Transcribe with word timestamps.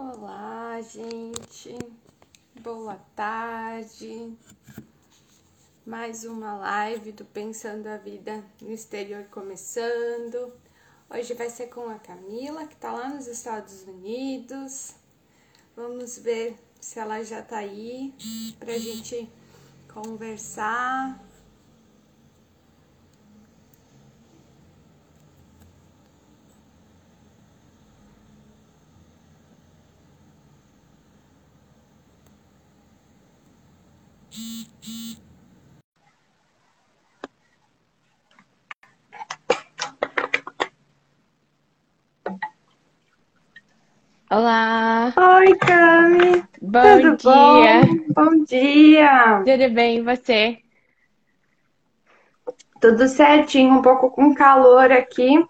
Olá, 0.00 0.80
gente. 0.80 1.76
Boa 2.62 2.94
tarde. 3.16 4.32
Mais 5.84 6.22
uma 6.22 6.54
live 6.56 7.10
do 7.10 7.24
Pensando 7.24 7.88
a 7.88 7.96
Vida 7.96 8.44
no 8.62 8.70
Exterior 8.70 9.24
começando. 9.24 10.52
Hoje 11.10 11.34
vai 11.34 11.50
ser 11.50 11.66
com 11.66 11.88
a 11.88 11.98
Camila, 11.98 12.64
que 12.68 12.76
tá 12.76 12.92
lá 12.92 13.08
nos 13.08 13.26
Estados 13.26 13.82
Unidos. 13.88 14.94
Vamos 15.74 16.16
ver 16.16 16.56
se 16.80 17.00
ela 17.00 17.24
já 17.24 17.42
tá 17.42 17.58
aí 17.58 18.14
pra 18.60 18.78
gente 18.78 19.28
conversar. 19.92 21.27
Olá! 44.30 45.12
Oi, 45.16 45.54
Cami! 45.58 46.42
Bom 46.62 47.00
Tudo 47.00 47.16
dia! 47.16 47.82
bom? 47.82 47.96
Bom 48.14 48.44
dia! 48.44 49.44
Tudo 49.44 49.68
bem, 49.74 49.98
e 49.98 50.02
você? 50.02 50.62
Tudo 52.80 53.08
certinho, 53.08 53.74
um 53.74 53.82
pouco 53.82 54.10
com 54.10 54.34
calor 54.34 54.90
aqui. 54.92 55.44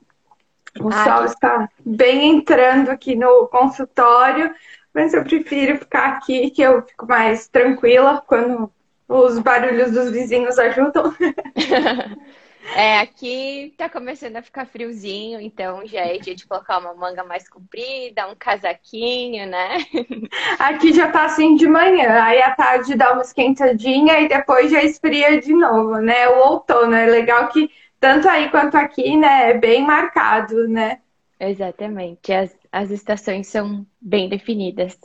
O 0.81 0.91
Ah, 0.91 0.93
sol 0.93 1.25
que... 1.25 1.25
está 1.25 1.69
bem 1.85 2.37
entrando 2.37 2.91
aqui 2.91 3.15
no 3.17 3.49
consultório, 3.49 4.55
mas 4.95 5.15
eu 5.15 5.25
prefiro 5.25 5.79
ficar 5.79 6.09
aqui, 6.17 6.51
que 6.51 6.63
eu 6.63 6.83
fico 6.83 7.07
mais 7.07 7.49
tranquila 7.49 8.23
quando 8.27 8.73
os 9.09 9.39
barulhos 9.41 9.93
dos 9.93 10.11
vizinhos 10.11 10.59
ajudam. 10.59 11.15
É, 12.71 12.99
aqui 13.01 13.75
tá 13.77 13.89
começando 13.89 14.37
a 14.37 14.43
ficar 14.43 14.67
friozinho, 14.67 15.41
então 15.41 15.87
já 15.87 16.01
é 16.03 16.19
dia 16.19 16.35
de 16.35 16.47
colocar 16.47 16.79
uma 16.79 16.95
manga 16.95 17.25
mais 17.25 17.49
comprida, 17.49 18.29
um 18.29 18.37
casaquinho, 18.37 19.47
né? 19.47 19.79
Aqui 20.59 20.93
já 20.93 21.11
tá 21.11 21.25
assim 21.25 21.57
de 21.57 21.67
manhã, 21.67 22.23
aí 22.23 22.41
à 22.43 22.55
tarde 22.55 22.95
dá 22.95 23.13
uma 23.13 23.23
esquentadinha 23.23 24.21
e 24.21 24.29
depois 24.29 24.71
já 24.71 24.83
esfria 24.83 25.41
de 25.41 25.53
novo, 25.55 25.97
né? 25.99 26.29
O 26.29 26.39
outono 26.51 26.95
é 26.95 27.07
legal 27.07 27.49
que 27.49 27.71
tanto 28.01 28.29
aí 28.29 28.51
quanto 28.51 28.77
aqui, 28.77 29.17
né, 29.17 29.51
é 29.51 29.55
bem 29.59 29.85
marcado, 29.85 30.69
né? 30.69 31.01
Exatamente, 31.41 32.33
as, 32.33 32.57
as 32.71 32.91
estações 32.93 33.49
são 33.49 33.85
bem 34.01 34.29
definidas. 34.29 34.97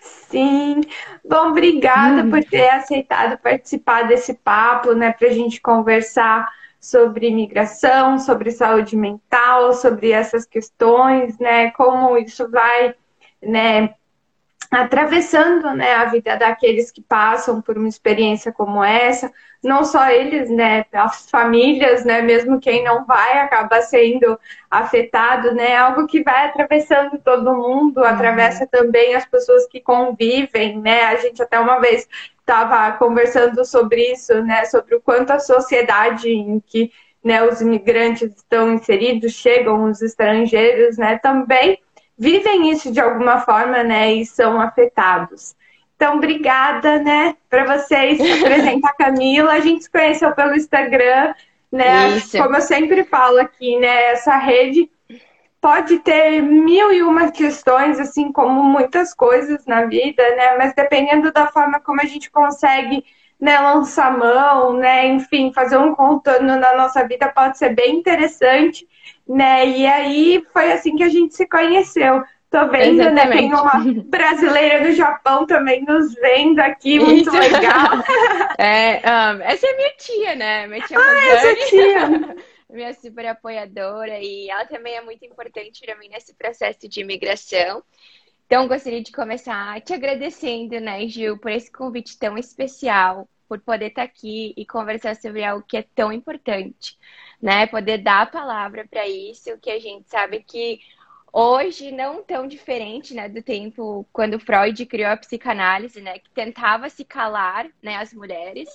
Sim. 0.00 0.80
Bom, 1.28 1.48
obrigada 1.50 2.24
por 2.24 2.42
Hum, 2.42 2.44
ter 2.44 2.68
aceitado 2.70 3.38
participar 3.38 4.02
desse 4.08 4.34
papo, 4.34 4.92
né, 4.94 5.12
para 5.12 5.28
a 5.28 5.32
gente 5.32 5.60
conversar 5.60 6.48
sobre 6.82 7.28
imigração, 7.28 8.18
sobre 8.18 8.50
saúde 8.50 8.96
mental, 8.96 9.72
sobre 9.72 10.10
essas 10.10 10.44
questões, 10.44 11.38
né, 11.38 11.70
como 11.70 12.18
isso 12.18 12.50
vai, 12.50 12.92
né, 13.40 13.94
atravessando, 14.68 15.70
né, 15.74 15.94
a 15.94 16.06
vida 16.06 16.34
daqueles 16.36 16.90
que 16.90 17.00
passam 17.00 17.62
por 17.62 17.78
uma 17.78 17.88
experiência 17.88 18.50
como 18.50 18.82
essa, 18.82 19.32
não 19.62 19.84
só 19.84 20.08
eles, 20.10 20.50
né, 20.50 20.84
as 20.92 21.30
famílias, 21.30 22.04
né, 22.04 22.20
mesmo 22.20 22.58
quem 22.58 22.82
não 22.82 23.04
vai 23.04 23.38
acaba 23.38 23.80
sendo 23.82 24.36
afetado, 24.68 25.54
né, 25.54 25.76
algo 25.76 26.08
que 26.08 26.20
vai 26.24 26.46
atravessando 26.46 27.16
todo 27.18 27.54
mundo, 27.54 27.98
uhum, 27.98 28.04
atravessa 28.04 28.66
também 28.66 29.14
as 29.14 29.24
pessoas 29.24 29.68
que 29.68 29.80
convivem, 29.80 30.80
né, 30.80 31.04
a 31.04 31.14
gente 31.14 31.40
até 31.40 31.60
uma 31.60 31.78
vez 31.78 32.08
estava 32.42 32.96
conversando 32.98 33.64
sobre 33.64 34.12
isso, 34.12 34.42
né, 34.42 34.64
sobre 34.64 34.96
o 34.96 35.00
quanto 35.00 35.30
a 35.30 35.38
sociedade 35.38 36.28
em 36.28 36.60
que, 36.60 36.92
né, 37.24 37.42
os 37.42 37.60
imigrantes 37.60 38.34
estão 38.36 38.74
inseridos, 38.74 39.32
chegam 39.32 39.84
os 39.84 40.02
estrangeiros, 40.02 40.98
né, 40.98 41.18
também 41.18 41.78
vivem 42.18 42.70
isso 42.70 42.92
de 42.92 43.00
alguma 43.00 43.40
forma, 43.40 43.82
né, 43.82 44.12
e 44.12 44.26
são 44.26 44.60
afetados. 44.60 45.54
Então, 45.96 46.16
obrigada, 46.16 46.98
né, 46.98 47.36
para 47.48 47.76
vocês 47.76 48.20
apresentar 48.20 48.90
a 48.90 48.94
Camila. 49.04 49.52
A 49.52 49.60
gente 49.60 49.84
se 49.84 49.90
conheceu 49.90 50.32
pelo 50.32 50.56
Instagram, 50.56 51.32
né? 51.70 52.16
Isso, 52.16 52.36
Como 52.36 52.56
eu 52.56 52.60
sempre 52.60 53.04
falo 53.04 53.38
aqui, 53.38 53.78
né, 53.78 54.10
essa 54.10 54.36
rede 54.36 54.90
pode 55.62 56.00
ter 56.00 56.42
mil 56.42 56.92
e 56.92 57.04
uma 57.04 57.30
questões, 57.30 58.00
assim 58.00 58.32
como 58.32 58.64
muitas 58.64 59.14
coisas 59.14 59.64
na 59.64 59.84
vida, 59.84 60.20
né? 60.34 60.56
Mas 60.58 60.74
dependendo 60.74 61.32
da 61.32 61.46
forma 61.46 61.78
como 61.78 62.00
a 62.00 62.04
gente 62.04 62.28
consegue, 62.32 63.04
né, 63.40 63.60
lançar 63.60 64.18
mão, 64.18 64.76
né, 64.76 65.06
enfim, 65.06 65.52
fazer 65.54 65.76
um 65.78 65.94
contorno 65.94 66.56
na 66.56 66.76
nossa 66.76 67.06
vida 67.06 67.28
pode 67.28 67.58
ser 67.58 67.76
bem 67.76 67.94
interessante, 67.94 68.88
né? 69.26 69.64
E 69.68 69.86
aí 69.86 70.44
foi 70.52 70.72
assim 70.72 70.96
que 70.96 71.04
a 71.04 71.08
gente 71.08 71.36
se 71.36 71.46
conheceu. 71.48 72.24
Tô 72.50 72.66
vendo, 72.68 72.98
né? 73.12 73.26
Tem 73.28 73.46
exatamente. 73.46 73.54
uma 73.54 74.04
brasileira 74.04 74.84
do 74.84 74.92
Japão 74.92 75.46
também 75.46 75.84
nos 75.84 76.12
vendo 76.14 76.58
aqui, 76.58 76.98
muito 76.98 77.30
Isso. 77.30 77.38
legal. 77.38 78.02
É, 78.58 79.00
um, 79.00 79.42
essa 79.42 79.66
é 79.66 79.76
minha 79.76 79.92
tia, 79.96 80.34
né? 80.36 80.66
Minha 80.66 80.82
tia 80.82 80.98
Ah, 81.00 81.26
essa 81.28 81.54
tia. 81.66 82.36
Minha 82.72 82.94
super 82.94 83.26
apoiadora, 83.26 84.18
e 84.18 84.48
ela 84.48 84.64
também 84.66 84.94
é 84.94 85.02
muito 85.02 85.24
importante 85.24 85.80
para 85.84 85.96
mim 85.98 86.08
nesse 86.08 86.34
processo 86.34 86.88
de 86.88 87.00
imigração. 87.00 87.82
Então, 88.46 88.66
gostaria 88.66 89.02
de 89.02 89.12
começar 89.12 89.80
te 89.82 89.92
agradecendo, 89.92 90.80
né, 90.80 91.06
Gil, 91.06 91.38
por 91.38 91.50
esse 91.50 91.70
convite 91.70 92.18
tão 92.18 92.36
especial, 92.38 93.28
por 93.48 93.60
poder 93.60 93.88
estar 93.88 94.02
aqui 94.02 94.54
e 94.56 94.64
conversar 94.64 95.14
sobre 95.16 95.44
algo 95.44 95.64
que 95.66 95.76
é 95.76 95.82
tão 95.94 96.12
importante, 96.12 96.98
né? 97.40 97.66
Poder 97.66 97.98
dar 97.98 98.22
a 98.22 98.26
palavra 98.26 98.86
para 98.90 99.06
isso, 99.06 99.58
que 99.58 99.70
a 99.70 99.78
gente 99.78 100.08
sabe 100.08 100.42
que 100.42 100.80
hoje 101.32 101.92
não 101.92 102.22
tão 102.22 102.46
diferente, 102.46 103.14
né, 103.14 103.28
do 103.28 103.42
tempo 103.42 104.06
quando 104.12 104.38
Freud 104.40 104.84
criou 104.86 105.10
a 105.10 105.16
psicanálise, 105.16 106.00
né, 106.00 106.18
que 106.18 106.30
tentava 106.30 106.88
se 106.90 107.04
calar, 107.04 107.68
né, 107.82 107.96
as 107.96 108.12
mulheres, 108.12 108.68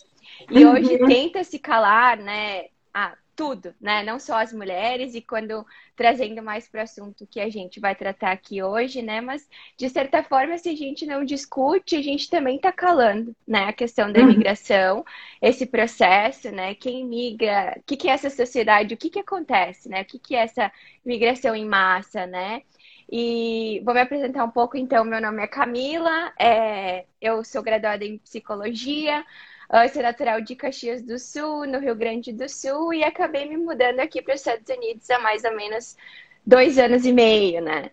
e 0.50 0.66
hoje 0.66 0.98
Uhum. 1.00 1.08
tenta 1.08 1.44
se 1.44 1.60
calar, 1.60 2.18
né, 2.18 2.66
a 2.94 3.16
tudo, 3.38 3.74
né, 3.80 4.04
não 4.04 4.20
só 4.20 4.38
as 4.42 4.52
mulheres, 4.54 5.16
e 5.16 5.22
quando 5.22 5.66
trazendo 5.96 6.44
mais 6.44 6.68
para 6.68 6.82
o 6.82 6.84
assunto 6.84 7.28
que 7.28 7.40
a 7.40 7.50
gente 7.50 7.80
vai 7.80 7.96
tratar 7.96 8.32
aqui 8.34 8.64
hoje, 8.64 9.02
né, 9.04 9.22
mas 9.22 9.48
de 9.78 9.90
certa 9.90 10.24
forma, 10.24 10.58
se 10.58 10.70
a 10.70 10.76
gente 10.76 11.06
não 11.06 11.24
discute, 11.24 11.96
a 11.96 12.02
gente 12.02 12.30
também 12.30 12.58
está 12.58 12.72
calando, 12.74 13.36
né, 13.48 13.66
a 13.66 13.74
questão 13.74 14.12
da 14.12 14.20
Uhum. 14.20 14.24
imigração, 14.24 15.06
esse 15.42 15.66
processo, 15.68 16.52
né, 16.52 16.76
quem 16.76 17.06
migra, 17.06 17.76
o 17.78 17.84
que 17.84 17.96
que 17.98 18.10
é 18.10 18.14
essa 18.14 18.30
sociedade, 18.30 18.94
o 18.94 18.98
que 18.98 19.10
que 19.10 19.20
acontece, 19.20 19.90
né, 19.90 20.02
o 20.02 20.06
que 20.06 20.20
que 20.20 20.36
é 20.36 20.40
essa 20.44 20.72
migração 21.06 21.56
em 21.56 21.66
massa, 21.66 22.26
né? 22.28 22.64
E 23.10 23.82
vou 23.86 23.94
me 23.94 24.02
apresentar 24.02 24.44
um 24.44 24.52
pouco, 24.52 24.78
então. 24.78 25.06
Meu 25.06 25.22
nome 25.22 25.42
é 25.44 25.48
Camila, 25.48 26.34
é, 26.40 27.06
eu 27.22 27.44
sou 27.44 27.64
graduada 27.64 28.04
em 28.04 28.18
psicologia, 28.18 29.26
ah, 29.70 29.88
sou 29.88 30.02
natural 30.02 30.42
de 30.42 30.56
Caxias 30.56 31.02
do 31.02 31.20
Sul, 31.20 31.66
no 31.66 31.80
Rio 31.80 31.96
Grande 31.96 32.32
do 32.32 32.48
Sul, 32.48 32.94
e 32.94 33.04
acabei 33.04 33.48
me 33.48 33.58
mudando 33.58 34.00
aqui 34.00 34.22
para 34.22 34.36
os 34.36 34.42
Estados 34.42 34.70
Unidos 34.70 35.10
há 35.10 35.20
mais 35.20 35.44
ou 35.44 35.56
menos 35.56 35.96
dois 36.46 36.78
anos 36.78 37.06
e 37.06 37.12
meio, 37.12 37.62
né? 37.62 37.92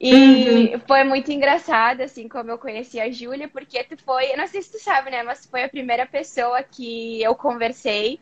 Uhum. 0.00 0.74
E 0.74 0.78
foi 0.86 1.04
muito 1.04 1.30
engraçado, 1.30 2.02
assim, 2.02 2.28
como 2.28 2.50
eu 2.50 2.58
conheci 2.58 3.00
a 3.00 3.10
Júlia, 3.10 3.48
porque 3.48 3.82
tu 3.84 3.96
foi, 4.02 4.32
eu 4.32 4.36
não 4.36 4.46
sei 4.46 4.60
se 4.60 4.72
tu 4.72 4.78
sabe, 4.78 5.10
né, 5.10 5.22
mas 5.22 5.46
foi 5.46 5.62
a 5.62 5.68
primeira 5.68 6.04
pessoa 6.04 6.62
que 6.62 7.22
eu 7.22 7.34
conversei 7.34 8.20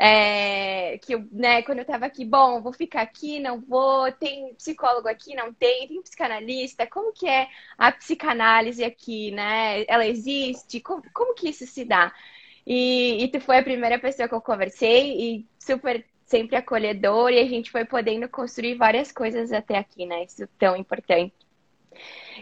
é, 0.00 0.96
que 0.98 1.14
eu, 1.14 1.26
né, 1.32 1.60
quando 1.62 1.80
eu 1.80 1.84
tava 1.84 2.06
aqui, 2.06 2.24
bom, 2.24 2.62
vou 2.62 2.72
ficar 2.72 3.02
aqui, 3.02 3.40
não 3.40 3.60
vou, 3.60 4.10
tem 4.12 4.54
psicólogo 4.54 5.08
aqui, 5.08 5.34
não 5.34 5.52
tem, 5.52 5.88
tem 5.88 6.00
psicanalista, 6.00 6.86
como 6.86 7.12
que 7.12 7.28
é 7.28 7.48
a 7.76 7.90
psicanálise 7.90 8.84
aqui, 8.84 9.32
né? 9.32 9.84
Ela 9.88 10.06
existe? 10.06 10.80
Como, 10.80 11.02
como 11.12 11.34
que 11.34 11.48
isso 11.48 11.66
se 11.66 11.84
dá? 11.84 12.12
E, 12.68 13.24
e 13.24 13.28
tu 13.28 13.40
foi 13.40 13.58
a 13.58 13.64
primeira 13.64 13.98
pessoa 13.98 14.28
que 14.28 14.34
eu 14.34 14.42
conversei 14.42 15.16
e 15.18 15.46
super 15.58 16.04
sempre 16.26 16.56
acolhedor 16.56 17.30
e 17.32 17.40
a 17.40 17.48
gente 17.48 17.70
foi 17.70 17.86
podendo 17.86 18.28
construir 18.28 18.76
várias 18.76 19.10
coisas 19.12 19.52
até 19.52 19.78
aqui, 19.78 20.06
né? 20.06 20.24
Isso 20.24 20.44
é 20.44 20.48
tão 20.58 20.76
importante. 20.76 21.34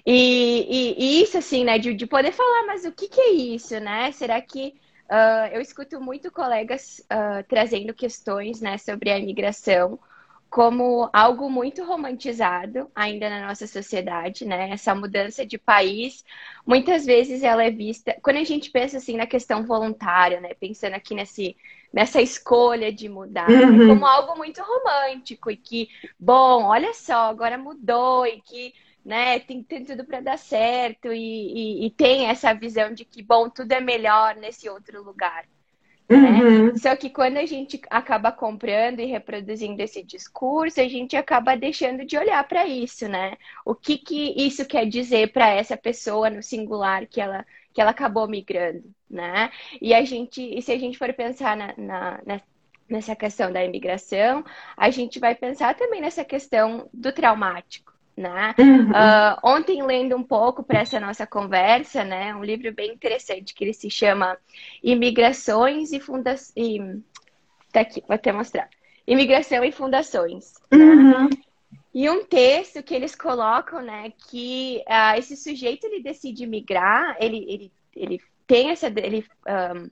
E, 0.05 0.95
e- 0.95 1.21
e 1.21 1.23
isso, 1.23 1.39
assim, 1.39 1.65
né, 1.65 1.79
de, 1.79 1.95
de 1.95 2.07
poder 2.07 2.33
falar, 2.33 2.67
mas 2.67 2.85
o 2.85 2.93
que 2.93 3.09
que 3.09 3.21
é 3.21 3.31
isso, 3.33 3.79
né? 3.81 4.13
Será 4.13 4.41
que 4.41 4.75
ah, 5.09 5.51
eu 5.53 5.61
escuto 5.61 6.01
muito 6.01 6.31
colegas 6.33 7.05
ah, 7.11 7.43
trazendo 7.49 7.95
questões, 7.95 8.61
né, 8.61 8.79
sobre 8.79 9.11
a 9.11 9.19
imigração 9.19 9.99
como 10.57 11.11
algo 11.13 11.51
muito 11.51 11.85
romantizado 11.85 12.91
ainda 12.95 13.29
na 13.29 13.47
nossa 13.49 13.67
sociedade, 13.67 14.47
né? 14.47 14.71
Essa 14.71 14.95
mudança 14.95 15.45
de 15.45 15.59
país, 15.59 16.25
muitas 16.67 17.05
vezes 17.05 17.43
ela 17.43 17.63
é 17.63 17.71
vista, 17.71 18.17
quando 18.23 18.39
a 18.39 18.45
gente 18.45 18.71
pensa 18.71 18.97
assim 18.97 19.17
na 19.19 19.27
questão 19.27 19.67
voluntária, 19.67 20.41
né? 20.41 20.55
Pensando 20.55 20.95
aqui 20.95 21.15
nesse, 21.15 21.57
nessa 21.93 22.23
escolha 22.23 22.91
de 22.93 23.07
mudar, 23.09 23.75
é 23.75 23.79
como 23.81 24.07
Uhum. 24.07 24.07
algo 24.07 24.35
muito 24.39 24.63
romântico 24.63 25.51
e 25.51 25.57
que, 25.59 25.89
bom, 26.19 26.65
olha 26.65 26.95
só, 26.95 27.29
agora 27.29 27.59
mudou 27.59 28.27
e 28.27 28.41
que 28.41 28.73
né, 29.05 29.39
tem, 29.41 29.63
tem 29.63 29.85
tudo 29.85 30.05
para 30.07 30.21
dar 30.23 30.39
certo 30.39 31.13
e, 31.13 31.83
e, 31.83 31.87
e, 31.87 31.91
tem 31.91 32.27
essa 32.29 32.53
visão 32.55 32.93
de 32.95 33.05
que, 33.05 33.23
bom, 33.23 33.49
tudo 33.51 33.73
é 33.73 33.81
melhor 33.81 34.35
nesse 34.37 34.69
outro 34.71 35.03
lugar. 35.03 35.47
Né? 36.09 36.19
Uhum. 36.19 36.77
Só 36.79 36.95
que 36.95 37.11
quando 37.11 37.37
a 37.37 37.47
gente 37.47 37.81
acaba 37.91 38.31
comprando 38.31 39.01
e 39.01 39.07
reproduzindo 39.07 39.83
esse 39.83 40.03
discurso, 40.03 40.81
a 40.81 40.89
gente 40.89 41.17
acaba 41.17 41.57
deixando 41.57 42.05
de 42.05 42.17
olhar 42.17 42.47
para 42.47 42.67
isso, 42.67 43.09
né? 43.09 43.37
O 43.65 43.75
que, 43.75 43.99
que 43.99 44.35
isso 44.37 44.65
quer 44.65 44.87
dizer 44.87 45.33
para 45.33 45.49
essa 45.49 45.77
pessoa 45.77 46.31
no 46.31 46.43
singular 46.43 47.07
que 47.07 47.21
ela, 47.21 47.45
que 47.75 47.81
ela 47.81 47.91
acabou 47.91 48.29
migrando, 48.29 48.85
né? 49.11 49.51
E 49.81 49.93
a 49.93 50.05
gente, 50.05 50.41
e 50.41 50.63
se 50.63 50.71
a 50.71 50.79
gente 50.79 50.97
for 50.97 51.13
pensar 51.13 51.57
na, 51.57 51.75
na, 51.77 52.21
na 52.25 52.41
nessa 52.89 53.17
questão 53.17 53.53
da 53.53 53.65
imigração, 53.65 54.45
a 54.77 54.91
gente 54.91 55.19
vai 55.19 55.35
pensar 55.35 55.75
também 55.75 56.01
nessa 56.01 56.25
questão 56.25 56.89
do 56.95 57.13
traumático 57.13 57.96
né? 58.17 58.55
Uhum. 58.59 58.91
Uh, 58.91 59.39
ontem, 59.43 59.83
lendo 59.83 60.17
um 60.17 60.23
pouco 60.23 60.63
para 60.63 60.81
essa 60.81 60.99
nossa 60.99 61.27
conversa, 61.27 62.03
né? 62.03 62.35
Um 62.35 62.43
livro 62.43 62.73
bem 62.73 62.93
interessante 62.93 63.55
que 63.55 63.63
ele 63.63 63.75
se 63.75 63.91
chama 63.91 64.39
Imigrações 64.83 65.93
e 65.93 66.01
Fundações. 66.01 67.03
Tá 67.71 67.81
aqui, 67.81 68.03
vou 68.07 68.15
até 68.15 68.33
mostrar. 68.33 68.71
Imigração 69.07 69.63
e 69.63 69.71
Fundações. 69.71 70.55
Né? 70.71 70.79
Uhum. 70.79 71.29
Né? 71.29 71.31
E 71.95 72.09
um 72.09 72.25
texto 72.25 72.83
que 72.83 72.95
eles 72.95 73.15
colocam, 73.15 73.81
né, 73.81 74.13
que 74.29 74.83
uh, 74.87 75.19
esse 75.19 75.37
sujeito 75.37 75.87
ele 75.87 76.03
decide 76.03 76.47
migrar, 76.47 77.17
ele, 77.19 77.45
ele, 77.49 77.73
ele 77.95 78.21
tem 78.47 78.71
essa. 78.71 78.87
Ele, 78.87 79.25
um, 79.47 79.91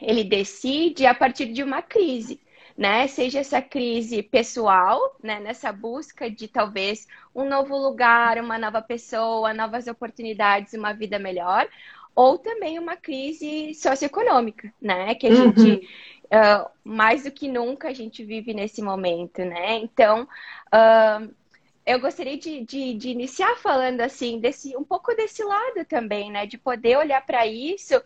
ele 0.00 0.24
decide 0.24 1.06
a 1.06 1.14
partir 1.14 1.46
de 1.46 1.62
uma 1.62 1.82
crise 1.82 2.40
né? 2.80 3.06
Seja 3.08 3.40
essa 3.40 3.60
crise 3.60 4.22
pessoal, 4.22 5.14
né? 5.22 5.38
Nessa 5.38 5.70
busca 5.70 6.30
de 6.30 6.48
talvez 6.48 7.06
um 7.34 7.46
novo 7.46 7.76
lugar, 7.76 8.38
uma 8.38 8.56
nova 8.56 8.80
pessoa, 8.80 9.52
novas 9.52 9.86
oportunidades, 9.86 10.72
uma 10.72 10.94
vida 10.94 11.18
melhor, 11.18 11.68
ou 12.14 12.38
também 12.38 12.78
uma 12.78 12.96
crise 12.96 13.74
socioeconômica, 13.74 14.72
né? 14.80 15.14
Que 15.14 15.26
a 15.26 15.30
uhum. 15.30 15.52
gente 15.54 15.86
uh, 16.24 16.70
mais 16.82 17.24
do 17.24 17.30
que 17.30 17.48
nunca 17.48 17.88
a 17.88 17.92
gente 17.92 18.24
vive 18.24 18.54
nesse 18.54 18.80
momento, 18.80 19.44
né? 19.44 19.76
Então 19.76 20.22
uh, 20.72 21.34
eu 21.84 22.00
gostaria 22.00 22.38
de, 22.38 22.64
de, 22.64 22.94
de, 22.94 23.10
iniciar 23.10 23.56
falando 23.56 24.00
assim 24.00 24.40
desse 24.40 24.74
um 24.74 24.84
pouco 24.84 25.14
desse 25.14 25.44
lado 25.44 25.84
também, 25.86 26.30
né? 26.30 26.46
De 26.46 26.56
poder 26.56 26.96
olhar 26.96 27.20
para 27.26 27.46
isso 27.46 28.02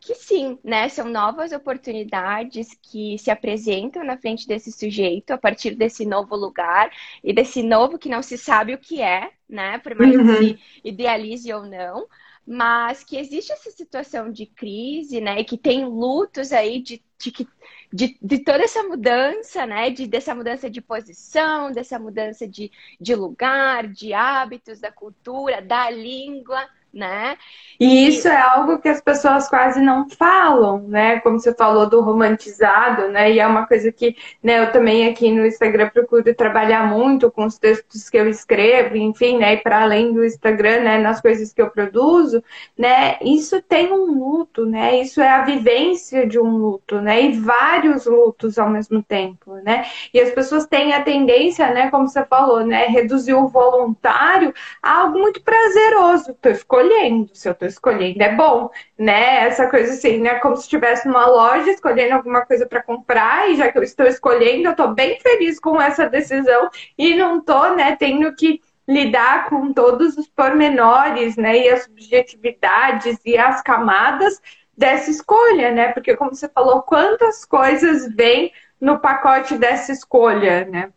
que 0.00 0.14
sim, 0.14 0.58
né? 0.62 0.88
São 0.88 1.08
novas 1.08 1.52
oportunidades 1.52 2.68
que 2.82 3.18
se 3.18 3.30
apresentam 3.30 4.04
na 4.04 4.16
frente 4.16 4.46
desse 4.46 4.70
sujeito 4.70 5.32
a 5.32 5.38
partir 5.38 5.74
desse 5.74 6.06
novo 6.06 6.36
lugar 6.36 6.90
e 7.22 7.32
desse 7.32 7.62
novo 7.62 7.98
que 7.98 8.08
não 8.08 8.22
se 8.22 8.38
sabe 8.38 8.74
o 8.74 8.78
que 8.78 9.02
é, 9.02 9.30
né? 9.48 9.78
Por 9.78 9.94
mais 9.94 10.14
uhum. 10.14 10.26
que 10.26 10.36
se 10.38 10.58
idealize 10.84 11.52
ou 11.52 11.62
não, 11.66 12.06
mas 12.46 13.04
que 13.04 13.16
existe 13.16 13.52
essa 13.52 13.70
situação 13.70 14.30
de 14.30 14.46
crise, 14.46 15.20
né? 15.20 15.40
E 15.40 15.44
que 15.44 15.58
tem 15.58 15.84
lutos 15.84 16.52
aí 16.52 16.80
de, 16.80 17.02
de, 17.18 17.48
de, 17.92 18.18
de 18.22 18.38
toda 18.38 18.62
essa 18.62 18.82
mudança, 18.84 19.66
né? 19.66 19.90
De, 19.90 20.06
dessa 20.06 20.34
mudança 20.34 20.70
de 20.70 20.80
posição, 20.80 21.72
dessa 21.72 21.98
mudança 21.98 22.46
de, 22.46 22.70
de 23.00 23.14
lugar, 23.14 23.88
de 23.88 24.14
hábitos, 24.14 24.80
da 24.80 24.92
cultura, 24.92 25.60
da 25.60 25.90
língua 25.90 26.68
né? 26.92 27.36
E 27.80 28.08
isso 28.08 28.26
é 28.26 28.36
algo 28.36 28.78
que 28.78 28.88
as 28.88 29.00
pessoas 29.00 29.48
quase 29.48 29.80
não 29.80 30.08
falam, 30.08 30.80
né? 30.88 31.20
Como 31.20 31.38
você 31.38 31.54
falou 31.54 31.88
do 31.88 32.00
romantizado, 32.00 33.08
né? 33.08 33.32
E 33.32 33.38
é 33.38 33.46
uma 33.46 33.66
coisa 33.66 33.92
que 33.92 34.16
né, 34.42 34.60
eu 34.60 34.72
também 34.72 35.08
aqui 35.08 35.30
no 35.30 35.46
Instagram 35.46 35.88
procuro 35.90 36.34
trabalhar 36.34 36.86
muito 36.88 37.30
com 37.30 37.46
os 37.46 37.58
textos 37.58 38.10
que 38.10 38.16
eu 38.16 38.28
escrevo, 38.28 38.96
enfim, 38.96 39.38
né? 39.38 39.54
E 39.54 39.56
para 39.58 39.82
além 39.82 40.12
do 40.12 40.24
Instagram, 40.24 40.80
né? 40.80 40.98
Nas 40.98 41.20
coisas 41.20 41.52
que 41.52 41.62
eu 41.62 41.70
produzo, 41.70 42.42
né? 42.76 43.16
Isso 43.22 43.62
tem 43.62 43.92
um 43.92 44.06
luto, 44.18 44.66
né? 44.66 45.00
Isso 45.00 45.20
é 45.20 45.28
a 45.30 45.44
vivência 45.44 46.26
de 46.26 46.38
um 46.38 46.56
luto, 46.56 47.00
né? 47.00 47.22
E 47.22 47.32
vários 47.32 48.06
lutos 48.06 48.58
ao 48.58 48.68
mesmo 48.68 49.02
tempo, 49.02 49.54
né? 49.56 49.84
E 50.12 50.20
as 50.20 50.30
pessoas 50.30 50.66
têm 50.66 50.92
a 50.92 51.02
tendência, 51.02 51.70
né? 51.72 51.90
Como 51.90 52.08
você 52.08 52.24
falou, 52.24 52.64
né? 52.64 52.86
Reduzir 52.86 53.34
o 53.34 53.48
voluntário 53.48 54.52
a 54.82 54.98
algo 54.98 55.18
muito 55.18 55.40
prazeroso. 55.42 56.34
Tô 56.40 56.48
escolhendo. 56.78 57.30
Se 57.34 57.48
eu 57.48 57.54
tô 57.54 57.66
escolhendo, 57.66 58.22
é 58.22 58.34
bom, 58.34 58.70
né? 58.98 59.46
Essa 59.46 59.68
coisa 59.68 59.92
assim, 59.92 60.18
né? 60.18 60.36
Como 60.36 60.56
se 60.56 60.62
estivesse 60.62 61.06
numa 61.06 61.26
loja 61.26 61.70
escolhendo 61.70 62.14
alguma 62.14 62.44
coisa 62.44 62.66
para 62.66 62.82
comprar, 62.82 63.50
e 63.50 63.56
já 63.56 63.70
que 63.70 63.78
eu 63.78 63.82
estou 63.82 64.06
escolhendo, 64.06 64.68
eu 64.68 64.76
tô 64.76 64.88
bem 64.88 65.18
feliz 65.20 65.58
com 65.58 65.80
essa 65.80 66.08
decisão 66.08 66.70
e 66.96 67.14
não 67.14 67.40
tô, 67.40 67.74
né, 67.74 67.96
tendo 67.96 68.34
que 68.34 68.60
lidar 68.86 69.48
com 69.48 69.72
todos 69.72 70.16
os 70.16 70.28
pormenores, 70.28 71.36
né, 71.36 71.58
e 71.58 71.68
as 71.68 71.84
subjetividades 71.84 73.18
e 73.24 73.36
as 73.36 73.60
camadas 73.62 74.40
dessa 74.76 75.10
escolha, 75.10 75.72
né? 75.72 75.92
Porque 75.92 76.16
como 76.16 76.34
você 76.34 76.48
falou, 76.48 76.82
quantas 76.82 77.44
coisas 77.44 78.14
vêm 78.14 78.52
no 78.80 78.98
pacote 78.98 79.58
dessa 79.58 79.92
escolha, 79.92 80.64
né? 80.64 80.90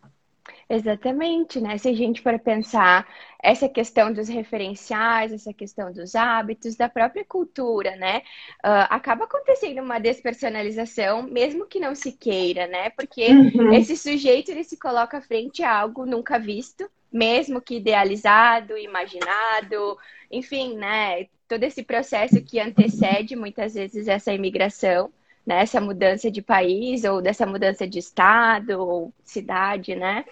Exatamente, 0.73 1.59
né? 1.59 1.77
Se 1.77 1.89
a 1.89 1.94
gente 1.94 2.21
for 2.21 2.39
pensar 2.39 3.06
essa 3.44 3.68
questão 3.68 4.13
dos 4.13 4.29
referenciais, 4.29 5.33
essa 5.33 5.53
questão 5.53 5.91
dos 5.91 6.15
hábitos, 6.15 6.77
da 6.77 6.88
própria 6.88 7.25
cultura, 7.25 7.97
né? 7.97 8.19
Uh, 8.63 8.88
acaba 8.89 9.25
acontecendo 9.25 9.81
uma 9.81 10.00
despersonalização, 10.00 11.23
mesmo 11.23 11.68
que 11.68 11.77
não 11.77 11.94
se 11.94 12.13
queira, 12.13 12.68
né? 12.68 12.89
Porque 12.91 13.27
uhum. 13.27 13.73
esse 13.73 13.97
sujeito 13.97 14.50
ele 14.50 14.63
se 14.63 14.77
coloca 14.77 15.19
frente 15.19 15.62
a 15.62 15.77
algo 15.77 16.06
nunca 16.06 16.39
visto, 16.39 16.89
mesmo 17.12 17.62
que 17.62 17.75
idealizado, 17.75 18.77
imaginado, 18.77 19.97
enfim, 20.31 20.77
né? 20.77 21.27
Todo 21.50 21.63
esse 21.65 21.83
processo 21.83 22.41
que 22.41 22.62
antecede 22.62 23.35
muitas 23.35 23.73
vezes 23.73 24.07
essa 24.07 24.31
imigração 24.31 25.12
né, 25.45 25.61
essa 25.61 25.81
mudança 25.81 26.29
de 26.29 26.41
país 26.41 27.03
ou 27.03 27.21
dessa 27.21 27.45
mudança 27.45 27.88
de 27.88 27.99
estado 27.99 28.79
ou 28.79 29.13
cidade, 29.23 29.95
né? 29.95 30.25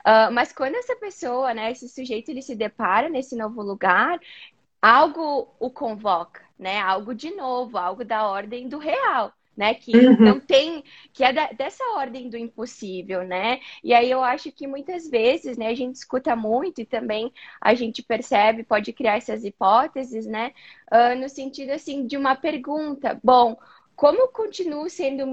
Uh, 0.00 0.32
mas 0.32 0.52
quando 0.52 0.74
essa 0.76 0.96
pessoa, 0.96 1.52
né, 1.54 1.70
esse 1.70 1.88
sujeito, 1.88 2.30
ele 2.30 2.42
se 2.42 2.54
depara 2.54 3.08
nesse 3.08 3.36
novo 3.36 3.62
lugar, 3.62 4.18
algo 4.80 5.54
o 5.58 5.70
convoca, 5.70 6.42
né? 6.58 6.80
Algo 6.80 7.14
de 7.14 7.30
novo, 7.34 7.78
algo 7.78 8.04
da 8.04 8.26
ordem 8.26 8.68
do 8.68 8.78
real. 8.78 9.32
Né, 9.56 9.72
que 9.72 9.96
uhum. 9.96 10.16
não 10.18 10.40
tem, 10.40 10.82
que 11.12 11.22
é 11.22 11.32
da, 11.32 11.46
dessa 11.52 11.84
ordem 11.94 12.28
do 12.28 12.36
impossível, 12.36 13.22
né? 13.22 13.60
E 13.84 13.94
aí 13.94 14.10
eu 14.10 14.20
acho 14.24 14.50
que 14.50 14.66
muitas 14.66 15.08
vezes, 15.08 15.56
né, 15.56 15.68
a 15.68 15.74
gente 15.76 15.94
escuta 15.94 16.34
muito 16.34 16.80
e 16.80 16.84
também 16.84 17.32
a 17.60 17.72
gente 17.72 18.02
percebe, 18.02 18.64
pode 18.64 18.92
criar 18.92 19.16
essas 19.16 19.44
hipóteses, 19.44 20.26
né? 20.26 20.52
Uh, 20.90 21.16
no 21.20 21.28
sentido 21.28 21.70
assim 21.70 22.04
de 22.04 22.16
uma 22.16 22.34
pergunta, 22.34 23.16
bom, 23.22 23.56
como 23.96 24.28
continuo 24.28 24.88
sendo, 24.90 25.24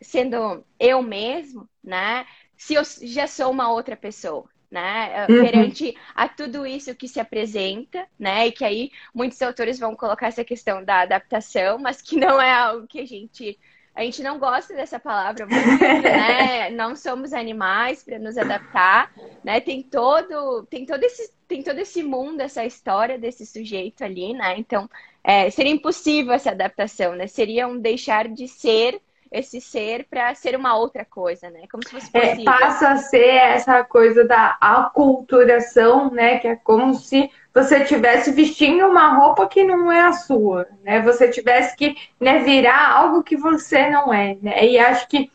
sendo 0.00 0.64
eu 0.78 1.02
mesmo, 1.02 1.68
né? 1.82 2.26
Se 2.56 2.74
eu 2.74 2.82
já 3.02 3.26
sou 3.26 3.50
uma 3.50 3.70
outra 3.70 3.96
pessoa, 3.96 4.48
né? 4.70 5.26
Uhum. 5.28 5.44
Perante 5.44 5.96
a 6.14 6.28
tudo 6.28 6.66
isso 6.66 6.94
que 6.94 7.08
se 7.08 7.20
apresenta, 7.20 8.06
né? 8.18 8.46
E 8.46 8.52
que 8.52 8.64
aí 8.64 8.90
muitos 9.14 9.40
autores 9.42 9.78
vão 9.78 9.94
colocar 9.94 10.28
essa 10.28 10.44
questão 10.44 10.84
da 10.84 11.00
adaptação, 11.00 11.78
mas 11.78 12.00
que 12.00 12.16
não 12.16 12.40
é 12.40 12.52
algo 12.52 12.86
que 12.86 13.00
a 13.00 13.06
gente 13.06 13.58
a 13.96 14.02
gente 14.02 14.22
não 14.22 14.38
gosta 14.38 14.74
dessa 14.74 15.00
palavra 15.00 15.46
muito, 15.46 15.82
né? 15.82 16.68
Não 16.76 16.94
somos 16.94 17.32
animais 17.32 18.02
para 18.04 18.18
nos 18.18 18.36
adaptar, 18.36 19.10
né? 19.42 19.58
Tem 19.58 19.82
todo, 19.82 20.66
tem 20.66 20.84
todo 20.84 21.02
esse, 21.02 21.32
tem 21.48 21.62
todo 21.62 21.78
esse 21.78 22.02
mundo, 22.02 22.42
essa 22.42 22.62
história 22.66 23.18
desse 23.18 23.46
sujeito 23.46 24.04
ali, 24.04 24.34
né? 24.34 24.54
Então, 24.58 24.86
é, 25.26 25.50
seria 25.50 25.72
impossível 25.72 26.32
essa 26.32 26.52
adaptação, 26.52 27.16
né? 27.16 27.26
Seria 27.26 27.66
um 27.66 27.76
deixar 27.76 28.28
de 28.28 28.46
ser 28.46 29.00
esse 29.32 29.60
ser 29.60 30.06
para 30.08 30.32
ser 30.36 30.54
uma 30.54 30.76
outra 30.76 31.04
coisa, 31.04 31.50
né? 31.50 31.62
Como 31.68 31.82
se 31.82 31.90
fosse 31.90 32.08
é, 32.12 32.20
possível. 32.20 32.42
É, 32.42 32.44
passa 32.44 32.90
a 32.90 32.96
ser 32.96 33.34
essa 33.34 33.82
coisa 33.82 34.24
da 34.24 34.56
aculturação, 34.60 36.12
né? 36.12 36.38
Que 36.38 36.46
é 36.46 36.54
como 36.54 36.94
se 36.94 37.28
você 37.52 37.84
tivesse 37.84 38.30
vestindo 38.30 38.86
uma 38.86 39.16
roupa 39.16 39.48
que 39.48 39.64
não 39.64 39.90
é 39.90 40.02
a 40.02 40.12
sua, 40.12 40.68
né? 40.84 41.02
Você 41.02 41.28
tivesse 41.28 41.76
que 41.76 41.96
né, 42.20 42.44
virar 42.44 42.92
algo 42.92 43.24
que 43.24 43.36
você 43.36 43.90
não 43.90 44.14
é, 44.14 44.36
né? 44.40 44.64
E 44.64 44.78
acho 44.78 45.08
que 45.08 45.28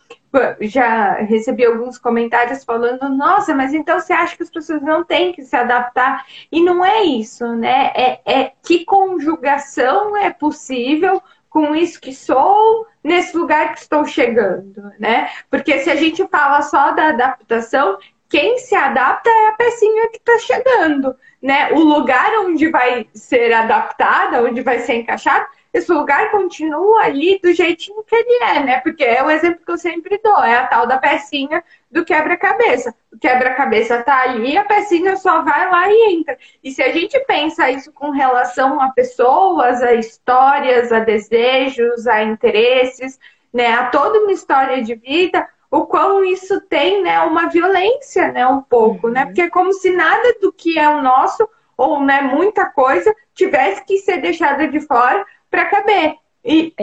já 0.62 1.16
recebi 1.16 1.66
alguns 1.66 1.98
comentários 1.98 2.64
falando, 2.64 3.10
nossa, 3.10 3.54
mas 3.54 3.74
então 3.74 4.00
você 4.00 4.14
acha 4.14 4.36
que 4.36 4.44
as 4.44 4.50
pessoas 4.50 4.82
não 4.82 5.04
têm 5.04 5.34
que 5.34 5.44
se 5.44 5.56
adaptar? 5.56 6.26
E 6.52 6.62
não 6.64 6.84
é 6.84 7.04
isso, 7.04 7.46
né? 7.56 7.92
É, 7.96 8.22
é 8.26 8.52
que 8.64 8.86
conjugação 8.86 10.16
é 10.16 10.30
possível 10.30 11.22
com 11.50 11.76
isso 11.76 12.00
que 12.00 12.14
sou 12.14 12.88
nesse 13.04 13.36
lugar 13.36 13.74
que 13.74 13.80
estou 13.82 14.06
chegando, 14.06 14.92
né? 14.98 15.30
Porque 15.50 15.80
se 15.80 15.90
a 15.90 15.96
gente 15.96 16.26
fala 16.28 16.62
só 16.62 16.92
da 16.92 17.10
adaptação, 17.10 17.98
quem 18.32 18.58
se 18.60 18.74
adapta 18.74 19.30
é 19.30 19.48
a 19.50 19.52
pecinha 19.52 20.10
que 20.10 20.18
está 20.18 20.40
chegando, 20.40 21.14
né? 21.42 21.70
O 21.74 21.80
lugar 21.82 22.32
onde 22.46 22.70
vai 22.70 23.06
ser 23.14 23.52
adaptada, 23.52 24.42
onde 24.42 24.62
vai 24.62 24.80
ser 24.80 24.96
encaixado, 24.96 25.46
esse 25.74 25.92
lugar 25.92 26.32
continua 26.32 27.04
ali 27.04 27.40
do 27.44 27.54
jeitinho 27.54 28.02
que 28.04 28.16
ele 28.16 28.44
é, 28.44 28.64
né? 28.64 28.80
Porque 28.80 29.04
é 29.04 29.22
o 29.22 29.30
exemplo 29.30 29.66
que 29.66 29.72
eu 29.72 29.78
sempre 29.78 30.18
dou, 30.24 30.42
é 30.42 30.56
a 30.56 30.66
tal 30.66 30.88
da 30.88 30.98
pecinha 30.98 31.62
do 31.92 32.06
quebra-cabeça. 32.06 32.96
O 33.12 33.20
quebra-cabeça 33.20 34.02
tá 34.02 34.22
ali, 34.22 34.58
a 34.58 34.64
pecinha 34.64 35.18
só 35.18 35.42
vai 35.42 35.70
lá 35.70 35.92
e 35.92 36.14
entra. 36.14 36.38
E 36.64 36.72
se 36.72 36.82
a 36.82 36.92
gente 36.94 37.20
pensa 37.26 37.70
isso 37.70 37.92
com 37.92 38.12
relação 38.12 38.82
a 38.82 38.92
pessoas, 38.92 39.84
a 39.84 39.94
histórias, 39.94 40.90
a 40.94 41.00
desejos, 41.00 42.08
a 42.08 42.24
interesses, 42.24 43.20
né, 43.54 43.74
a 43.74 43.88
toda 43.88 44.20
uma 44.20 44.32
história 44.32 44.82
de 44.82 44.96
vida, 44.96 45.46
o 45.72 45.86
quão 45.86 46.24
isso 46.26 46.60
tem, 46.68 47.02
né, 47.02 47.22
uma 47.22 47.48
violência, 47.48 48.30
né, 48.32 48.46
um 48.46 48.62
pouco, 48.62 49.08
né? 49.08 49.22
uhum. 49.22 49.26
né? 49.26 49.26
Porque 49.26 49.42
é 49.42 49.50
como 49.50 49.72
se 49.72 49.90
nada 49.90 50.36
do 50.42 50.52
que 50.52 50.78
é 50.78 50.90
o 50.90 51.02
nosso 51.02 51.50
ou, 51.78 52.04
né, 52.04 52.22
muita 52.22 52.66
coisa 52.66 53.16
tivesse 53.34 53.84
que 53.86 53.98
ser 54.00 54.18
deixada 54.18 54.68
de 54.68 54.82
fora 54.82 55.26
para 55.50 55.66
caber. 55.66 56.16
E, 56.44 56.74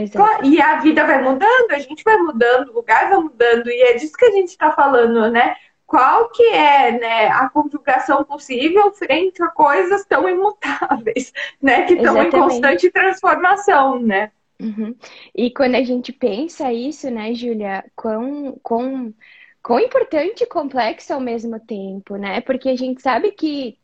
e 0.45 0.63
a 0.63 0.79
vida 0.79 1.05
vai 1.05 1.23
mudando, 1.23 1.71
a 1.71 1.79
gente 1.79 2.03
vai 2.03 2.17
mudando, 2.17 2.71
o 2.71 2.75
lugar 2.75 3.09
vai 3.11 3.19
mudando, 3.19 3.69
e 3.69 3.83
é 3.83 3.95
disso 3.95 4.17
que 4.17 4.25
a 4.25 4.31
gente 4.31 4.49
está 4.49 4.73
falando, 4.73 5.31
né? 5.31 5.55
Qual 5.87 6.31
que 6.31 6.45
é 6.47 6.93
né, 6.93 7.29
a 7.29 7.49
conjugação 7.49 8.25
possível 8.25 8.93
frente 8.93 9.43
a 9.43 9.49
coisas 9.49 10.05
tão 10.05 10.29
imutáveis, 10.29 11.33
né? 11.61 11.83
Que 11.83 11.95
estão 11.95 12.23
em 12.23 12.31
constante 12.31 12.91
transformação, 12.91 13.99
né? 13.99 14.31
Uhum. 14.61 14.97
E 15.35 15.51
quando 15.53 15.77
a 15.77 15.83
gente 15.83 16.13
pensa 16.13 16.73
isso, 16.73 17.09
né, 17.11 17.33
Júlia, 17.35 17.85
quão, 17.95 18.59
quão, 18.63 19.15
quão 19.63 19.79
importante 19.81 20.43
e 20.43 20.47
complexo 20.47 21.13
ao 21.13 21.21
mesmo 21.21 21.61
tempo, 21.61 22.17
né? 22.17 22.41
Porque 22.41 22.69
a 22.69 22.77
gente 22.77 23.01
sabe 23.01 23.31
que 23.33 23.79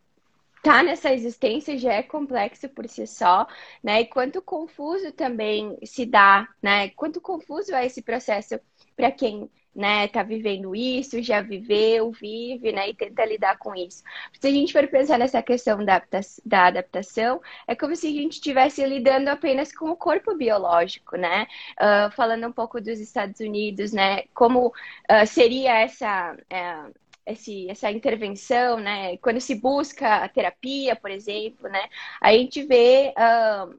tá 0.63 0.83
nessa 0.83 1.13
existência 1.13 1.79
já 1.79 1.93
é 1.95 2.03
complexo 2.03 2.69
por 2.71 2.89
si 2.89 3.07
só, 3.07 3.47
né? 3.83 4.01
E 4.03 4.07
quanto 4.07 4.43
confuso 4.43 5.13
também 5.13 5.79
se 5.85 6.07
dá, 6.07 6.49
né? 6.63 6.91
Quanto 6.91 7.21
confuso 7.21 7.75
é 7.75 7.87
esse 7.87 8.03
processo 8.03 8.59
para 8.97 9.13
quem 9.13 9.51
né, 9.75 10.07
tá 10.09 10.23
vivendo 10.23 10.75
isso, 10.75 11.23
já 11.23 11.41
viveu, 11.41 12.13
vive, 12.13 12.73
né, 12.73 12.91
e 12.91 12.95
tenta 12.95 13.25
lidar 13.25 13.59
com 13.59 13.75
isso. 13.75 14.03
Se 14.39 14.47
a 14.47 14.51
gente 14.51 14.73
for 14.73 14.87
pensar 14.87 15.19
nessa 15.19 15.43
questão 15.43 15.85
da, 15.85 16.03
da 16.45 16.67
adaptação, 16.67 17.41
é 17.67 17.75
como 17.75 17.97
se 17.97 18.07
a 18.07 18.11
gente 18.11 18.35
estivesse 18.35 18.85
lidando 18.87 19.29
apenas 19.29 19.73
com 19.73 19.91
o 19.91 19.97
corpo 19.97 20.35
biológico, 20.37 21.17
né? 21.17 21.47
Uh, 21.81 22.11
falando 22.13 22.47
um 22.47 22.53
pouco 22.53 22.81
dos 22.81 23.01
Estados 23.01 23.41
Unidos, 23.41 23.93
né, 23.93 24.25
como 24.35 24.69
uh, 24.69 25.27
seria 25.27 25.81
essa, 25.81 26.35
uh, 26.35 26.95
esse, 27.27 27.69
essa 27.71 27.91
intervenção, 27.91 28.79
né? 28.79 29.17
Quando 29.19 29.41
se 29.41 29.55
busca 29.55 30.17
a 30.25 30.29
terapia, 30.29 30.95
por 30.95 31.11
exemplo, 31.11 31.69
né? 31.69 31.89
A 32.21 32.33
gente 32.33 32.63
vê 32.65 33.13
uh, 33.17 33.75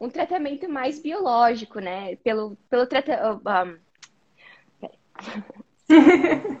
um 0.00 0.10
tratamento 0.10 0.68
mais 0.68 1.00
biológico, 1.00 1.80
né? 1.80 2.16
Pelo, 2.16 2.56
pelo 2.68 2.86
tratamento. 2.86 3.40
Um, 3.48 3.84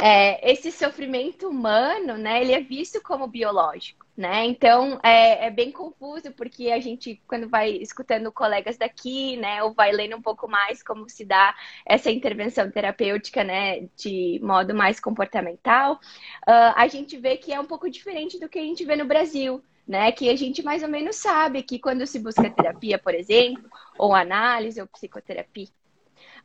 é, 0.00 0.50
esse 0.52 0.70
sofrimento 0.72 1.48
humano, 1.48 2.16
né? 2.16 2.40
Ele 2.40 2.52
é 2.52 2.60
visto 2.60 3.02
como 3.02 3.26
biológico 3.26 4.00
né? 4.20 4.44
Então 4.44 5.00
é, 5.02 5.46
é, 5.46 5.50
bem 5.50 5.72
confuso 5.72 6.30
porque 6.32 6.70
a 6.70 6.78
gente, 6.78 7.22
quando 7.26 7.48
vai 7.48 7.70
escutando 7.70 8.30
colegas 8.30 8.76
daqui, 8.76 9.38
né, 9.38 9.62
ou 9.62 9.72
vai 9.72 9.92
lendo 9.92 10.14
um 10.14 10.20
pouco 10.20 10.46
mais 10.46 10.82
como 10.82 11.08
se 11.08 11.24
dá 11.24 11.54
essa 11.86 12.10
intervenção 12.10 12.70
terapêutica, 12.70 13.42
né, 13.42 13.88
de 13.96 14.38
modo 14.42 14.74
mais 14.74 15.00
comportamental, 15.00 15.94
uh, 15.94 16.74
a 16.76 16.86
gente 16.86 17.16
vê 17.16 17.38
que 17.38 17.50
é 17.50 17.58
um 17.58 17.64
pouco 17.64 17.88
diferente 17.88 18.38
do 18.38 18.48
que 18.48 18.58
a 18.58 18.62
gente 18.62 18.84
vê 18.84 18.94
no 18.94 19.06
Brasil. 19.06 19.62
Né, 19.88 20.12
que 20.12 20.30
a 20.30 20.36
gente 20.36 20.62
mais 20.62 20.84
ou 20.84 20.88
menos 20.88 21.16
sabe 21.16 21.64
que 21.64 21.76
quando 21.76 22.06
se 22.06 22.20
busca 22.20 22.48
terapia, 22.48 22.96
por 22.96 23.12
exemplo, 23.12 23.68
ou 23.98 24.14
análise 24.14 24.80
ou 24.80 24.86
psicoterapia, 24.86 25.66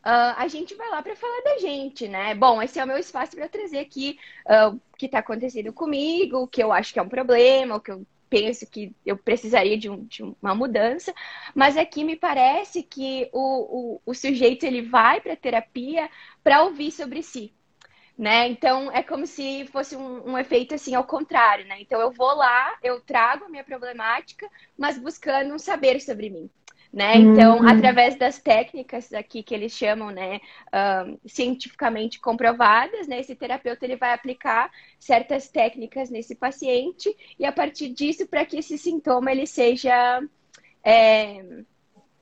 Uh, 0.06 0.38
a 0.38 0.48
gente 0.48 0.76
vai 0.76 0.88
lá 0.92 1.02
para 1.02 1.16
falar 1.16 1.42
da 1.42 1.58
gente, 1.58 2.08
né? 2.08 2.36
Bom, 2.36 2.62
esse 2.62 2.78
é 2.80 2.84
o 2.84 2.88
meu 2.88 3.00
espaço 3.00 3.36
para 3.36 3.50
trazer 3.50 3.80
aqui 3.80 4.20
uh, 4.46 4.76
o 4.76 4.98
que 5.00 5.08
está 5.08 5.18
acontecendo 5.18 5.74
comigo, 5.74 6.44
o 6.44 6.48
que 6.48 6.62
eu 6.62 6.72
acho 6.72 6.94
que 6.94 7.00
é 7.00 7.02
um 7.02 7.10
problema, 7.10 7.78
o 7.78 7.82
que 7.82 7.92
eu 7.92 8.06
penso 8.30 8.70
que 8.70 8.96
eu 9.04 9.18
precisaria 9.18 9.76
de, 9.76 9.90
um, 9.90 10.04
de 10.06 10.22
uma 10.22 10.54
mudança, 10.54 11.12
mas 11.56 11.76
aqui 11.76 12.04
me 12.04 12.16
parece 12.16 12.84
que 12.84 13.28
o, 13.34 13.96
o, 13.96 14.02
o 14.06 14.14
sujeito 14.14 14.64
ele 14.64 14.84
vai 14.84 15.20
para 15.22 15.36
terapia 15.36 16.08
para 16.44 16.62
ouvir 16.64 16.92
sobre 16.92 17.24
si. 17.24 17.52
Né? 18.16 18.48
Então 18.48 18.92
é 18.92 19.02
como 19.02 19.26
se 19.26 19.66
fosse 19.72 19.96
um, 19.96 20.30
um, 20.30 20.38
efeito 20.38 20.76
assim 20.76 20.94
ao 20.94 21.04
contrário, 21.04 21.66
né? 21.66 21.82
Então 21.82 22.00
eu 22.00 22.12
vou 22.12 22.34
lá, 22.36 22.78
eu 22.84 23.02
trago 23.02 23.46
a 23.46 23.50
minha 23.50 23.64
problemática, 23.64 24.48
mas 24.78 25.00
buscando 25.00 25.54
um 25.54 25.60
saber 25.60 26.00
sobre 26.00 26.30
mim 26.30 26.50
né? 26.96 27.18
Então, 27.18 27.58
uhum. 27.58 27.68
através 27.68 28.16
das 28.16 28.40
técnicas 28.40 29.12
aqui 29.14 29.44
que 29.44 29.54
eles 29.54 29.74
chamam, 29.74 30.12
né, 30.12 30.40
um, 30.74 31.18
cientificamente 31.28 32.22
comprovadas, 32.22 33.06
né, 33.06 33.20
esse 33.20 33.36
terapeuta 33.36 33.84
ele 33.84 33.98
vai 33.98 34.14
aplicar 34.14 34.72
certas 34.98 35.50
técnicas 35.50 36.10
nesse 36.10 36.36
paciente 36.36 37.14
e 37.38 37.46
a 37.46 37.52
partir 37.52 37.90
disso 37.90 38.25
para 38.25 38.46
que 38.46 38.56
esse 38.56 38.78
sintoma 38.78 39.30
ele 39.30 39.46
seja 39.46 40.24
é, 40.82 41.44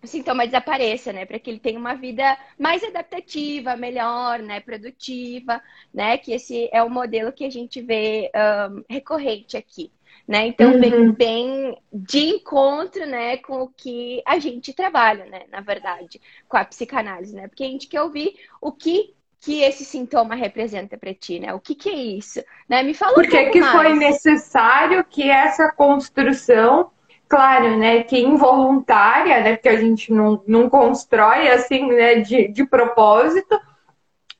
o 0.02 0.08
sintoma 0.08 0.48
desapareça, 0.48 1.14
né? 1.14 1.26
Para 1.26 1.38
que 1.38 1.52
ele 1.52 1.60
tenha 1.60 1.80
uma 1.80 1.94
vida 1.94 2.36
mais 2.58 2.84
adaptativa, 2.84 3.78
melhor, 3.78 4.40
né? 4.40 4.60
Produtiva, 4.60 5.62
né? 5.94 6.18
Que 6.18 6.34
esse 6.34 6.68
é 6.74 6.82
o 6.82 6.90
modelo 6.90 7.32
que 7.32 7.46
a 7.46 7.50
gente 7.50 7.80
vê 7.80 8.32
um, 8.36 8.84
recorrente 8.90 9.56
aqui 9.56 9.92
né? 10.28 10.48
Então, 10.48 10.72
uhum. 10.72 10.80
bem, 10.80 11.12
bem 11.12 11.78
de 11.92 12.20
encontro, 12.20 13.06
né, 13.06 13.38
com 13.38 13.64
o 13.64 13.68
que 13.70 14.22
a 14.26 14.40
gente 14.40 14.74
trabalha, 14.74 15.26
né, 15.26 15.44
na 15.52 15.60
verdade, 15.60 16.22
com 16.48 16.58
a 16.58 16.66
psicanálise, 16.66 17.36
né? 17.36 17.48
Porque 17.48 17.64
a 17.64 17.68
gente 17.68 17.88
quer 17.88 18.02
ouvir 18.02 18.34
o 18.62 18.72
que 18.72 19.14
que 19.44 19.62
esse 19.62 19.84
sintoma 19.84 20.36
representa 20.36 20.98
para 20.98 21.14
ti, 21.14 21.38
né? 21.38 21.54
O 21.54 21.60
que, 21.60 21.76
que 21.76 21.90
é 21.90 21.96
isso? 21.96 22.42
Né? 22.68 22.82
Me 22.82 22.94
fala 22.94 23.14
Por 23.14 23.26
um 23.26 23.28
que 23.28 23.60
mais. 23.60 23.72
foi 23.74 23.94
necessário 23.94 25.04
que 25.04 25.30
essa 25.30 25.70
construção, 25.70 26.92
claro, 27.28 27.78
né, 27.78 28.04
que 28.04 28.18
involuntária, 28.18 29.42
né, 29.42 29.56
porque 29.56 29.68
a 29.68 29.76
gente 29.76 30.14
não, 30.14 30.42
não 30.48 30.70
constrói 30.70 31.50
assim, 31.50 31.88
né, 31.88 32.22
de, 32.22 32.48
de 32.48 32.66
propósito, 32.66 33.60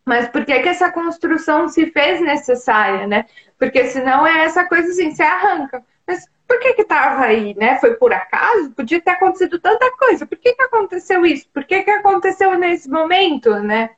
mas 0.06 0.30
por 0.30 0.46
que, 0.46 0.58
que 0.60 0.70
essa 0.70 0.90
construção 0.90 1.68
se 1.68 1.88
fez 1.92 2.22
necessária, 2.22 3.06
né? 3.08 3.26
Porque 3.64 3.86
senão 3.86 4.28
é 4.28 4.44
essa 4.44 4.66
coisa 4.66 4.90
assim, 4.90 5.10
você 5.10 5.24
arranca. 5.24 5.82
Mas 6.06 6.28
por 6.46 6.60
que 6.60 6.74
que 6.74 6.84
tava 6.84 7.24
aí, 7.24 7.56
né? 7.56 7.80
Foi 7.80 7.96
por 7.96 8.12
acaso? 8.12 8.72
Podia 8.72 9.00
ter 9.00 9.12
acontecido 9.12 9.58
tanta 9.58 9.90
coisa. 9.96 10.26
Por 10.26 10.38
que 10.38 10.54
que 10.54 10.62
aconteceu 10.64 11.26
isso? 11.26 11.48
Por 11.54 11.64
que 11.64 11.82
que 11.82 11.90
aconteceu 11.90 12.60
nesse 12.60 12.90
momento, 12.90 13.52
né? 13.62 13.92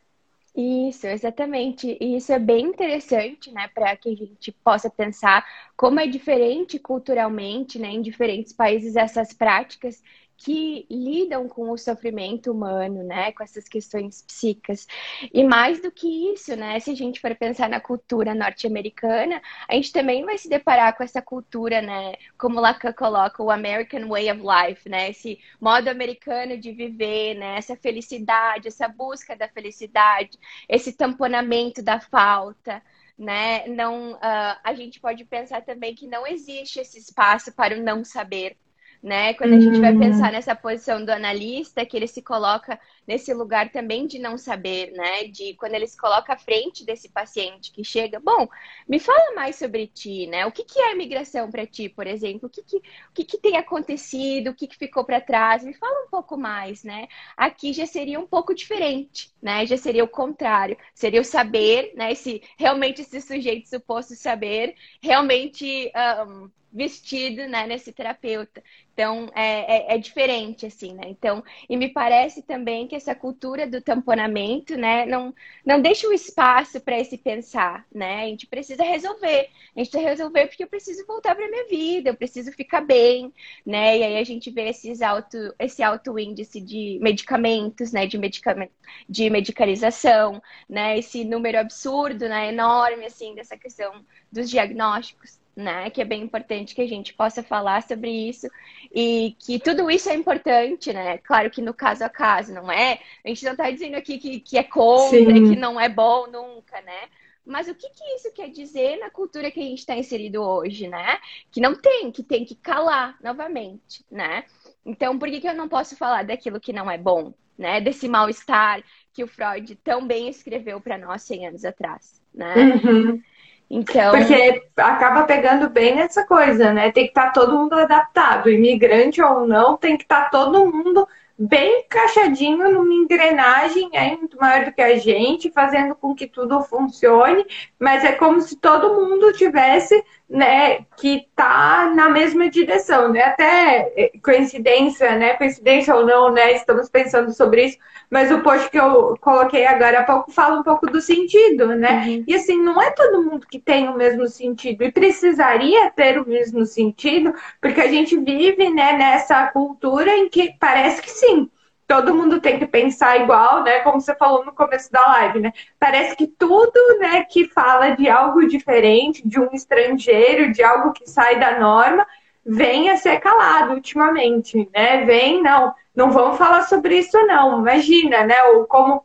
Isso, 0.55 1.07
exatamente. 1.07 1.97
E 1.99 2.15
isso 2.15 2.31
é 2.31 2.37
bem 2.37 2.67
interessante, 2.67 3.51
né, 3.51 3.67
para 3.73 3.95
que 3.97 4.09
a 4.09 4.15
gente 4.15 4.51
possa 4.63 4.87
pensar 4.87 5.43
como 5.75 5.99
é 5.99 6.05
diferente 6.05 6.77
culturalmente, 6.77 7.79
né, 7.79 7.87
em 7.87 8.03
diferentes 8.03 8.53
países 8.53 8.95
essas 8.95 9.33
práticas 9.33 9.99
que 10.37 10.85
lidam 10.89 11.47
com 11.47 11.71
o 11.71 11.77
sofrimento 11.77 12.51
humano, 12.51 13.03
né, 13.03 13.31
com 13.31 13.43
essas 13.43 13.67
questões 13.67 14.21
psíquicas. 14.23 14.87
E 15.33 15.43
mais 15.43 15.81
do 15.81 15.91
que 15.91 16.33
isso, 16.33 16.55
né, 16.55 16.79
se 16.79 16.91
a 16.91 16.95
gente 16.95 17.19
for 17.21 17.33
pensar 17.35 17.69
na 17.69 17.79
cultura 17.79 18.35
norte-americana, 18.35 19.41
a 19.67 19.75
gente 19.75 19.91
também 19.91 20.25
vai 20.25 20.37
se 20.37 20.49
deparar 20.49 20.95
com 20.95 21.03
essa 21.03 21.21
cultura, 21.21 21.81
né, 21.81 22.13
como 22.37 22.59
Lacan 22.59 22.93
coloca, 22.93 23.41
o 23.41 23.51
American 23.51 24.07
Way 24.07 24.31
of 24.31 24.41
Life, 24.41 24.89
né, 24.89 25.09
esse 25.09 25.39
modo 25.59 25.89
americano 25.89 26.57
de 26.57 26.71
viver, 26.71 27.35
né, 27.35 27.57
essa 27.57 27.75
felicidade, 27.75 28.67
essa 28.67 28.87
busca 28.87 29.35
da 29.35 29.47
felicidade, 29.47 30.37
esse 30.67 30.91
tamponamento 30.93 31.81
da 31.81 31.99
falta, 31.99 32.81
né? 33.17 33.65
Não, 33.67 34.13
uh, 34.13 34.59
a 34.63 34.73
gente 34.73 34.99
pode 34.99 35.23
pensar 35.25 35.61
também 35.63 35.95
que 35.95 36.07
não 36.07 36.27
existe 36.27 36.79
esse 36.79 36.99
espaço 36.99 37.53
para 37.53 37.77
o 37.77 37.81
não 37.81 38.03
saber, 38.03 38.57
né? 39.05 39.35
Quando 39.35 39.53
a 39.53 39.59
gente 39.59 39.79
vai 39.79 39.95
pensar 39.95 40.29
hum. 40.29 40.31
nessa 40.31 40.55
posição 40.55 41.05
do 41.05 41.11
analista, 41.11 41.85
que 41.85 41.95
ele 41.95 42.07
se 42.07 42.23
coloca 42.23 42.79
nesse 43.07 43.31
lugar 43.35 43.71
também 43.71 44.07
de 44.07 44.17
não 44.17 44.35
saber, 44.35 44.91
né? 44.93 45.25
De 45.25 45.53
quando 45.53 45.75
ele 45.75 45.85
se 45.85 45.95
coloca 45.95 46.33
à 46.33 46.37
frente 46.37 46.83
desse 46.83 47.07
paciente 47.09 47.71
que 47.71 47.83
chega, 47.83 48.19
bom, 48.19 48.49
me 48.89 48.97
fala 48.97 49.35
mais 49.35 49.57
sobre 49.57 49.85
ti, 49.85 50.25
né? 50.25 50.47
O 50.47 50.51
que, 50.51 50.63
que 50.63 50.79
é 50.79 50.93
imigração 50.93 51.51
para 51.51 51.67
ti, 51.67 51.87
por 51.87 52.07
exemplo? 52.07 52.47
O 52.47 52.49
que, 52.49 52.63
que, 52.63 52.77
o 52.77 52.81
que, 53.13 53.23
que 53.23 53.37
tem 53.37 53.57
acontecido? 53.57 54.49
O 54.49 54.55
que, 54.55 54.65
que 54.65 54.75
ficou 54.75 55.05
para 55.05 55.21
trás? 55.21 55.63
Me 55.63 55.75
fala 55.75 56.07
um 56.07 56.09
pouco 56.09 56.35
mais, 56.35 56.83
né? 56.83 57.07
Aqui 57.37 57.73
já 57.73 57.85
seria 57.85 58.19
um 58.19 58.25
pouco 58.25 58.55
diferente, 58.55 59.31
né? 59.39 59.67
Já 59.67 59.77
seria 59.77 60.03
o 60.03 60.07
contrário, 60.07 60.75
seria 60.95 61.21
o 61.21 61.25
saber, 61.25 61.93
né? 61.95 62.11
Esse 62.11 62.41
realmente 62.57 63.01
esse 63.01 63.21
sujeito 63.21 63.69
suposto 63.69 64.15
saber 64.15 64.73
realmente 64.99 65.91
um, 66.27 66.49
vestido, 66.75 67.47
né, 67.47 67.65
nesse 67.65 67.93
terapeuta. 67.93 68.61
Então, 68.93 69.29
é, 69.33 69.93
é, 69.93 69.95
é, 69.95 69.97
diferente, 69.97 70.65
assim, 70.65 70.93
né? 70.93 71.03
Então, 71.07 71.43
e 71.69 71.75
me 71.75 71.89
parece 71.89 72.41
também 72.41 72.87
que 72.87 72.95
essa 72.95 73.15
cultura 73.15 73.65
do 73.67 73.81
tamponamento, 73.81 74.77
né, 74.77 75.05
não, 75.05 75.33
não 75.65 75.81
deixa 75.81 76.07
o 76.07 76.13
espaço 76.13 76.79
para 76.81 76.99
esse 76.99 77.17
pensar, 77.17 77.85
né? 77.93 78.23
A 78.23 78.27
gente 78.27 78.47
precisa 78.47 78.83
resolver. 78.83 79.49
A 79.75 79.79
gente 79.79 79.89
precisa 79.89 80.09
resolver 80.09 80.47
porque 80.47 80.63
eu 80.63 80.67
preciso 80.67 81.05
voltar 81.05 81.35
para 81.35 81.49
minha 81.49 81.65
vida, 81.67 82.09
eu 82.09 82.15
preciso 82.15 82.51
ficar 82.51 82.81
bem, 82.81 83.33
né? 83.65 83.97
E 83.97 84.03
aí 84.03 84.17
a 84.17 84.23
gente 84.23 84.49
vê 84.51 84.69
esses 84.69 85.01
alto, 85.01 85.37
esse 85.59 85.81
alto 85.83 86.17
índice 86.19 86.59
de 86.61 86.99
medicamentos, 87.01 87.91
né, 87.91 88.05
de 88.05 88.17
medicamento, 88.17 88.73
de 89.09 89.29
medicalização, 89.29 90.41
né? 90.69 90.97
Esse 90.97 91.23
número 91.25 91.59
absurdo, 91.59 92.27
né, 92.29 92.49
enorme, 92.49 93.05
assim, 93.05 93.35
dessa 93.35 93.57
questão 93.57 94.05
dos 94.31 94.49
diagnósticos 94.49 95.44
né? 95.55 95.89
Que 95.89 96.01
é 96.01 96.05
bem 96.05 96.21
importante 96.21 96.75
que 96.75 96.81
a 96.81 96.87
gente 96.87 97.13
possa 97.13 97.41
falar 97.41 97.81
sobre 97.83 98.09
isso 98.09 98.47
e 98.93 99.35
que 99.39 99.59
tudo 99.59 99.89
isso 99.89 100.09
é 100.09 100.15
importante, 100.15 100.91
né? 100.91 101.17
Claro 101.19 101.49
que 101.49 101.61
no 101.61 101.73
caso 101.73 102.03
a 102.03 102.09
caso, 102.09 102.53
não 102.53 102.71
é? 102.71 102.99
A 103.23 103.29
gente 103.29 103.45
não 103.45 103.51
está 103.53 103.69
dizendo 103.71 103.95
aqui 103.95 104.17
que, 104.17 104.39
que 104.39 104.57
é 104.57 104.63
contra, 104.63 105.17
Sim. 105.17 105.49
que 105.49 105.55
não 105.55 105.79
é 105.79 105.87
bom 105.87 106.27
nunca, 106.27 106.81
né? 106.81 107.09
Mas 107.45 107.67
o 107.67 107.75
que, 107.75 107.87
que 107.89 108.03
isso 108.15 108.33
quer 108.33 108.49
dizer 108.49 108.97
na 108.97 109.09
cultura 109.09 109.51
que 109.51 109.59
a 109.59 109.63
gente 109.63 109.79
está 109.79 109.95
inserido 109.95 110.41
hoje, 110.41 110.87
né? 110.87 111.19
Que 111.51 111.61
não 111.61 111.75
tem, 111.75 112.11
que 112.11 112.23
tem 112.23 112.43
que 112.43 112.55
calar 112.55 113.15
novamente, 113.21 114.03
né? 114.09 114.43
Então, 114.83 115.17
por 115.17 115.29
que, 115.29 115.39
que 115.39 115.47
eu 115.47 115.53
não 115.53 115.69
posso 115.69 115.95
falar 115.95 116.23
daquilo 116.23 116.59
que 116.59 116.73
não 116.73 116.89
é 116.89 116.97
bom, 116.97 117.33
né? 117.57 117.79
Desse 117.79 118.07
mal-estar 118.07 118.83
que 119.13 119.23
o 119.23 119.27
Freud 119.27 119.75
tão 119.75 120.05
bem 120.05 120.27
escreveu 120.27 120.81
para 120.81 120.97
nós 120.97 121.21
100 121.21 121.47
anos 121.47 121.65
atrás, 121.65 122.19
né? 122.33 122.53
Uhum. 122.55 123.21
Então. 123.69 124.11
Porque 124.11 124.63
acaba 124.77 125.23
pegando 125.23 125.69
bem 125.69 125.95
nessa 125.95 126.25
coisa, 126.25 126.71
né? 126.71 126.91
Tem 126.91 127.05
que 127.05 127.11
estar 127.11 127.27
tá 127.27 127.31
todo 127.31 127.57
mundo 127.57 127.73
adaptado, 127.73 128.49
imigrante 128.49 129.21
ou 129.21 129.47
não, 129.47 129.75
tem 129.77 129.97
que 129.97 130.03
estar 130.03 130.23
tá 130.23 130.29
todo 130.29 130.71
mundo 130.71 131.07
bem 131.37 131.81
encaixadinho 131.81 132.71
numa 132.71 132.93
engrenagem 132.93 133.89
é 133.91 134.15
muito 134.15 134.37
maior 134.37 134.65
do 134.65 134.71
que 134.71 134.81
a 134.81 134.97
gente, 134.97 135.51
fazendo 135.51 135.93
com 135.93 136.15
que 136.15 136.27
tudo 136.27 136.61
funcione, 136.63 137.45
mas 137.77 138.05
é 138.05 138.13
como 138.13 138.41
se 138.41 138.55
todo 138.55 138.95
mundo 138.95 139.33
tivesse, 139.33 140.01
né, 140.29 140.79
que 140.97 141.27
tá 141.35 141.91
na 141.95 142.09
mesma 142.09 142.49
direção, 142.49 143.11
né? 143.11 143.21
Até 143.21 143.93
é, 143.95 144.11
coincidência, 144.23 145.15
né? 145.17 145.33
Coincidência 145.33 145.95
ou 145.95 146.05
não, 146.05 146.31
né? 146.31 146.53
Estamos 146.53 146.89
pensando 146.89 147.31
sobre 147.31 147.65
isso, 147.65 147.77
mas 148.09 148.31
o 148.31 148.41
post 148.41 148.69
que 148.69 148.79
eu 148.79 149.15
coloquei 149.21 149.65
agora 149.67 149.99
há 149.99 150.03
pouco 150.03 150.31
fala 150.31 150.59
um 150.59 150.63
pouco 150.63 150.87
do 150.87 150.99
sentido, 150.99 151.67
né? 151.75 152.05
Uhum. 152.07 152.23
E 152.27 152.35
assim, 152.35 152.61
não 152.61 152.81
é 152.81 152.89
todo 152.91 153.23
mundo 153.23 153.45
que 153.47 153.59
tem 153.59 153.87
o 153.87 153.95
mesmo 153.95 154.27
sentido 154.27 154.83
e 154.83 154.91
precisaria 154.91 155.91
ter 155.91 156.19
o 156.19 156.27
mesmo 156.27 156.65
sentido, 156.65 157.33
porque 157.61 157.81
a 157.81 157.87
gente 157.87 158.17
vive, 158.17 158.69
né, 158.71 158.93
nessa 158.93 159.47
cultura 159.47 160.11
em 160.11 160.27
que 160.27 160.55
parece 160.59 161.01
que 161.03 161.11
sim, 161.11 161.49
todo 161.87 162.15
mundo 162.15 162.41
tem 162.41 162.57
que 162.57 162.65
pensar 162.65 163.21
igual, 163.21 163.63
né? 163.63 163.79
Como 163.79 164.01
você 164.01 164.15
falou 164.15 164.43
no 164.43 164.51
começo 164.51 164.91
da 164.91 165.01
live, 165.01 165.39
né? 165.39 165.53
Parece 165.79 166.15
que 166.15 166.27
tudo, 166.27 166.79
né, 166.99 167.23
que 167.23 167.47
fala 167.47 167.91
de 167.91 168.09
algo 168.09 168.47
diferente, 168.47 169.27
de 169.27 169.39
um 169.39 169.49
estrangeiro, 169.53 170.51
de 170.51 170.63
algo 170.63 170.91
que 170.93 171.07
sai 171.07 171.39
da 171.39 171.59
norma, 171.59 172.05
vem 172.45 172.89
a 172.89 172.97
ser 172.97 173.19
calado 173.19 173.73
ultimamente, 173.73 174.69
né? 174.73 175.05
Vem, 175.05 175.41
não, 175.43 175.73
não 175.95 176.11
vamos 176.11 176.37
falar 176.37 176.63
sobre 176.63 176.97
isso, 176.99 177.17
não. 177.25 177.59
Imagina, 177.59 178.25
né? 178.25 178.43
Ou 178.43 178.65
como 178.65 179.03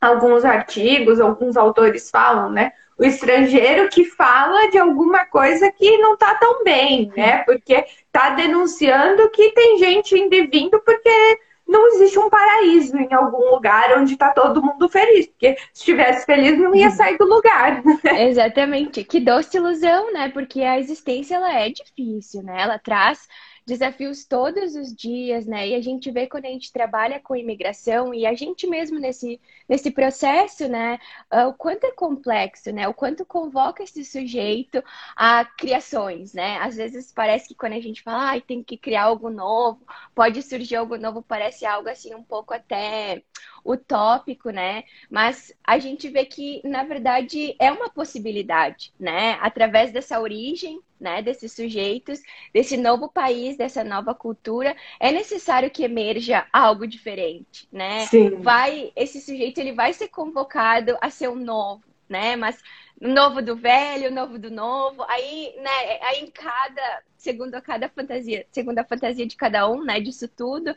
alguns 0.00 0.44
artigos, 0.44 1.20
alguns 1.20 1.56
autores 1.56 2.10
falam, 2.10 2.50
né? 2.50 2.72
O 2.98 3.04
estrangeiro 3.04 3.88
que 3.88 4.04
fala 4.04 4.68
de 4.70 4.78
alguma 4.78 5.24
coisa 5.24 5.72
que 5.72 5.96
não 5.98 6.16
tá 6.16 6.34
tão 6.34 6.62
bem, 6.62 7.10
né? 7.16 7.38
Porque 7.38 7.84
tá 8.10 8.30
denunciando 8.30 9.30
que 9.30 9.50
tem 9.52 9.78
gente 9.78 10.18
indo 10.18 10.34
e 10.34 10.46
vindo 10.46 10.78
porque 10.80 11.38
não 11.66 11.88
existe 11.94 12.18
um 12.18 12.28
paraíso 12.28 12.96
em 12.96 13.12
algum 13.12 13.50
lugar 13.50 13.98
onde 13.98 14.12
está 14.12 14.30
todo 14.32 14.62
mundo 14.62 14.88
feliz. 14.88 15.26
Porque 15.26 15.56
se 15.72 15.80
estivesse 15.80 16.26
feliz, 16.26 16.58
não 16.58 16.74
ia 16.74 16.90
sair 16.90 17.16
do 17.16 17.24
lugar. 17.24 17.82
Exatamente. 18.04 19.04
Que 19.04 19.20
doce 19.20 19.56
ilusão, 19.56 20.12
né? 20.12 20.28
Porque 20.28 20.62
a 20.62 20.78
existência 20.78 21.36
ela 21.36 21.52
é 21.52 21.70
difícil, 21.70 22.42
né? 22.42 22.60
Ela 22.60 22.78
traz 22.78 23.26
desafios 23.64 24.24
todos 24.24 24.74
os 24.74 24.94
dias, 24.94 25.46
né? 25.46 25.68
E 25.68 25.74
a 25.74 25.80
gente 25.80 26.10
vê 26.10 26.26
quando 26.26 26.46
a 26.46 26.48
gente 26.48 26.72
trabalha 26.72 27.20
com 27.20 27.36
imigração 27.36 28.12
e 28.12 28.26
a 28.26 28.34
gente 28.34 28.66
mesmo 28.66 28.98
nesse, 28.98 29.40
nesse 29.68 29.90
processo, 29.90 30.68
né? 30.68 30.98
Ah, 31.30 31.48
o 31.48 31.54
quanto 31.54 31.84
é 31.84 31.92
complexo, 31.92 32.72
né? 32.72 32.88
O 32.88 32.94
quanto 32.94 33.24
convoca 33.24 33.82
esse 33.82 34.04
sujeito 34.04 34.82
a 35.16 35.44
criações, 35.44 36.32
né? 36.34 36.58
Às 36.58 36.76
vezes 36.76 37.12
parece 37.12 37.48
que 37.48 37.54
quando 37.54 37.74
a 37.74 37.80
gente 37.80 38.02
fala, 38.02 38.34
ah, 38.34 38.40
tem 38.40 38.62
que 38.62 38.76
criar 38.76 39.04
algo 39.04 39.30
novo, 39.30 39.80
pode 40.14 40.42
surgir 40.42 40.76
algo 40.76 40.96
novo, 40.96 41.22
parece 41.22 41.64
algo 41.64 41.88
assim 41.88 42.14
um 42.14 42.22
pouco 42.22 42.54
até 42.54 43.22
utópico, 43.64 44.50
né? 44.50 44.84
Mas 45.10 45.52
a 45.64 45.78
gente 45.78 46.08
vê 46.08 46.24
que, 46.24 46.60
na 46.64 46.84
verdade, 46.84 47.54
é 47.58 47.70
uma 47.70 47.88
possibilidade, 47.90 48.92
né? 48.98 49.38
Através 49.40 49.92
dessa 49.92 50.20
origem, 50.20 50.80
né? 51.02 51.20
Desses 51.20 51.52
sujeitos, 51.52 52.22
desse 52.54 52.76
novo 52.76 53.08
país, 53.08 53.56
dessa 53.56 53.82
nova 53.82 54.14
cultura, 54.14 54.76
é 55.00 55.10
necessário 55.10 55.70
que 55.70 55.82
emerja 55.82 56.46
algo 56.52 56.86
diferente, 56.86 57.68
né? 57.70 58.06
Sim. 58.06 58.36
Vai, 58.36 58.92
esse 58.94 59.20
sujeito 59.20 59.58
ele 59.58 59.72
vai 59.72 59.92
ser 59.92 60.08
convocado 60.08 60.96
a 61.00 61.10
ser 61.10 61.28
um 61.28 61.34
novo, 61.34 61.82
né? 62.08 62.36
Mas 62.36 62.62
novo 63.00 63.42
do 63.42 63.56
velho, 63.56 64.12
novo 64.12 64.38
do 64.38 64.50
novo. 64.50 65.02
Aí, 65.08 65.52
né, 65.56 65.98
aí 66.02 66.20
em 66.20 66.30
cada, 66.30 67.02
segundo 67.16 67.56
a 67.56 67.60
cada 67.60 67.88
fantasia, 67.88 68.46
segundo 68.52 68.78
a 68.78 68.84
fantasia 68.84 69.26
de 69.26 69.36
cada 69.36 69.68
um, 69.68 69.82
né, 69.82 70.00
disso 70.00 70.28
tudo, 70.28 70.74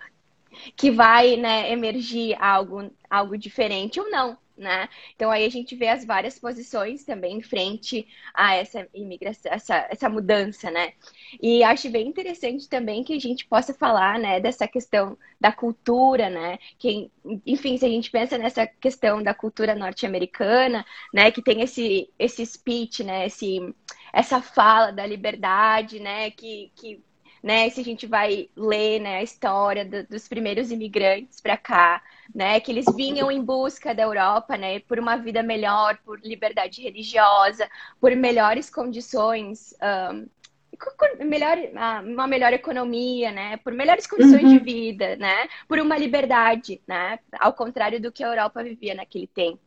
que 0.76 0.90
vai 0.90 1.38
né, 1.38 1.72
emergir 1.72 2.36
algo, 2.42 2.92
algo 3.10 3.38
diferente 3.38 4.00
ou 4.00 4.10
não. 4.10 4.38
Né? 4.58 4.88
Então 5.16 5.30
aí 5.30 5.46
a 5.46 5.50
gente 5.50 5.76
vê 5.76 5.90
as 5.90 6.06
várias 6.06 6.40
posições 6.40 7.04
também 7.04 7.42
frente 7.42 8.08
a 8.34 8.56
essa 8.56 8.88
imigração, 8.94 9.52
essa, 9.52 9.86
essa 9.90 10.10
mudança, 10.10 10.72
né? 10.72 10.94
E 11.42 11.62
acho 11.62 11.90
bem 11.90 12.08
interessante 12.08 12.70
também 12.70 13.04
que 13.04 13.14
a 13.14 13.20
gente 13.20 13.46
possa 13.48 13.74
falar, 13.74 14.18
né, 14.18 14.40
dessa 14.40 14.66
questão 14.66 15.18
da 15.42 15.52
cultura, 15.52 16.30
né? 16.30 16.58
Que, 16.80 17.12
enfim, 17.46 17.78
se 17.78 17.86
a 17.86 17.90
gente 17.90 18.10
pensa 18.10 18.38
nessa 18.38 18.66
questão 18.66 19.22
da 19.22 19.34
cultura 19.34 19.76
norte-americana, 19.76 20.86
né, 21.14 21.32
que 21.32 21.42
tem 21.42 21.62
esse 21.62 22.10
esse 22.18 22.46
speech, 22.46 23.04
né, 23.04 23.26
esse 23.28 23.60
essa 24.14 24.42
fala 24.42 24.92
da 24.92 25.06
liberdade, 25.06 26.00
né, 26.00 26.32
que, 26.32 26.72
que 26.76 27.04
né? 27.46 27.70
Se 27.70 27.80
a 27.80 27.84
gente 27.84 28.08
vai 28.08 28.50
ler 28.58 29.00
né, 29.00 29.18
a 29.18 29.24
história 29.24 29.86
do, 29.86 30.04
dos 30.08 30.28
primeiros 30.28 30.72
imigrantes 30.72 31.40
para 31.40 31.56
cá, 31.56 32.02
né? 32.34 32.60
Que 32.60 32.72
eles 32.72 32.86
vinham 32.96 33.32
em 33.32 33.40
busca 33.40 33.94
da 33.94 34.02
Europa, 34.02 34.58
né? 34.58 34.80
Por 34.80 34.98
uma 34.98 35.16
vida 35.16 35.44
melhor, 35.44 35.96
por 36.04 36.20
liberdade 36.22 36.82
religiosa, 36.82 37.70
por 38.02 38.16
melhores 38.16 38.68
condições 38.68 39.76
um, 40.12 40.26
melhor, 41.24 41.56
uma 42.04 42.26
melhor 42.26 42.52
economia, 42.52 43.32
né? 43.32 43.58
Por 43.58 43.74
melhores 43.74 44.08
condições 44.08 44.42
uhum. 44.42 44.58
de 44.58 44.60
vida, 44.60 45.16
né? 45.16 45.48
Por 45.68 45.78
uma 45.78 46.00
liberdade, 46.00 46.82
né? 46.88 47.20
Ao 47.40 47.54
contrário 47.54 48.02
do 48.02 48.12
que 48.12 48.24
a 48.24 48.28
Europa 48.28 48.64
vivia 48.64 48.96
naquele 48.96 49.28
tempo 49.28 49.65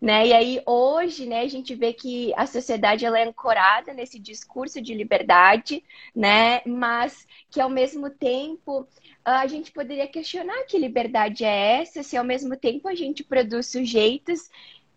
né? 0.00 0.26
E 0.26 0.32
aí 0.32 0.62
hoje, 0.66 1.26
né, 1.26 1.40
a 1.40 1.48
gente 1.48 1.74
vê 1.74 1.92
que 1.92 2.32
a 2.36 2.46
sociedade 2.46 3.04
ela 3.04 3.18
é 3.18 3.24
ancorada 3.24 3.92
nesse 3.92 4.18
discurso 4.18 4.80
de 4.80 4.94
liberdade, 4.94 5.82
né? 6.14 6.62
Mas 6.66 7.26
que 7.50 7.60
ao 7.60 7.68
mesmo 7.68 8.10
tempo 8.10 8.86
a 9.24 9.46
gente 9.46 9.72
poderia 9.72 10.06
questionar 10.06 10.64
que 10.66 10.78
liberdade 10.78 11.44
é 11.44 11.80
essa, 11.80 12.02
se 12.02 12.16
ao 12.16 12.24
mesmo 12.24 12.56
tempo 12.56 12.88
a 12.88 12.94
gente 12.94 13.24
produz 13.24 13.66
sujeitos 13.66 14.48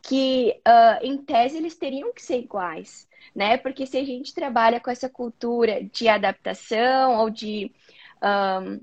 que, 0.01 0.55
uh, 0.67 1.05
em 1.05 1.17
tese, 1.17 1.57
eles 1.57 1.75
teriam 1.75 2.13
que 2.13 2.21
ser 2.21 2.39
iguais, 2.39 3.07
né? 3.35 3.57
Porque 3.57 3.85
se 3.85 3.97
a 3.97 4.03
gente 4.03 4.33
trabalha 4.33 4.79
com 4.79 4.89
essa 4.89 5.09
cultura 5.09 5.83
de 5.83 6.07
adaptação 6.07 7.17
ou 7.17 7.29
de 7.29 7.71
um, 8.23 8.79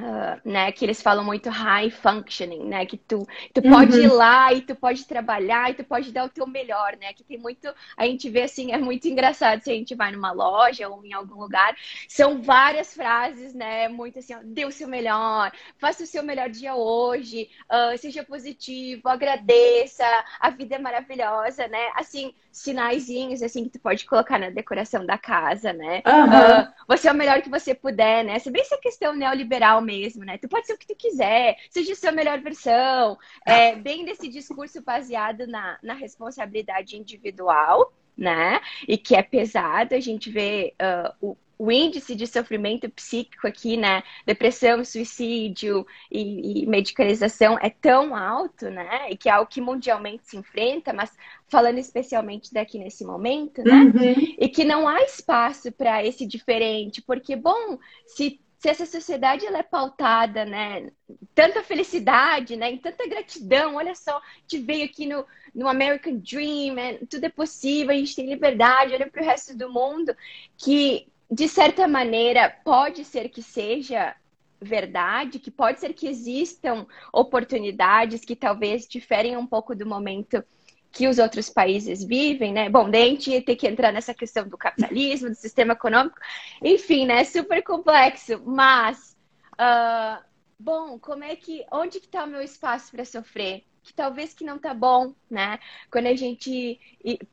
Uh, 0.00 0.38
né, 0.48 0.70
que 0.70 0.84
eles 0.84 1.02
falam 1.02 1.24
muito 1.24 1.50
high 1.50 1.90
functioning, 1.90 2.64
né, 2.66 2.86
que 2.86 2.96
tu, 2.96 3.26
tu 3.52 3.60
uhum. 3.64 3.70
pode 3.72 3.98
ir 3.98 4.06
lá 4.06 4.52
e 4.52 4.60
tu 4.60 4.72
pode 4.76 5.04
trabalhar 5.04 5.72
e 5.72 5.74
tu 5.74 5.82
pode 5.82 6.12
dar 6.12 6.24
o 6.24 6.28
teu 6.28 6.46
melhor, 6.46 6.96
né, 7.00 7.12
que 7.12 7.24
tem 7.24 7.36
muito, 7.36 7.68
a 7.96 8.06
gente 8.06 8.30
vê 8.30 8.42
assim, 8.42 8.70
é 8.70 8.78
muito 8.78 9.08
engraçado 9.08 9.60
se 9.60 9.72
a 9.72 9.74
gente 9.74 9.96
vai 9.96 10.12
numa 10.12 10.30
loja 10.30 10.88
ou 10.88 11.04
em 11.04 11.12
algum 11.12 11.40
lugar, 11.40 11.74
são 12.06 12.40
várias 12.40 12.94
frases, 12.94 13.52
né, 13.54 13.88
muito 13.88 14.20
assim, 14.20 14.36
ó, 14.36 14.38
dê 14.44 14.64
o 14.64 14.70
seu 14.70 14.86
melhor, 14.86 15.50
faça 15.78 16.04
o 16.04 16.06
seu 16.06 16.22
melhor 16.22 16.48
dia 16.48 16.76
hoje, 16.76 17.50
uh, 17.68 17.98
seja 17.98 18.22
positivo, 18.22 19.08
agradeça, 19.08 20.06
a 20.38 20.48
vida 20.50 20.76
é 20.76 20.78
maravilhosa, 20.78 21.66
né, 21.66 21.90
assim, 21.96 22.32
sinaizinhos, 22.52 23.42
assim, 23.42 23.64
que 23.64 23.70
tu 23.70 23.80
pode 23.80 24.04
colocar 24.04 24.38
na 24.38 24.50
decoração 24.50 25.04
da 25.04 25.18
casa, 25.18 25.72
né, 25.72 26.02
uhum. 26.06 26.62
uh, 26.62 26.72
você 26.86 27.08
é 27.08 27.12
o 27.12 27.16
melhor 27.16 27.42
que 27.42 27.50
você 27.50 27.74
puder, 27.74 28.24
né, 28.24 28.38
se 28.38 28.48
bem 28.48 28.62
essa 28.62 28.78
questão 28.78 29.12
neoliberal 29.12 29.87
mesmo, 29.88 30.22
né? 30.22 30.36
Tu 30.36 30.48
pode 30.48 30.66
ser 30.66 30.74
o 30.74 30.78
que 30.78 30.86
tu 30.86 30.94
quiser, 30.94 31.56
seja 31.70 31.94
a 31.94 31.96
sua 31.96 32.12
melhor 32.12 32.38
versão, 32.40 33.16
é, 33.46 33.74
bem 33.74 34.04
desse 34.04 34.28
discurso 34.28 34.82
baseado 34.82 35.46
na, 35.46 35.78
na 35.82 35.94
responsabilidade 35.94 36.98
individual, 36.98 37.90
né? 38.16 38.60
E 38.86 38.98
que 38.98 39.16
é 39.16 39.22
pesado, 39.22 39.94
a 39.94 40.00
gente 40.00 40.30
vê 40.30 40.74
uh, 40.82 41.28
o, 41.30 41.36
o 41.58 41.72
índice 41.72 42.14
de 42.14 42.26
sofrimento 42.26 42.88
psíquico 42.90 43.46
aqui, 43.46 43.76
né? 43.76 44.02
Depressão, 44.26 44.84
suicídio 44.84 45.86
e, 46.10 46.62
e, 46.62 46.66
medicalização 46.66 47.58
é 47.60 47.70
tão 47.70 48.14
alto, 48.14 48.70
né? 48.70 49.10
E 49.10 49.16
que 49.16 49.28
é 49.28 49.32
algo 49.32 49.50
que 49.50 49.60
mundialmente 49.60 50.28
se 50.28 50.36
enfrenta, 50.36 50.92
mas 50.92 51.16
falando 51.48 51.78
especialmente 51.78 52.52
daqui 52.52 52.78
nesse 52.78 53.04
momento, 53.04 53.62
né? 53.62 53.74
Uhum. 53.74 54.34
E 54.38 54.48
que 54.48 54.64
não 54.64 54.86
há 54.86 55.02
espaço 55.02 55.72
para 55.72 56.04
esse 56.04 56.24
diferente, 56.26 57.02
porque, 57.02 57.34
bom, 57.34 57.78
se 58.06 58.40
se 58.58 58.68
essa 58.68 58.84
sociedade 58.84 59.46
ela 59.46 59.58
é 59.58 59.62
pautada, 59.62 60.44
né, 60.44 60.90
tanta 61.34 61.62
felicidade, 61.62 62.56
né, 62.56 62.72
em 62.72 62.78
tanta 62.78 63.08
gratidão, 63.08 63.76
olha 63.76 63.94
só, 63.94 64.20
gente 64.40 64.58
veio 64.58 64.84
aqui 64.84 65.06
no, 65.06 65.24
no 65.54 65.68
American 65.68 66.16
Dream, 66.16 66.76
é, 66.76 66.94
tudo 67.08 67.24
é 67.24 67.28
possível, 67.28 67.94
a 67.94 67.98
gente 67.98 68.16
tem 68.16 68.28
liberdade, 68.28 68.94
olha 68.94 69.08
para 69.08 69.22
o 69.22 69.24
resto 69.24 69.56
do 69.56 69.72
mundo, 69.72 70.14
que 70.56 71.06
de 71.30 71.46
certa 71.46 71.86
maneira 71.86 72.50
pode 72.64 73.04
ser 73.04 73.28
que 73.28 73.42
seja 73.42 74.16
verdade, 74.60 75.38
que 75.38 75.52
pode 75.52 75.78
ser 75.78 75.92
que 75.92 76.08
existam 76.08 76.84
oportunidades 77.12 78.24
que 78.24 78.34
talvez 78.34 78.88
diferem 78.88 79.36
um 79.36 79.46
pouco 79.46 79.72
do 79.72 79.86
momento 79.86 80.42
que 80.90 81.06
os 81.06 81.18
outros 81.18 81.48
países 81.50 82.02
vivem, 82.02 82.52
né? 82.52 82.68
Bom, 82.68 82.90
daí 82.90 83.02
a 83.02 83.06
gente 83.06 83.30
ia 83.30 83.42
ter 83.42 83.56
que 83.56 83.66
entrar 83.66 83.92
nessa 83.92 84.14
questão 84.14 84.48
do 84.48 84.56
capitalismo, 84.56 85.28
do 85.28 85.34
sistema 85.34 85.74
econômico, 85.74 86.16
enfim, 86.62 87.06
né? 87.06 87.24
Super 87.24 87.62
complexo, 87.62 88.42
mas, 88.44 89.16
uh, 89.54 90.22
bom, 90.58 90.98
como 90.98 91.24
é 91.24 91.36
que, 91.36 91.64
onde 91.70 92.00
que 92.00 92.06
está 92.06 92.24
o 92.24 92.28
meu 92.28 92.42
espaço 92.42 92.90
para 92.90 93.04
sofrer? 93.04 93.64
Que 93.82 93.92
talvez 93.92 94.34
que 94.34 94.44
não 94.44 94.58
tá 94.58 94.74
bom, 94.74 95.14
né? 95.30 95.58
Quando 95.90 96.06
a 96.06 96.14
gente 96.14 96.78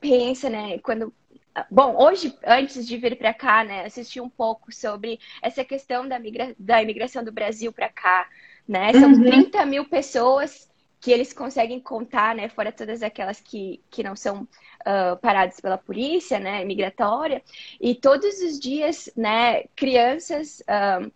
pensa, 0.00 0.48
né? 0.48 0.78
Quando 0.78 1.12
Bom, 1.70 1.96
hoje, 1.96 2.36
antes 2.44 2.86
de 2.86 2.98
vir 2.98 3.16
para 3.16 3.32
cá, 3.32 3.64
né, 3.64 3.86
assisti 3.86 4.20
um 4.20 4.28
pouco 4.28 4.70
sobre 4.70 5.18
essa 5.40 5.64
questão 5.64 6.06
da, 6.06 6.18
migra... 6.18 6.54
da 6.58 6.82
imigração 6.82 7.24
do 7.24 7.32
Brasil 7.32 7.72
para 7.72 7.88
cá, 7.88 8.28
né? 8.68 8.92
São 8.92 9.10
uhum. 9.10 9.24
30 9.24 9.64
mil 9.64 9.84
pessoas 9.86 10.70
que 11.06 11.12
eles 11.12 11.32
conseguem 11.32 11.78
contar, 11.78 12.34
né, 12.34 12.48
fora 12.48 12.72
todas 12.72 13.00
aquelas 13.00 13.40
que, 13.40 13.80
que 13.88 14.02
não 14.02 14.16
são 14.16 14.42
uh, 14.42 15.16
paradas 15.22 15.60
pela 15.60 15.78
polícia, 15.78 16.40
né, 16.40 16.64
migratória, 16.64 17.44
e 17.80 17.94
todos 17.94 18.40
os 18.40 18.58
dias, 18.58 19.08
né, 19.16 19.62
crianças, 19.76 20.58
uh, 20.62 21.08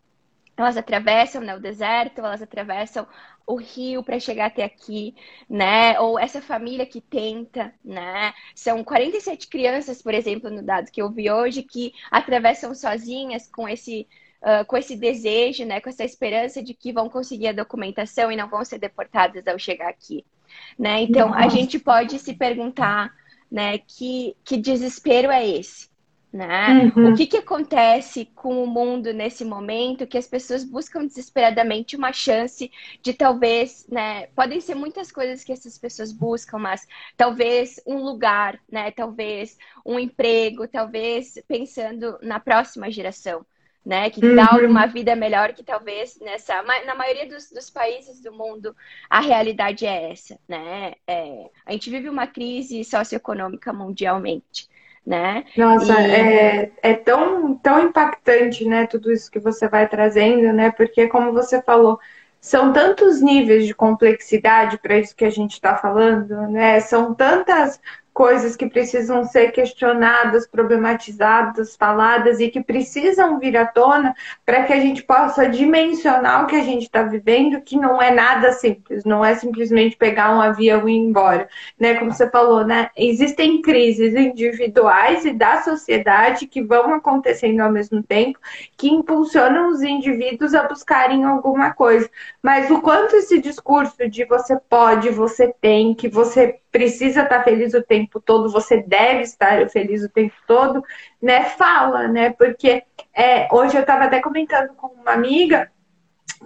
elas 0.56 0.76
atravessam 0.76 1.42
né, 1.42 1.56
o 1.56 1.60
deserto, 1.60 2.20
elas 2.20 2.40
atravessam 2.40 3.04
o 3.44 3.56
rio 3.56 4.04
para 4.04 4.20
chegar 4.20 4.46
até 4.46 4.62
aqui, 4.62 5.12
né? 5.48 5.98
Ou 5.98 6.20
essa 6.20 6.40
família 6.40 6.86
que 6.86 7.00
tenta, 7.00 7.74
né? 7.84 8.32
São 8.54 8.84
47 8.84 9.48
crianças, 9.48 10.00
por 10.00 10.14
exemplo, 10.14 10.50
no 10.50 10.62
dado 10.62 10.92
que 10.92 11.02
eu 11.02 11.10
vi 11.10 11.28
hoje, 11.28 11.64
que 11.64 11.92
atravessam 12.12 12.72
sozinhas 12.76 13.48
com 13.48 13.68
esse 13.68 14.06
uh, 14.42 14.64
com 14.64 14.76
esse 14.76 14.96
desejo, 14.96 15.64
né, 15.64 15.80
com 15.80 15.88
essa 15.88 16.04
esperança 16.04 16.62
de 16.62 16.74
que 16.74 16.92
vão 16.92 17.08
conseguir 17.08 17.48
a 17.48 17.52
documentação 17.52 18.30
e 18.30 18.36
não 18.36 18.48
vão 18.48 18.64
ser 18.64 18.78
deportadas 18.78 19.46
ao 19.46 19.58
chegar 19.58 19.88
aqui. 19.88 20.24
Né? 20.78 21.02
Então, 21.02 21.28
Nossa. 21.28 21.44
a 21.44 21.48
gente 21.48 21.78
pode 21.78 22.18
se 22.18 22.34
perguntar 22.34 23.12
né, 23.50 23.78
que, 23.78 24.36
que 24.44 24.56
desespero 24.56 25.30
é 25.30 25.46
esse? 25.46 25.90
Né? 26.32 26.92
Uhum. 26.94 27.10
O 27.10 27.16
que, 27.16 27.26
que 27.26 27.38
acontece 27.38 28.24
com 28.36 28.62
o 28.62 28.66
mundo 28.66 29.12
nesse 29.12 29.44
momento 29.44 30.06
que 30.06 30.16
as 30.16 30.28
pessoas 30.28 30.62
buscam 30.62 31.04
desesperadamente 31.04 31.96
uma 31.96 32.12
chance 32.12 32.70
de 33.02 33.12
talvez, 33.12 33.84
né? 33.90 34.28
Podem 34.28 34.60
ser 34.60 34.76
muitas 34.76 35.10
coisas 35.10 35.42
que 35.42 35.50
essas 35.50 35.76
pessoas 35.76 36.12
buscam, 36.12 36.58
mas 36.58 36.86
talvez 37.16 37.80
um 37.84 37.96
lugar, 37.96 38.60
né? 38.70 38.92
Talvez 38.92 39.58
um 39.84 39.98
emprego, 39.98 40.68
talvez 40.68 41.36
pensando 41.48 42.16
na 42.22 42.38
próxima 42.38 42.88
geração 42.92 43.44
né? 43.84 44.10
Que 44.10 44.24
uhum. 44.24 44.36
dá 44.36 44.50
uma 44.56 44.86
vida 44.86 45.16
melhor 45.16 45.52
que 45.52 45.62
talvez 45.62 46.18
nessa. 46.20 46.62
Na 46.62 46.94
maioria 46.94 47.26
dos, 47.26 47.50
dos 47.50 47.70
países 47.70 48.20
do 48.20 48.32
mundo, 48.32 48.74
a 49.08 49.20
realidade 49.20 49.86
é 49.86 50.12
essa, 50.12 50.38
né? 50.48 50.94
É, 51.06 51.50
a 51.64 51.72
gente 51.72 51.90
vive 51.90 52.08
uma 52.08 52.26
crise 52.26 52.84
socioeconômica 52.84 53.72
mundialmente. 53.72 54.68
Né? 55.04 55.44
Nossa, 55.56 55.98
e... 55.98 56.10
é, 56.10 56.72
é 56.82 56.94
tão, 56.94 57.56
tão 57.56 57.86
impactante, 57.86 58.66
né? 58.66 58.86
Tudo 58.86 59.10
isso 59.10 59.30
que 59.30 59.40
você 59.40 59.66
vai 59.66 59.88
trazendo, 59.88 60.52
né? 60.52 60.70
Porque, 60.70 61.08
como 61.08 61.32
você 61.32 61.60
falou, 61.62 61.98
são 62.40 62.72
tantos 62.72 63.20
níveis 63.20 63.66
de 63.66 63.74
complexidade 63.74 64.78
para 64.78 64.98
isso 64.98 65.16
que 65.16 65.24
a 65.24 65.30
gente 65.30 65.52
está 65.52 65.76
falando, 65.76 66.48
né? 66.48 66.80
São 66.80 67.14
tantas 67.14 67.80
coisas 68.20 68.54
que 68.54 68.68
precisam 68.68 69.24
ser 69.24 69.50
questionadas, 69.50 70.46
problematizadas, 70.46 71.74
faladas 71.74 72.38
e 72.38 72.50
que 72.50 72.62
precisam 72.62 73.38
vir 73.38 73.56
à 73.56 73.64
tona 73.64 74.14
para 74.44 74.64
que 74.64 74.74
a 74.74 74.76
gente 74.78 75.02
possa 75.02 75.48
dimensionar 75.48 76.44
o 76.44 76.46
que 76.46 76.54
a 76.54 76.62
gente 76.62 76.82
está 76.82 77.02
vivendo, 77.02 77.62
que 77.62 77.78
não 77.78 78.00
é 78.00 78.10
nada 78.10 78.52
simples, 78.52 79.06
não 79.06 79.24
é 79.24 79.36
simplesmente 79.36 79.96
pegar 79.96 80.36
um 80.36 80.40
avião 80.42 80.86
e 80.86 80.92
ir 80.92 80.98
embora, 80.98 81.48
né? 81.78 81.94
Como 81.94 82.12
você 82.12 82.28
falou, 82.28 82.62
né? 82.62 82.90
Existem 82.94 83.62
crises 83.62 84.14
individuais 84.14 85.24
e 85.24 85.32
da 85.32 85.62
sociedade 85.62 86.46
que 86.46 86.62
vão 86.62 86.92
acontecendo 86.92 87.60
ao 87.60 87.72
mesmo 87.72 88.02
tempo, 88.02 88.38
que 88.76 88.90
impulsionam 88.90 89.70
os 89.70 89.80
indivíduos 89.80 90.54
a 90.54 90.64
buscarem 90.64 91.24
alguma 91.24 91.72
coisa. 91.72 92.10
Mas 92.42 92.70
o 92.70 92.82
quanto 92.82 93.16
esse 93.16 93.40
discurso 93.40 93.96
de 94.10 94.26
você 94.26 94.58
pode, 94.68 95.08
você 95.08 95.54
tem, 95.58 95.94
que 95.94 96.06
você 96.06 96.60
precisa 96.70 97.22
estar 97.22 97.42
feliz 97.42 97.74
o 97.74 97.82
tempo 97.82 98.09
todo, 98.18 98.50
você 98.50 98.78
deve 98.78 99.20
estar 99.20 99.68
feliz 99.68 100.02
o 100.02 100.08
tempo 100.08 100.34
todo, 100.46 100.82
né? 101.20 101.44
Fala, 101.44 102.08
né? 102.08 102.30
Porque 102.30 102.82
é, 103.14 103.46
hoje 103.52 103.76
eu 103.76 103.82
estava 103.82 104.04
até 104.04 104.20
comentando 104.20 104.74
com 104.74 104.86
uma 104.86 105.12
amiga 105.12 105.70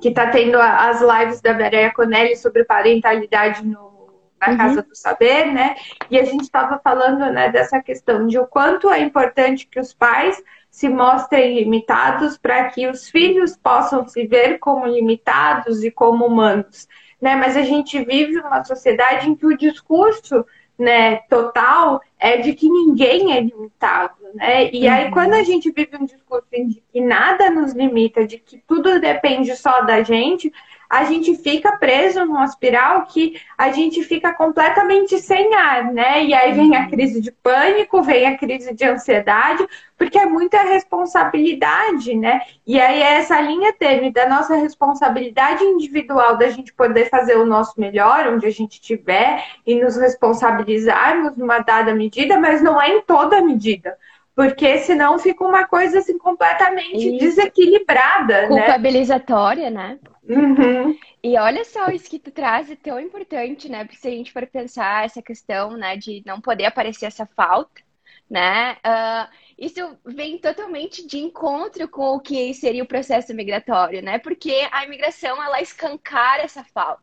que 0.00 0.08
está 0.08 0.26
tendo 0.26 0.60
as 0.60 1.00
lives 1.00 1.40
da 1.40 1.52
Bereia 1.52 1.92
Conelli 1.92 2.34
sobre 2.36 2.64
parentalidade 2.64 3.64
no, 3.64 4.12
na 4.40 4.50
uhum. 4.50 4.56
Casa 4.56 4.82
do 4.82 4.96
Saber, 4.96 5.46
né? 5.46 5.76
E 6.10 6.18
a 6.18 6.24
gente 6.24 6.42
estava 6.42 6.80
falando 6.82 7.32
né, 7.32 7.48
dessa 7.50 7.80
questão 7.80 8.26
de 8.26 8.36
o 8.36 8.46
quanto 8.48 8.90
é 8.90 8.98
importante 8.98 9.68
que 9.68 9.78
os 9.78 9.94
pais 9.94 10.42
se 10.68 10.88
mostrem 10.88 11.54
limitados 11.54 12.36
para 12.36 12.64
que 12.64 12.88
os 12.88 13.08
filhos 13.08 13.56
possam 13.56 14.08
se 14.08 14.26
ver 14.26 14.58
como 14.58 14.84
limitados 14.86 15.84
e 15.84 15.90
como 15.92 16.26
humanos 16.26 16.88
né? 17.24 17.34
Mas 17.36 17.56
a 17.56 17.62
gente 17.62 18.04
vive 18.04 18.38
uma 18.38 18.62
sociedade 18.62 19.30
em 19.30 19.34
que 19.34 19.46
o 19.46 19.56
discurso 19.56 20.44
né, 20.78 21.16
total 21.28 22.00
é 22.18 22.38
de 22.38 22.54
que 22.54 22.68
ninguém 22.68 23.36
é 23.36 23.40
limitado, 23.40 24.14
né? 24.34 24.70
E 24.72 24.88
aí, 24.88 25.06
uhum. 25.06 25.10
quando 25.12 25.34
a 25.34 25.42
gente 25.42 25.70
vive 25.70 25.96
um 25.96 26.04
discurso 26.04 26.46
de 26.50 26.82
que 26.92 27.00
nada 27.00 27.50
nos 27.50 27.72
limita, 27.72 28.26
de 28.26 28.38
que 28.38 28.58
tudo 28.66 28.98
depende 28.98 29.54
só 29.56 29.82
da 29.82 30.02
gente, 30.02 30.52
a 30.94 31.02
gente 31.02 31.34
fica 31.36 31.76
preso 31.76 32.24
numa 32.24 32.44
espiral 32.44 33.04
que 33.06 33.40
a 33.58 33.72
gente 33.72 34.00
fica 34.04 34.32
completamente 34.32 35.18
sem 35.18 35.52
ar, 35.52 35.92
né? 35.92 36.24
E 36.24 36.32
aí 36.32 36.52
vem 36.52 36.76
a 36.76 36.82
uhum. 36.82 36.90
crise 36.90 37.20
de 37.20 37.32
pânico, 37.32 38.00
vem 38.00 38.28
a 38.28 38.38
crise 38.38 38.72
de 38.72 38.84
ansiedade, 38.84 39.66
porque 39.98 40.16
é 40.16 40.24
muita 40.24 40.62
responsabilidade, 40.62 42.14
né? 42.14 42.42
E 42.64 42.80
aí 42.80 43.02
é 43.02 43.14
essa 43.14 43.40
linha 43.40 43.72
tênue 43.72 44.12
da 44.12 44.28
nossa 44.28 44.54
responsabilidade 44.54 45.64
individual, 45.64 46.36
da 46.36 46.48
gente 46.48 46.72
poder 46.72 47.08
fazer 47.10 47.38
o 47.38 47.44
nosso 47.44 47.80
melhor, 47.80 48.28
onde 48.28 48.46
a 48.46 48.52
gente 48.52 48.74
estiver, 48.74 49.44
e 49.66 49.74
nos 49.74 49.96
responsabilizarmos 49.96 51.36
numa 51.36 51.58
dada 51.58 51.92
medida, 51.92 52.38
mas 52.38 52.62
não 52.62 52.80
é 52.80 52.90
em 52.90 53.00
toda 53.00 53.42
medida 53.42 53.98
porque 54.34 54.78
senão 54.78 55.18
fica 55.18 55.44
uma 55.44 55.66
coisa 55.66 56.00
assim 56.00 56.18
completamente 56.18 57.08
isso. 57.08 57.18
desequilibrada, 57.18 58.42
né? 58.42 58.48
Culpabilizatória, 58.48 59.70
né? 59.70 59.98
né? 60.24 60.36
Uhum. 60.36 60.98
E 61.22 61.38
olha 61.38 61.64
só, 61.64 61.88
isso 61.88 62.10
que 62.10 62.18
tu 62.18 62.30
traz 62.30 62.70
é 62.70 62.76
tão 62.76 62.98
importante, 62.98 63.68
né? 63.68 63.84
Porque 63.84 64.00
se 64.00 64.08
a 64.08 64.10
gente 64.10 64.32
for 64.32 64.46
pensar 64.46 65.04
essa 65.04 65.22
questão, 65.22 65.76
né, 65.76 65.96
de 65.96 66.22
não 66.26 66.40
poder 66.40 66.64
aparecer 66.64 67.06
essa 67.06 67.26
falta, 67.26 67.82
né? 68.28 68.76
Uh, 68.84 69.28
isso 69.56 69.96
vem 70.04 70.38
totalmente 70.38 71.06
de 71.06 71.18
encontro 71.18 71.86
com 71.88 72.16
o 72.16 72.20
que 72.20 72.52
seria 72.54 72.82
o 72.82 72.88
processo 72.88 73.32
migratório, 73.34 74.02
né? 74.02 74.18
Porque 74.18 74.66
a 74.72 74.84
imigração, 74.84 75.40
ela 75.42 75.60
escancara 75.60 76.42
essa 76.42 76.64
falta. 76.64 77.02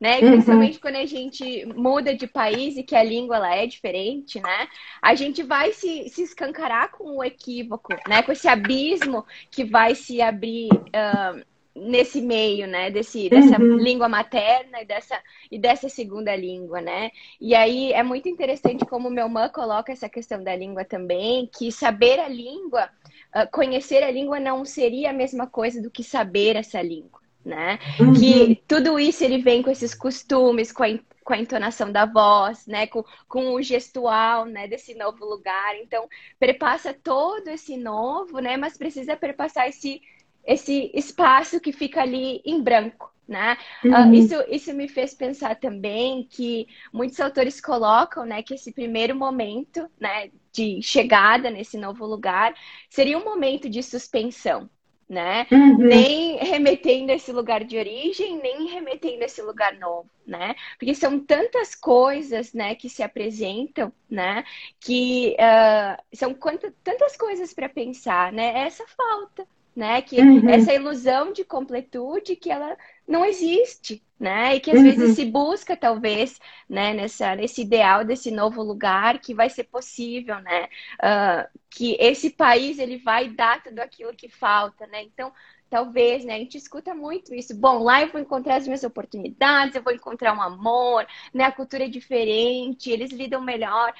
Né? 0.00 0.20
Uhum. 0.20 0.30
Principalmente 0.30 0.78
quando 0.78 0.96
a 0.96 1.06
gente 1.06 1.66
muda 1.74 2.14
de 2.14 2.26
país 2.26 2.76
e 2.76 2.84
que 2.84 2.94
a 2.94 3.02
língua 3.02 3.36
ela 3.36 3.56
é 3.56 3.66
diferente, 3.66 4.40
né? 4.40 4.68
A 5.02 5.16
gente 5.16 5.42
vai 5.42 5.72
se, 5.72 6.08
se 6.08 6.22
escancarar 6.22 6.92
com 6.92 7.16
o 7.16 7.24
equívoco, 7.24 7.92
né? 8.08 8.22
Com 8.22 8.30
esse 8.30 8.46
abismo 8.46 9.26
que 9.50 9.64
vai 9.64 9.96
se 9.96 10.22
abrir 10.22 10.68
uh, 10.72 11.44
nesse 11.78 12.20
meio, 12.20 12.66
né, 12.66 12.90
desse, 12.90 13.28
dessa 13.28 13.60
uhum. 13.60 13.76
língua 13.76 14.08
materna 14.08 14.82
e 14.82 14.84
dessa, 14.84 15.20
e 15.50 15.58
dessa 15.58 15.88
segunda 15.88 16.34
língua, 16.34 16.80
né? 16.80 17.10
E 17.40 17.54
aí 17.54 17.92
é 17.92 18.02
muito 18.02 18.28
interessante 18.28 18.84
como 18.84 19.10
meu 19.10 19.28
mãe 19.28 19.48
coloca 19.48 19.92
essa 19.92 20.08
questão 20.08 20.42
da 20.42 20.54
língua 20.54 20.84
também, 20.84 21.48
que 21.56 21.70
saber 21.70 22.18
a 22.18 22.28
língua, 22.28 22.88
uh, 23.34 23.50
conhecer 23.50 24.02
a 24.02 24.10
língua 24.10 24.40
não 24.40 24.64
seria 24.64 25.10
a 25.10 25.14
mesma 25.14 25.46
coisa 25.46 25.80
do 25.80 25.90
que 25.90 26.02
saber 26.02 26.56
essa 26.56 26.82
língua, 26.82 27.17
né? 27.48 27.78
Uhum. 27.98 28.12
Que 28.12 28.62
tudo 28.68 29.00
isso 29.00 29.24
ele 29.24 29.38
vem 29.38 29.62
com 29.62 29.70
esses 29.70 29.94
costumes, 29.94 30.70
com 30.70 30.84
a, 30.84 30.88
com 31.24 31.32
a 31.32 31.38
entonação 31.38 31.90
da 31.90 32.04
voz, 32.04 32.66
né, 32.66 32.86
com, 32.86 33.02
com 33.26 33.54
o 33.54 33.62
gestual, 33.62 34.44
né, 34.44 34.68
desse 34.68 34.94
novo 34.94 35.24
lugar. 35.24 35.76
Então, 35.76 36.06
perpassa 36.38 36.92
todo 36.92 37.48
esse 37.48 37.76
novo, 37.76 38.38
né, 38.38 38.56
mas 38.56 38.76
precisa 38.76 39.16
perpassar 39.16 39.66
esse, 39.68 40.02
esse 40.46 40.90
espaço 40.94 41.58
que 41.58 41.72
fica 41.72 42.02
ali 42.02 42.42
em 42.44 42.62
branco, 42.62 43.10
né? 43.26 43.56
Ah, 43.92 44.02
uhum. 44.02 44.10
Uh, 44.10 44.14
isso, 44.14 44.34
isso 44.48 44.74
me 44.74 44.88
fez 44.88 45.14
pensar 45.14 45.56
também 45.56 46.26
que 46.30 46.66
muitos 46.92 47.18
autores 47.18 47.60
colocam, 47.60 48.26
né, 48.26 48.42
que 48.42 48.54
esse 48.54 48.72
primeiro 48.72 49.16
momento, 49.16 49.88
né, 49.98 50.30
de 50.52 50.82
chegada 50.82 51.50
nesse 51.50 51.78
novo 51.78 52.04
lugar 52.04 52.54
seria 52.90 53.16
um 53.16 53.24
momento 53.24 53.70
de 53.70 53.82
suspensão, 53.82 54.68
né? 55.08 55.46
Uhum. 55.50 55.78
Nem 55.78 56.36
remetendo 56.36 57.10
a 57.10 57.14
esse 57.14 57.32
lugar 57.32 57.64
de 57.64 57.78
origem, 57.78 58.38
nem 58.38 58.66
remetendo 58.66 59.22
a 59.22 59.26
esse 59.26 59.40
lugar 59.40 59.74
novo, 59.78 60.08
né? 60.26 60.54
Porque 60.78 60.94
são 60.94 61.18
tantas 61.18 61.74
coisas, 61.74 62.52
né, 62.52 62.74
que 62.74 62.90
se 62.90 63.02
apresentam, 63.02 63.92
né, 64.10 64.44
que 64.78 65.34
uh, 65.34 66.02
são 66.14 66.34
quantas, 66.34 66.72
tantas 66.84 67.16
coisas 67.16 67.54
para 67.54 67.68
pensar, 67.68 68.32
né? 68.32 68.66
Essa 68.66 68.84
falta, 68.86 69.46
né? 69.78 70.02
Que 70.02 70.20
uhum. 70.20 70.48
essa 70.50 70.74
ilusão 70.74 71.32
de 71.32 71.44
completude 71.44 72.34
que 72.34 72.50
ela 72.50 72.76
não 73.06 73.24
existe, 73.24 74.02
né? 74.18 74.56
E 74.56 74.60
que 74.60 74.72
às 74.72 74.78
uhum. 74.78 74.82
vezes 74.82 75.14
se 75.14 75.24
busca, 75.24 75.76
talvez, 75.76 76.40
né, 76.68 76.92
nessa, 76.92 77.36
nesse 77.36 77.62
ideal 77.62 78.04
desse 78.04 78.32
novo 78.32 78.60
lugar 78.60 79.20
que 79.20 79.32
vai 79.32 79.48
ser 79.48 79.64
possível, 79.64 80.40
né? 80.40 80.64
Uh, 80.94 81.58
que 81.70 81.96
esse 82.00 82.30
país 82.30 82.80
ele 82.80 82.98
vai 82.98 83.28
dar 83.28 83.62
tudo 83.62 83.78
aquilo 83.78 84.12
que 84.12 84.28
falta, 84.28 84.84
né? 84.88 85.04
Então, 85.04 85.32
talvez, 85.70 86.24
né? 86.24 86.34
A 86.34 86.38
gente 86.38 86.58
escuta 86.58 86.92
muito 86.92 87.32
isso. 87.32 87.54
Bom, 87.54 87.78
lá 87.78 88.02
eu 88.02 88.08
vou 88.08 88.20
encontrar 88.20 88.56
as 88.56 88.66
minhas 88.66 88.82
oportunidades, 88.82 89.76
eu 89.76 89.82
vou 89.82 89.92
encontrar 89.92 90.36
um 90.36 90.42
amor, 90.42 91.06
né? 91.32 91.44
A 91.44 91.52
cultura 91.52 91.84
é 91.84 91.88
diferente, 91.88 92.90
eles 92.90 93.12
lidam 93.12 93.40
melhor 93.40 93.94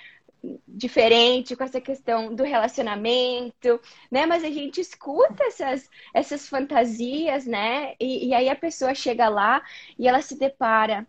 diferente 0.67 1.57
com 1.57 1.65
essa 1.65 1.81
questão 1.81 2.35
do 2.35 2.45
relacionamento, 2.45 3.81
né? 4.11 4.27
Mas 4.27 4.45
a 4.45 4.51
gente 4.51 4.81
escuta 4.81 5.45
essas, 5.45 5.91
essas 6.15 6.49
fantasias, 6.49 7.47
né? 7.47 7.95
E, 8.01 8.29
e 8.29 8.35
aí 8.35 8.49
a 8.49 8.57
pessoa 8.57 8.95
chega 8.95 9.29
lá 9.29 9.63
e 9.99 10.07
ela 10.07 10.23
se 10.23 10.39
depara, 10.39 11.07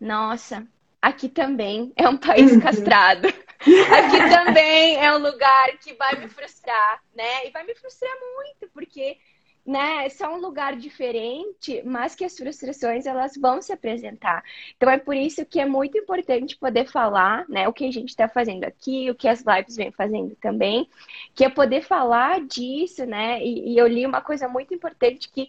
nossa, 0.00 0.66
aqui 1.02 1.28
também 1.28 1.92
é 1.96 2.08
um 2.08 2.16
país 2.16 2.52
uhum. 2.52 2.60
castrado. 2.60 3.28
Aqui 3.58 4.18
também 4.30 4.96
é 4.98 5.12
um 5.12 5.18
lugar 5.18 5.76
que 5.78 5.92
vai 5.94 6.14
me 6.14 6.28
frustrar, 6.28 7.02
né? 7.12 7.44
E 7.44 7.50
vai 7.50 7.64
me 7.64 7.74
frustrar 7.74 8.12
muito, 8.36 8.72
porque 8.72 9.18
né, 9.68 10.06
é 10.06 10.08
só 10.08 10.34
um 10.34 10.40
lugar 10.40 10.74
diferente, 10.76 11.82
mas 11.84 12.14
que 12.14 12.24
as 12.24 12.34
frustrações 12.34 13.04
elas 13.04 13.36
vão 13.36 13.60
se 13.60 13.70
apresentar. 13.70 14.42
Então 14.74 14.88
é 14.88 14.96
por 14.96 15.14
isso 15.14 15.44
que 15.44 15.60
é 15.60 15.66
muito 15.66 15.98
importante 15.98 16.56
poder 16.56 16.86
falar, 16.86 17.46
né, 17.50 17.68
o 17.68 17.72
que 17.72 17.84
a 17.84 17.92
gente 17.92 18.08
está 18.08 18.26
fazendo 18.26 18.64
aqui, 18.64 19.10
o 19.10 19.14
que 19.14 19.28
as 19.28 19.44
lives 19.44 19.76
vêm 19.76 19.92
fazendo 19.92 20.34
também, 20.40 20.88
que 21.34 21.44
é 21.44 21.50
poder 21.50 21.82
falar 21.82 22.40
disso, 22.46 23.04
né? 23.04 23.44
E, 23.44 23.74
e 23.74 23.78
eu 23.78 23.86
li 23.86 24.06
uma 24.06 24.22
coisa 24.22 24.48
muito 24.48 24.72
importante 24.72 25.28
que 25.28 25.48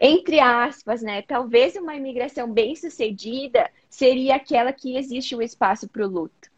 entre 0.00 0.38
aspas, 0.38 1.02
né? 1.02 1.22
Talvez 1.22 1.74
uma 1.74 1.96
imigração 1.96 2.52
bem 2.52 2.76
sucedida 2.76 3.68
seria 3.90 4.36
aquela 4.36 4.72
que 4.72 4.96
existe 4.96 5.34
um 5.34 5.42
espaço 5.42 5.88
para 5.88 6.06
o 6.06 6.08
luto, 6.08 6.50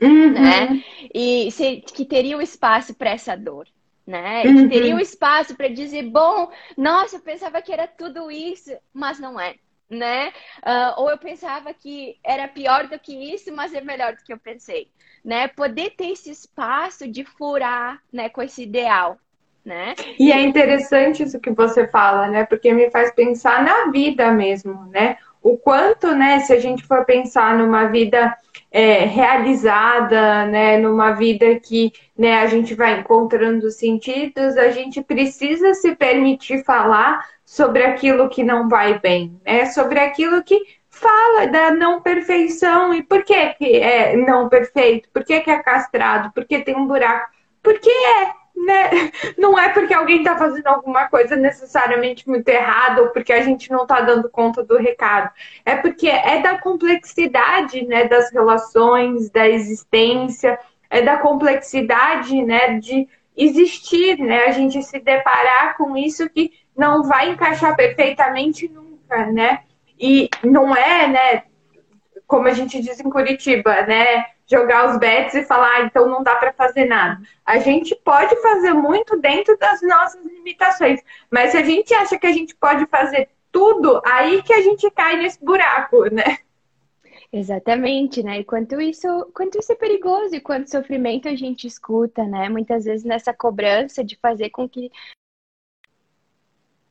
uhum. 0.00 0.32
né? 0.32 0.82
E 1.14 1.48
se, 1.52 1.76
que 1.76 2.04
teria 2.04 2.36
um 2.36 2.42
espaço 2.42 2.92
para 2.92 3.10
essa 3.10 3.36
dor 3.36 3.68
né? 4.06 4.46
E 4.46 4.54
que 4.54 4.68
teria 4.68 4.94
um 4.94 5.00
espaço 5.00 5.56
para 5.56 5.68
dizer, 5.68 6.04
bom, 6.04 6.50
nossa, 6.76 7.16
eu 7.16 7.20
pensava 7.20 7.60
que 7.60 7.72
era 7.72 7.88
tudo 7.88 8.30
isso, 8.30 8.70
mas 8.94 9.18
não 9.18 9.38
é, 9.38 9.56
né? 9.90 10.28
Uh, 10.58 11.00
ou 11.00 11.10
eu 11.10 11.18
pensava 11.18 11.74
que 11.74 12.16
era 12.22 12.46
pior 12.46 12.86
do 12.86 12.98
que 12.98 13.12
isso, 13.34 13.52
mas 13.52 13.74
é 13.74 13.80
melhor 13.80 14.14
do 14.14 14.22
que 14.22 14.32
eu 14.32 14.38
pensei, 14.38 14.88
né? 15.24 15.48
Poder 15.48 15.90
ter 15.90 16.10
esse 16.10 16.30
espaço 16.30 17.08
de 17.08 17.24
furar, 17.24 18.00
né, 18.12 18.28
com 18.28 18.40
esse 18.42 18.62
ideal. 18.62 19.18
Né? 19.64 19.96
E 20.16 20.30
é 20.30 20.40
interessante 20.40 21.24
isso 21.24 21.40
que 21.40 21.50
você 21.50 21.88
fala, 21.88 22.28
né? 22.28 22.46
Porque 22.46 22.72
me 22.72 22.88
faz 22.88 23.12
pensar 23.12 23.64
na 23.64 23.90
vida 23.90 24.30
mesmo, 24.30 24.86
né? 24.92 25.18
O 25.46 25.56
quanto, 25.56 26.12
né, 26.12 26.40
se 26.40 26.52
a 26.52 26.58
gente 26.58 26.82
for 26.82 27.04
pensar 27.04 27.56
numa 27.56 27.86
vida 27.86 28.36
é, 28.68 29.04
realizada, 29.04 30.44
né, 30.46 30.76
numa 30.76 31.12
vida 31.12 31.54
que 31.60 31.92
né, 32.18 32.40
a 32.40 32.48
gente 32.48 32.74
vai 32.74 32.98
encontrando 32.98 33.70
sentidos, 33.70 34.56
a 34.56 34.72
gente 34.72 35.00
precisa 35.04 35.72
se 35.74 35.94
permitir 35.94 36.64
falar 36.64 37.24
sobre 37.44 37.84
aquilo 37.84 38.28
que 38.28 38.42
não 38.42 38.68
vai 38.68 38.98
bem, 38.98 39.40
né, 39.46 39.66
sobre 39.66 40.00
aquilo 40.00 40.42
que 40.42 40.60
fala 40.90 41.46
da 41.46 41.70
não 41.70 42.02
perfeição. 42.02 42.92
E 42.92 43.04
por 43.04 43.22
que, 43.22 43.50
que 43.50 43.76
é 43.76 44.16
não 44.16 44.48
perfeito, 44.48 45.08
por 45.14 45.24
que, 45.24 45.38
que 45.38 45.50
é 45.52 45.62
castrado, 45.62 46.32
por 46.32 46.44
que 46.44 46.58
tem 46.58 46.74
um 46.74 46.88
buraco, 46.88 47.30
porque 47.62 47.88
é, 47.88 48.32
né? 48.56 49.10
Não 49.36 49.58
é 49.58 49.68
porque 49.68 49.92
alguém 49.92 50.18
está 50.18 50.36
fazendo 50.36 50.66
alguma 50.66 51.08
coisa 51.08 51.36
necessariamente 51.36 52.28
muito 52.28 52.48
errada 52.48 53.02
ou 53.02 53.08
porque 53.10 53.32
a 53.32 53.42
gente 53.42 53.70
não 53.70 53.82
está 53.82 54.00
dando 54.00 54.30
conta 54.30 54.62
do 54.62 54.76
recado. 54.76 55.30
É 55.64 55.76
porque 55.76 56.08
é 56.08 56.40
da 56.40 56.58
complexidade 56.58 57.86
né, 57.86 58.08
das 58.08 58.32
relações, 58.32 59.30
da 59.30 59.46
existência, 59.48 60.58
é 60.88 61.02
da 61.02 61.18
complexidade 61.18 62.42
né, 62.42 62.78
de 62.78 63.06
existir, 63.36 64.18
né? 64.18 64.44
A 64.44 64.52
gente 64.52 64.82
se 64.82 64.98
deparar 64.98 65.76
com 65.76 65.96
isso 65.96 66.28
que 66.30 66.52
não 66.76 67.02
vai 67.02 67.30
encaixar 67.30 67.76
perfeitamente 67.76 68.68
nunca, 68.68 69.26
né? 69.26 69.60
E 69.98 70.28
não 70.42 70.74
é, 70.74 71.06
né? 71.06 71.42
Como 72.26 72.48
a 72.48 72.52
gente 72.52 72.80
diz 72.80 72.98
em 73.00 73.10
Curitiba, 73.10 73.82
né? 73.82 74.24
jogar 74.48 74.90
os 74.90 74.98
bets 74.98 75.34
e 75.34 75.44
falar, 75.44 75.70
ah, 75.74 75.82
então 75.82 76.08
não 76.08 76.22
dá 76.22 76.36
para 76.36 76.52
fazer 76.52 76.84
nada. 76.84 77.20
A 77.44 77.58
gente 77.58 77.94
pode 77.96 78.40
fazer 78.40 78.72
muito 78.72 79.18
dentro 79.18 79.58
das 79.58 79.82
nossas 79.82 80.24
limitações, 80.24 81.00
mas 81.30 81.50
se 81.50 81.56
a 81.56 81.62
gente 81.62 81.92
acha 81.92 82.18
que 82.18 82.26
a 82.26 82.32
gente 82.32 82.54
pode 82.54 82.86
fazer 82.86 83.28
tudo, 83.50 84.00
aí 84.04 84.42
que 84.42 84.52
a 84.52 84.62
gente 84.62 84.88
cai 84.90 85.16
nesse 85.16 85.44
buraco, 85.44 86.04
né? 86.12 86.38
Exatamente, 87.32 88.22
né? 88.22 88.40
E 88.40 88.44
quanto 88.44 88.80
isso, 88.80 89.08
quanto 89.34 89.58
isso 89.58 89.72
é 89.72 89.74
perigoso 89.74 90.34
e 90.34 90.40
quanto 90.40 90.70
sofrimento 90.70 91.28
a 91.28 91.34
gente 91.34 91.66
escuta, 91.66 92.24
né? 92.24 92.48
Muitas 92.48 92.84
vezes 92.84 93.04
nessa 93.04 93.32
cobrança 93.34 94.04
de 94.04 94.16
fazer 94.16 94.50
com 94.50 94.68
que 94.68 94.90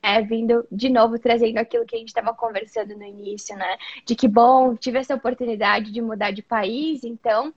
é, 0.06 0.22
vindo 0.22 0.68
de 0.72 0.88
novo 0.88 1.18
trazendo 1.18 1.58
aquilo 1.58 1.86
que 1.86 1.96
a 1.96 2.00
gente 2.00 2.10
estava 2.10 2.32
conversando 2.32 2.96
no 2.96 3.04
início, 3.04 3.56
né? 3.58 3.78
De 4.06 4.15
que, 4.15 4.28
bom, 4.28 4.76
tive 4.76 5.00
essa 5.00 5.15
oportunidade 5.15 5.91
de 5.91 6.00
mudar 6.00 6.30
de 6.30 6.44
país, 6.44 7.04
então 7.04 7.52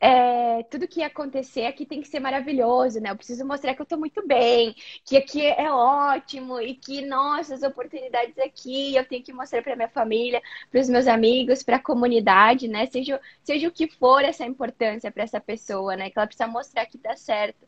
é, 0.00 0.62
tudo 0.70 0.88
que 0.88 1.02
acontecer 1.02 1.66
aqui 1.66 1.84
tem 1.84 2.00
que 2.00 2.08
ser 2.08 2.20
maravilhoso, 2.20 2.98
né? 3.00 3.10
Eu 3.10 3.16
preciso 3.16 3.44
mostrar 3.46 3.74
que 3.74 3.82
eu 3.82 3.84
estou 3.84 3.98
muito 3.98 4.26
bem, 4.26 4.74
que 5.04 5.14
aqui 5.18 5.44
é 5.44 5.70
ótimo 5.70 6.58
e 6.58 6.74
que, 6.74 7.02
nossa, 7.04 7.54
as 7.54 7.62
oportunidades 7.62 8.38
aqui, 8.38 8.96
eu 8.96 9.04
tenho 9.06 9.22
que 9.22 9.32
mostrar 9.32 9.62
para 9.62 9.76
minha 9.76 9.88
família, 9.90 10.40
para 10.70 10.80
os 10.80 10.88
meus 10.88 11.06
amigos, 11.06 11.62
para 11.62 11.76
a 11.76 11.82
comunidade, 11.82 12.66
né? 12.66 12.86
Seja, 12.86 13.20
seja 13.44 13.68
o 13.68 13.72
que 13.72 13.88
for 13.88 14.24
essa 14.24 14.46
importância 14.46 15.10
para 15.12 15.22
essa 15.24 15.40
pessoa, 15.40 15.94
né? 15.96 16.08
Que 16.08 16.18
ela 16.18 16.26
precisa 16.26 16.48
mostrar 16.48 16.86
que 16.86 16.96
dá 16.96 17.14
certo. 17.14 17.66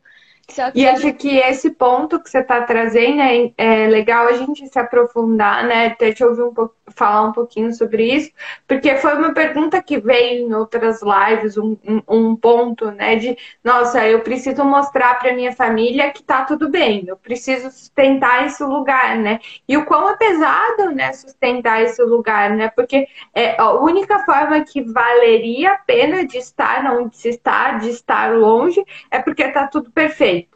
E 0.75 0.85
acho 0.85 1.13
que 1.13 1.37
esse 1.37 1.71
ponto 1.71 2.21
que 2.21 2.29
você 2.29 2.39
está 2.39 2.61
trazendo 2.63 3.21
é, 3.21 3.53
é, 3.57 3.87
legal 3.87 4.27
a 4.27 4.33
gente 4.33 4.67
se 4.67 4.77
aprofundar, 4.77 5.65
né? 5.65 5.87
Até 5.87 6.11
te 6.11 6.23
ouvir 6.23 6.43
um 6.43 6.53
pouco, 6.53 6.75
falar 6.89 7.23
um 7.23 7.31
pouquinho 7.31 7.73
sobre 7.73 8.13
isso, 8.13 8.31
porque 8.67 8.95
foi 8.97 9.13
uma 9.15 9.33
pergunta 9.33 9.81
que 9.81 9.99
veio 9.99 10.47
em 10.47 10.53
outras 10.53 11.01
lives, 11.01 11.57
um, 11.57 11.77
um, 12.07 12.35
ponto, 12.35 12.91
né? 12.91 13.15
De 13.15 13.37
nossa, 13.63 14.05
eu 14.07 14.21
preciso 14.21 14.63
mostrar 14.65 15.19
para 15.19 15.33
minha 15.33 15.53
família 15.53 16.11
que 16.11 16.23
tá 16.23 16.43
tudo 16.43 16.69
bem, 16.69 17.05
eu 17.07 17.17
preciso 17.17 17.71
sustentar 17.71 18.45
esse 18.45 18.63
lugar, 18.63 19.17
né? 19.17 19.39
E 19.67 19.77
o 19.77 19.85
quão 19.85 20.09
é 20.09 20.17
pesado, 20.17 20.91
né? 20.91 21.13
Sustentar 21.13 21.81
esse 21.81 22.01
lugar, 22.03 22.51
né? 22.51 22.69
Porque 22.69 23.07
é 23.33 23.59
a 23.59 23.73
única 23.73 24.19
forma 24.19 24.61
que 24.61 24.81
valeria 24.81 25.73
a 25.73 25.77
pena 25.77 26.25
de 26.25 26.37
estar 26.37 26.85
onde 26.93 27.15
se 27.17 27.29
está, 27.29 27.73
de 27.77 27.89
estar 27.89 28.33
longe, 28.35 28.83
é 29.09 29.19
porque 29.19 29.47
tá 29.49 29.67
tudo 29.67 29.91
perfeito. 29.91 30.52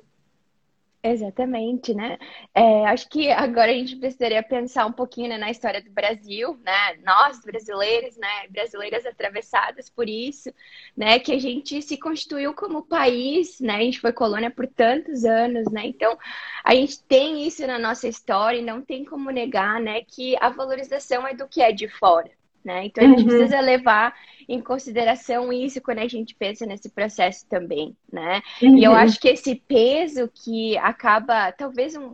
Exatamente, 1.04 1.94
né? 1.94 2.18
É, 2.54 2.86
acho 2.88 3.08
que 3.08 3.32
agora 3.32 3.72
a 3.72 3.74
gente 3.74 3.96
precisaria 3.96 4.44
pensar 4.44 4.86
um 4.86 4.92
pouquinho 4.92 5.30
né, 5.30 5.38
na 5.38 5.50
história 5.50 5.82
do 5.82 5.90
Brasil, 5.92 6.60
né? 6.66 6.96
Nós, 7.06 7.40
brasileiros, 7.40 8.18
né? 8.18 8.28
Brasileiras 8.50 9.06
atravessadas 9.06 9.90
por 9.90 10.10
isso, 10.10 10.52
né? 10.98 11.18
Que 11.20 11.32
a 11.32 11.40
gente 11.40 11.82
se 11.82 11.98
constituiu 11.98 12.54
como 12.54 12.84
país, 12.86 13.60
né? 13.62 13.76
A 13.76 13.80
gente 13.82 14.02
foi 14.02 14.12
colônia 14.12 14.52
por 14.52 14.68
tantos 14.68 15.24
anos, 15.24 15.72
né? 15.72 15.86
Então, 15.86 16.18
a 16.64 16.74
gente 16.76 17.02
tem 17.04 17.48
isso 17.48 17.66
na 17.66 17.80
nossa 17.80 18.08
história 18.08 18.58
e 18.58 18.62
não 18.62 18.82
tem 18.82 19.06
como 19.06 19.30
negar, 19.32 19.80
né? 19.80 20.02
Que 20.04 20.36
a 20.42 20.50
valorização 20.50 21.26
é 21.28 21.34
do 21.34 21.48
que 21.48 21.62
é 21.62 21.72
de 21.72 21.88
fora, 21.88 22.30
né? 22.68 22.86
Então, 22.86 23.02
a 23.02 23.08
gente 23.08 23.22
uhum. 23.22 23.28
precisa 23.28 23.62
levar 23.62 24.14
em 24.48 24.62
consideração 24.62 25.54
isso 25.54 25.82
quando 25.82 26.00
a 26.00 26.08
gente 26.08 26.36
pensa 26.36 26.66
nesse 26.66 26.90
processo 26.90 27.46
também, 27.48 27.96
né? 28.12 28.42
Uhum. 28.62 28.78
E 28.78 28.84
eu 28.84 28.92
uhum. 28.92 28.98
acho 28.98 29.20
que 29.22 29.30
esse 29.30 29.56
peso 29.56 30.30
que 30.34 30.78
acaba, 30.78 31.50
talvez 31.54 31.96
um, 31.96 32.14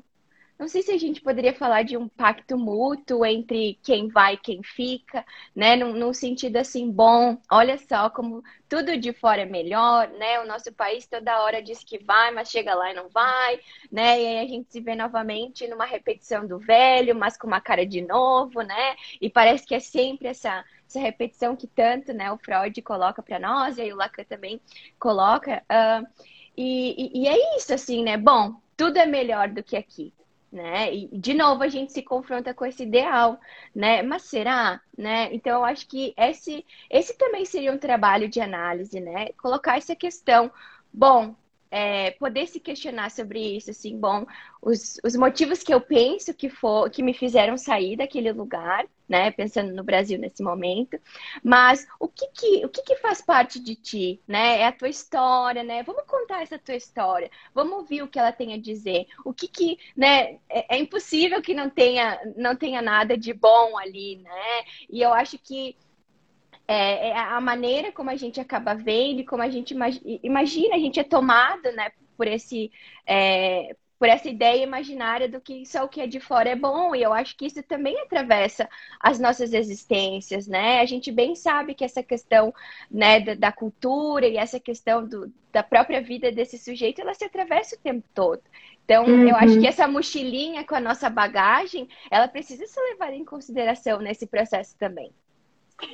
não 0.63 0.69
sei 0.69 0.82
se 0.82 0.91
a 0.91 0.97
gente 0.97 1.19
poderia 1.19 1.54
falar 1.54 1.84
de 1.84 1.97
um 1.97 2.08
pacto 2.08 2.58
mútuo 2.58 3.26
entre 3.26 3.78
quem 3.84 4.08
vai 4.08 4.36
e 4.36 4.38
quem 4.38 4.63
fica, 4.63 5.26
né? 5.54 5.76
Num, 5.76 5.91
num 5.91 6.13
sentido 6.13 6.56
assim, 6.56 6.89
bom, 6.89 7.38
olha 7.52 7.78
só 7.78 8.10
como 8.10 8.41
tudo 8.69 8.97
de 8.97 9.12
fora 9.12 9.41
é 9.41 9.45
melhor, 9.45 10.08
né? 10.12 10.39
O 10.39 10.47
nosso 10.47 10.71
país 10.71 11.06
toda 11.06 11.41
hora 11.43 11.62
diz 11.62 11.84
que 11.84 12.02
vai, 12.02 12.32
mas 12.32 12.49
chega 12.49 12.73
lá 12.73 12.91
e 12.91 12.93
não 12.93 13.10
vai, 13.10 13.60
né? 13.91 14.21
E 14.21 14.26
aí 14.26 14.39
a 14.39 14.47
gente 14.47 14.71
se 14.71 14.80
vê 14.80 14.95
novamente 14.95 15.67
numa 15.67 15.84
repetição 15.84 16.47
do 16.47 16.58
velho, 16.58 17.13
mas 17.13 17.38
com 17.38 17.45
uma 17.45 17.60
cara 17.60 17.86
de 17.86 18.02
novo, 18.02 18.62
né? 18.62 18.95
E 19.19 19.30
parece 19.30 19.65
que 19.65 19.76
é 19.76 19.82
sempre 19.82 20.30
essa 20.30 20.63
essa 20.88 20.99
repetição 20.99 21.58
que 21.58 21.67
tanto 21.67 22.13
né, 22.13 22.32
o 22.32 22.38
Freud 22.38 22.80
coloca 22.84 23.21
para 23.21 23.39
nós, 23.39 23.78
e 23.78 23.82
aí 23.82 23.91
o 23.91 23.97
Lacan 23.97 24.23
também 24.23 24.62
coloca. 24.97 25.62
Uh, 25.63 26.08
e, 26.56 27.19
e, 27.19 27.23
e, 27.23 27.28
é 27.28 27.58
isso, 27.58 27.73
assim, 27.73 28.04
né? 28.04 28.15
Bom, 28.15 28.62
tudo 28.78 28.97
é 28.97 29.06
melhor 29.06 29.49
do 29.49 29.63
que 29.63 29.76
aqui. 29.76 30.13
Né? 30.53 30.93
E 30.93 31.07
de 31.17 31.33
novo 31.33 31.63
a 31.63 31.67
gente 31.67 31.91
se 31.91 32.03
confronta 32.03 32.53
com 32.53 32.63
esse 32.63 32.83
ideal, 32.83 33.39
né? 33.73 34.03
Mas 34.03 34.21
será, 34.23 34.79
né? 34.95 35.33
Então 35.33 35.59
eu 35.59 35.65
acho 35.65 35.87
que 35.87 36.13
esse 36.15 36.63
esse 36.91 37.17
também 37.17 37.43
seria 37.43 37.71
um 37.73 37.79
trabalho 37.79 38.29
de 38.29 38.39
análise, 38.39 38.99
né? 39.01 39.29
Colocar 39.33 39.77
essa 39.77 39.95
questão, 39.95 40.51
bom, 40.93 41.35
é, 41.75 42.12
poder 42.12 42.45
se 42.45 42.59
questionar 42.59 43.09
sobre 43.09 43.39
isso, 43.57 43.71
assim, 43.71 43.97
bom, 43.97 44.27
os, 44.62 44.99
os 45.03 45.15
motivos 45.15 45.63
que 45.63 45.73
eu 45.73 45.81
penso 45.81 46.31
que 46.31 46.47
for, 46.47 46.88
que 46.88 47.01
me 47.01 47.15
fizeram 47.15 47.57
sair 47.57 47.97
daquele 47.97 48.31
lugar, 48.31 48.86
né, 49.09 49.31
pensando 49.31 49.73
no 49.73 49.83
Brasil 49.83 50.19
nesse 50.19 50.43
momento, 50.43 50.99
mas 51.43 51.88
o 51.99 52.07
que 52.07 52.27
que, 52.27 52.63
o 52.63 52.69
que 52.69 52.83
que 52.83 52.97
faz 52.97 53.23
parte 53.23 53.59
de 53.59 53.75
ti, 53.75 54.21
né, 54.27 54.59
é 54.59 54.67
a 54.67 54.71
tua 54.71 54.88
história, 54.88 55.63
né, 55.63 55.81
vamos 55.81 56.03
contar 56.03 56.43
essa 56.43 56.59
tua 56.59 56.75
história, 56.75 57.31
vamos 57.55 57.73
ouvir 57.73 58.03
o 58.03 58.07
que 58.07 58.19
ela 58.19 58.31
tem 58.31 58.53
a 58.53 58.59
dizer, 58.59 59.07
o 59.25 59.33
que 59.33 59.47
que, 59.47 59.79
né, 59.97 60.38
é, 60.47 60.75
é 60.75 60.77
impossível 60.77 61.41
que 61.41 61.55
não 61.55 61.71
tenha, 61.71 62.21
não 62.36 62.55
tenha 62.55 62.83
nada 62.83 63.17
de 63.17 63.33
bom 63.33 63.79
ali, 63.79 64.17
né, 64.17 64.63
e 64.91 65.01
eu 65.01 65.12
acho 65.12 65.39
que 65.39 65.75
é, 66.67 67.10
é, 67.10 67.17
a 67.17 67.41
maneira 67.41 67.91
como 67.91 68.10
a 68.10 68.15
gente 68.15 68.39
acaba 68.39 68.73
vendo, 68.73 69.26
como 69.26 69.43
a 69.43 69.49
gente 69.49 69.76
imagina, 70.23 70.76
a 70.76 70.80
gente 70.80 70.99
é 70.99 71.04
tomado, 71.04 71.71
né, 71.73 71.91
por 72.17 72.28
esse 72.28 72.71
é, 73.06 73.76
por 74.04 74.10
essa 74.10 74.28
ideia 74.28 74.62
imaginária 74.62 75.30
do 75.30 75.39
que 75.39 75.65
só 75.65 75.86
o 75.86 75.88
que 75.88 76.02
é 76.02 76.06
de 76.06 76.19
fora 76.19 76.49
é 76.49 76.58
bom, 76.58 76.93
e 76.93 77.02
eu 77.02 77.13
acho 77.13 77.38
que 77.38 77.45
isso 77.45 77.63
também 77.63 77.97
atravessa 78.02 78.67
as 78.99 79.17
nossas 79.17 79.54
existências, 79.54 80.45
né? 80.45 80.82
A 80.82 80.86
gente 80.86 81.10
bem 81.10 81.36
sabe 81.36 81.73
que 81.73 81.86
essa 81.86 82.04
questão 82.04 82.54
né, 82.91 83.21
da, 83.21 83.34
da 83.34 83.52
cultura 83.54 84.28
e 84.28 84.36
essa 84.36 84.60
questão 84.60 85.08
do, 85.08 85.32
da 85.54 85.63
própria 85.63 86.02
vida 86.02 86.34
desse 86.34 86.58
sujeito, 86.58 86.99
ela 86.99 87.13
se 87.13 87.23
atravessa 87.23 87.78
o 87.78 87.80
tempo 87.80 88.06
todo. 88.13 88.41
Então, 88.84 89.06
uhum. 89.06 89.30
eu 89.30 89.38
acho 89.38 89.58
que 89.58 89.67
essa 89.67 89.88
mochilinha 89.88 90.65
com 90.65 90.76
a 90.76 90.82
nossa 90.82 91.10
bagagem, 91.10 91.88
ela 92.12 92.28
precisa 92.28 92.67
ser 92.67 92.82
levada 92.82 93.15
em 93.15 93.23
consideração 93.23 93.99
nesse 93.99 94.28
processo 94.28 94.76
também. 94.78 95.13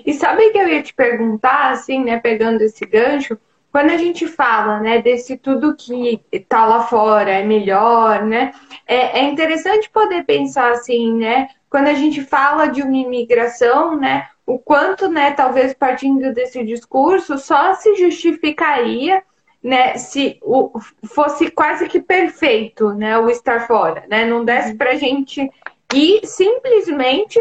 E 0.05 0.13
sabe 0.13 0.49
que 0.49 0.57
eu 0.57 0.67
ia 0.67 0.81
te 0.81 0.93
perguntar, 0.93 1.71
assim, 1.71 2.03
né, 2.03 2.19
pegando 2.19 2.61
esse 2.61 2.85
gancho, 2.85 3.37
quando 3.71 3.91
a 3.91 3.97
gente 3.97 4.27
fala, 4.27 4.79
né, 4.79 5.01
desse 5.01 5.37
tudo 5.37 5.75
que 5.75 6.21
tá 6.47 6.65
lá 6.65 6.81
fora 6.81 7.29
é 7.29 7.43
melhor, 7.43 8.23
né, 8.23 8.51
é, 8.87 9.19
é 9.19 9.23
interessante 9.23 9.89
poder 9.89 10.23
pensar 10.25 10.71
assim, 10.71 11.13
né, 11.13 11.49
quando 11.69 11.87
a 11.87 11.93
gente 11.93 12.23
fala 12.23 12.65
de 12.67 12.81
uma 12.81 12.97
imigração, 12.97 13.95
né, 13.95 14.27
o 14.45 14.57
quanto, 14.57 15.07
né, 15.07 15.31
talvez 15.31 15.73
partindo 15.73 16.33
desse 16.33 16.63
discurso, 16.63 17.37
só 17.37 17.75
se 17.75 17.95
justificaria, 17.95 19.21
né, 19.63 19.95
se 19.97 20.39
o, 20.41 20.71
fosse 21.05 21.51
quase 21.51 21.87
que 21.87 21.99
perfeito, 21.99 22.91
né, 22.93 23.19
o 23.19 23.29
estar 23.29 23.67
fora, 23.67 24.03
né, 24.09 24.25
não 24.25 24.43
desse 24.43 24.73
pra 24.73 24.95
gente 24.95 25.47
ir 25.93 26.25
simplesmente 26.25 27.39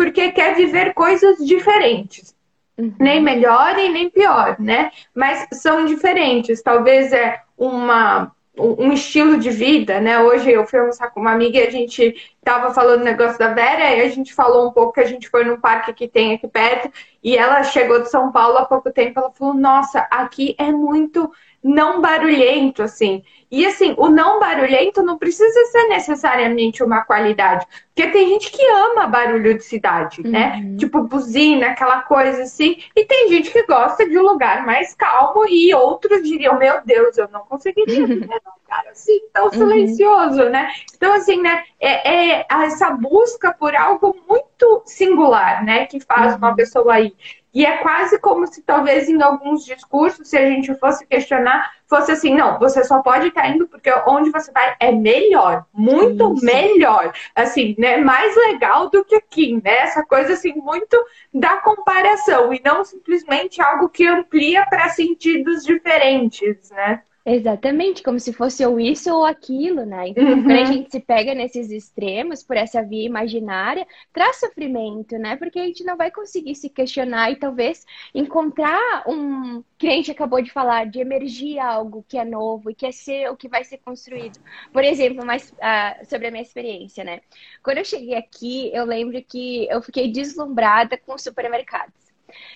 porque 0.00 0.32
quer 0.32 0.54
viver 0.54 0.94
coisas 0.94 1.36
diferentes. 1.44 2.34
Uhum. 2.78 2.94
Nem 2.98 3.22
melhor 3.22 3.78
e 3.78 3.90
nem 3.90 4.08
pior, 4.08 4.56
né? 4.58 4.90
Mas 5.14 5.46
são 5.52 5.84
diferentes. 5.84 6.62
Talvez 6.62 7.12
é 7.12 7.42
uma 7.54 8.32
um 8.58 8.92
estilo 8.92 9.38
de 9.38 9.50
vida, 9.50 10.00
né? 10.00 10.20
Hoje 10.20 10.50
eu 10.50 10.66
fui 10.66 10.78
almoçar 10.78 11.10
com 11.10 11.20
uma 11.20 11.32
amiga 11.32 11.58
e 11.58 11.66
a 11.66 11.70
gente 11.70 12.14
tava 12.42 12.74
falando 12.74 13.02
o 13.02 13.04
negócio 13.04 13.38
da 13.38 13.54
Vera 13.54 13.94
e 13.94 14.00
a 14.00 14.08
gente 14.08 14.34
falou 14.34 14.68
um 14.68 14.72
pouco 14.72 14.94
que 14.94 15.00
a 15.00 15.06
gente 15.06 15.28
foi 15.28 15.44
num 15.44 15.60
parque 15.60 15.92
que 15.92 16.08
tem 16.08 16.34
aqui 16.34 16.48
perto 16.48 16.90
e 17.22 17.36
ela 17.36 17.62
chegou 17.62 18.02
de 18.02 18.10
São 18.10 18.32
Paulo 18.32 18.58
há 18.58 18.64
pouco 18.64 18.90
tempo. 18.90 19.20
Ela 19.20 19.30
falou: 19.30 19.54
Nossa, 19.54 20.00
aqui 20.10 20.54
é 20.58 20.72
muito 20.72 21.30
não 21.62 22.00
barulhento, 22.00 22.82
assim. 22.82 23.22
E 23.50 23.66
assim, 23.66 23.94
o 23.98 24.08
não 24.08 24.38
barulhento 24.38 25.02
não 25.02 25.18
precisa 25.18 25.64
ser 25.66 25.88
necessariamente 25.88 26.84
uma 26.84 27.04
qualidade. 27.04 27.66
Porque 27.94 28.10
tem 28.12 28.28
gente 28.28 28.50
que 28.50 28.62
ama 28.64 29.08
barulho 29.08 29.58
de 29.58 29.64
cidade, 29.64 30.22
né? 30.22 30.54
uhum. 30.54 30.70
né? 30.70 30.76
Tipo 30.78 31.02
buzina, 31.02 31.66
aquela 31.66 32.02
coisa 32.02 32.44
assim. 32.44 32.78
E 32.94 33.04
tem 33.04 33.28
gente 33.28 33.50
que 33.50 33.66
gosta 33.66 34.08
de 34.08 34.16
um 34.16 34.22
lugar 34.22 34.64
mais 34.64 34.94
calmo 34.94 35.44
e 35.48 35.74
outros 35.74 36.22
diriam, 36.22 36.58
meu 36.58 36.80
Deus, 36.84 37.18
eu 37.18 37.28
não 37.28 37.40
conseguiria 37.40 38.06
viver 38.06 38.26
num 38.26 38.52
lugar 38.62 38.86
assim 38.90 39.20
tão 39.32 39.46
uhum. 39.46 39.52
silencioso, 39.52 40.44
né? 40.48 40.70
Então, 40.94 41.12
assim, 41.12 41.42
né? 41.42 41.64
É, 41.80 42.38
é, 42.38 42.46
essa 42.48 42.90
busca 42.90 43.52
por 43.52 43.74
algo 43.74 44.16
muito 44.28 44.82
singular, 44.86 45.64
né? 45.64 45.86
Que 45.86 45.98
faz 45.98 46.32
uhum. 46.32 46.38
uma 46.38 46.54
pessoa 46.54 47.00
ir. 47.00 47.14
E 47.52 47.66
é 47.66 47.78
quase 47.78 48.18
como 48.20 48.46
se 48.46 48.62
talvez 48.62 49.08
em 49.08 49.20
alguns 49.20 49.64
discursos, 49.64 50.28
se 50.28 50.36
a 50.36 50.46
gente 50.46 50.72
fosse 50.76 51.04
questionar, 51.06 51.72
fosse 51.88 52.12
assim, 52.12 52.34
não, 52.34 52.58
você 52.58 52.84
só 52.84 53.02
pode 53.02 53.28
estar 53.28 53.48
indo 53.48 53.66
porque 53.66 53.92
onde 54.06 54.30
você 54.30 54.52
vai 54.52 54.76
é 54.78 54.92
melhor, 54.92 55.66
muito 55.72 56.34
Isso. 56.34 56.44
melhor, 56.44 57.12
assim, 57.34 57.74
né, 57.76 57.96
mais 57.96 58.36
legal 58.36 58.88
do 58.88 59.04
que 59.04 59.16
aqui, 59.16 59.60
né? 59.62 59.78
Essa 59.78 60.04
coisa 60.04 60.34
assim 60.34 60.54
muito 60.54 60.96
da 61.34 61.56
comparação 61.56 62.54
e 62.54 62.60
não 62.64 62.84
simplesmente 62.84 63.60
algo 63.60 63.88
que 63.88 64.06
amplia 64.06 64.64
para 64.66 64.88
sentidos 64.90 65.64
diferentes, 65.64 66.70
né? 66.70 67.02
Exatamente, 67.24 68.02
como 68.02 68.18
se 68.18 68.32
fosse 68.32 68.64
ou 68.64 68.80
isso 68.80 69.14
ou 69.14 69.26
aquilo, 69.26 69.84
né? 69.84 70.08
Então, 70.08 70.24
uhum. 70.24 70.42
quando 70.42 70.58
a 70.58 70.64
gente 70.64 70.90
se 70.90 71.00
pega 71.00 71.34
nesses 71.34 71.70
extremos, 71.70 72.42
por 72.42 72.56
essa 72.56 72.82
via 72.82 73.04
imaginária, 73.04 73.86
traz 74.10 74.40
sofrimento, 74.40 75.18
né? 75.18 75.36
Porque 75.36 75.58
a 75.58 75.66
gente 75.66 75.84
não 75.84 75.98
vai 75.98 76.10
conseguir 76.10 76.54
se 76.54 76.70
questionar 76.70 77.30
e 77.30 77.36
talvez 77.36 77.84
encontrar 78.14 79.04
um. 79.06 79.62
Que 79.76 79.86
a 79.88 79.92
gente 79.92 80.10
acabou 80.10 80.40
de 80.40 80.50
falar, 80.50 80.86
de 80.86 80.98
emergir 80.98 81.58
algo 81.58 82.04
que 82.08 82.16
é 82.16 82.24
novo 82.24 82.70
e 82.70 82.74
que 82.74 82.86
é 82.86 82.92
ser 82.92 83.30
o 83.30 83.36
que 83.36 83.48
vai 83.48 83.64
ser 83.64 83.78
construído. 83.78 84.38
Por 84.72 84.82
exemplo, 84.82 85.24
mais 85.24 85.50
uh, 85.50 86.06
sobre 86.06 86.28
a 86.28 86.30
minha 86.30 86.42
experiência, 86.42 87.04
né? 87.04 87.20
Quando 87.62 87.78
eu 87.78 87.84
cheguei 87.84 88.14
aqui, 88.14 88.70
eu 88.72 88.86
lembro 88.86 89.22
que 89.22 89.66
eu 89.70 89.82
fiquei 89.82 90.10
deslumbrada 90.10 90.96
com 90.96 91.18
supermercados. 91.18 92.09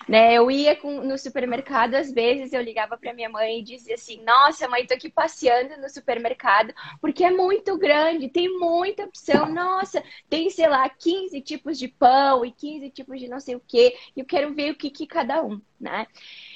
Né? 0.07 0.33
Eu 0.33 0.49
ia 0.49 0.75
com, 0.75 1.01
no 1.01 1.17
supermercado, 1.17 1.95
às 1.95 2.11
vezes 2.11 2.53
eu 2.53 2.61
ligava 2.61 2.97
para 2.97 3.13
minha 3.13 3.29
mãe 3.29 3.59
e 3.59 3.63
dizia 3.63 3.95
assim: 3.95 4.23
Nossa, 4.23 4.67
mãe, 4.67 4.85
tô 4.85 4.93
aqui 4.93 5.09
passeando 5.09 5.77
no 5.77 5.89
supermercado 5.89 6.73
porque 7.01 7.23
é 7.23 7.31
muito 7.31 7.77
grande, 7.77 8.29
tem 8.29 8.57
muita 8.57 9.03
opção. 9.03 9.51
Nossa, 9.51 10.03
tem, 10.29 10.49
sei 10.49 10.67
lá, 10.67 10.87
15 10.89 11.41
tipos 11.41 11.77
de 11.77 11.87
pão 11.87 12.45
e 12.45 12.51
15 12.51 12.89
tipos 12.89 13.19
de 13.19 13.27
não 13.27 13.39
sei 13.39 13.55
o 13.55 13.61
que, 13.65 13.95
e 14.15 14.19
eu 14.19 14.25
quero 14.25 14.53
ver 14.53 14.71
o 14.71 14.75
que, 14.75 14.89
que 14.89 15.07
cada 15.07 15.43
um, 15.43 15.61
né? 15.79 16.07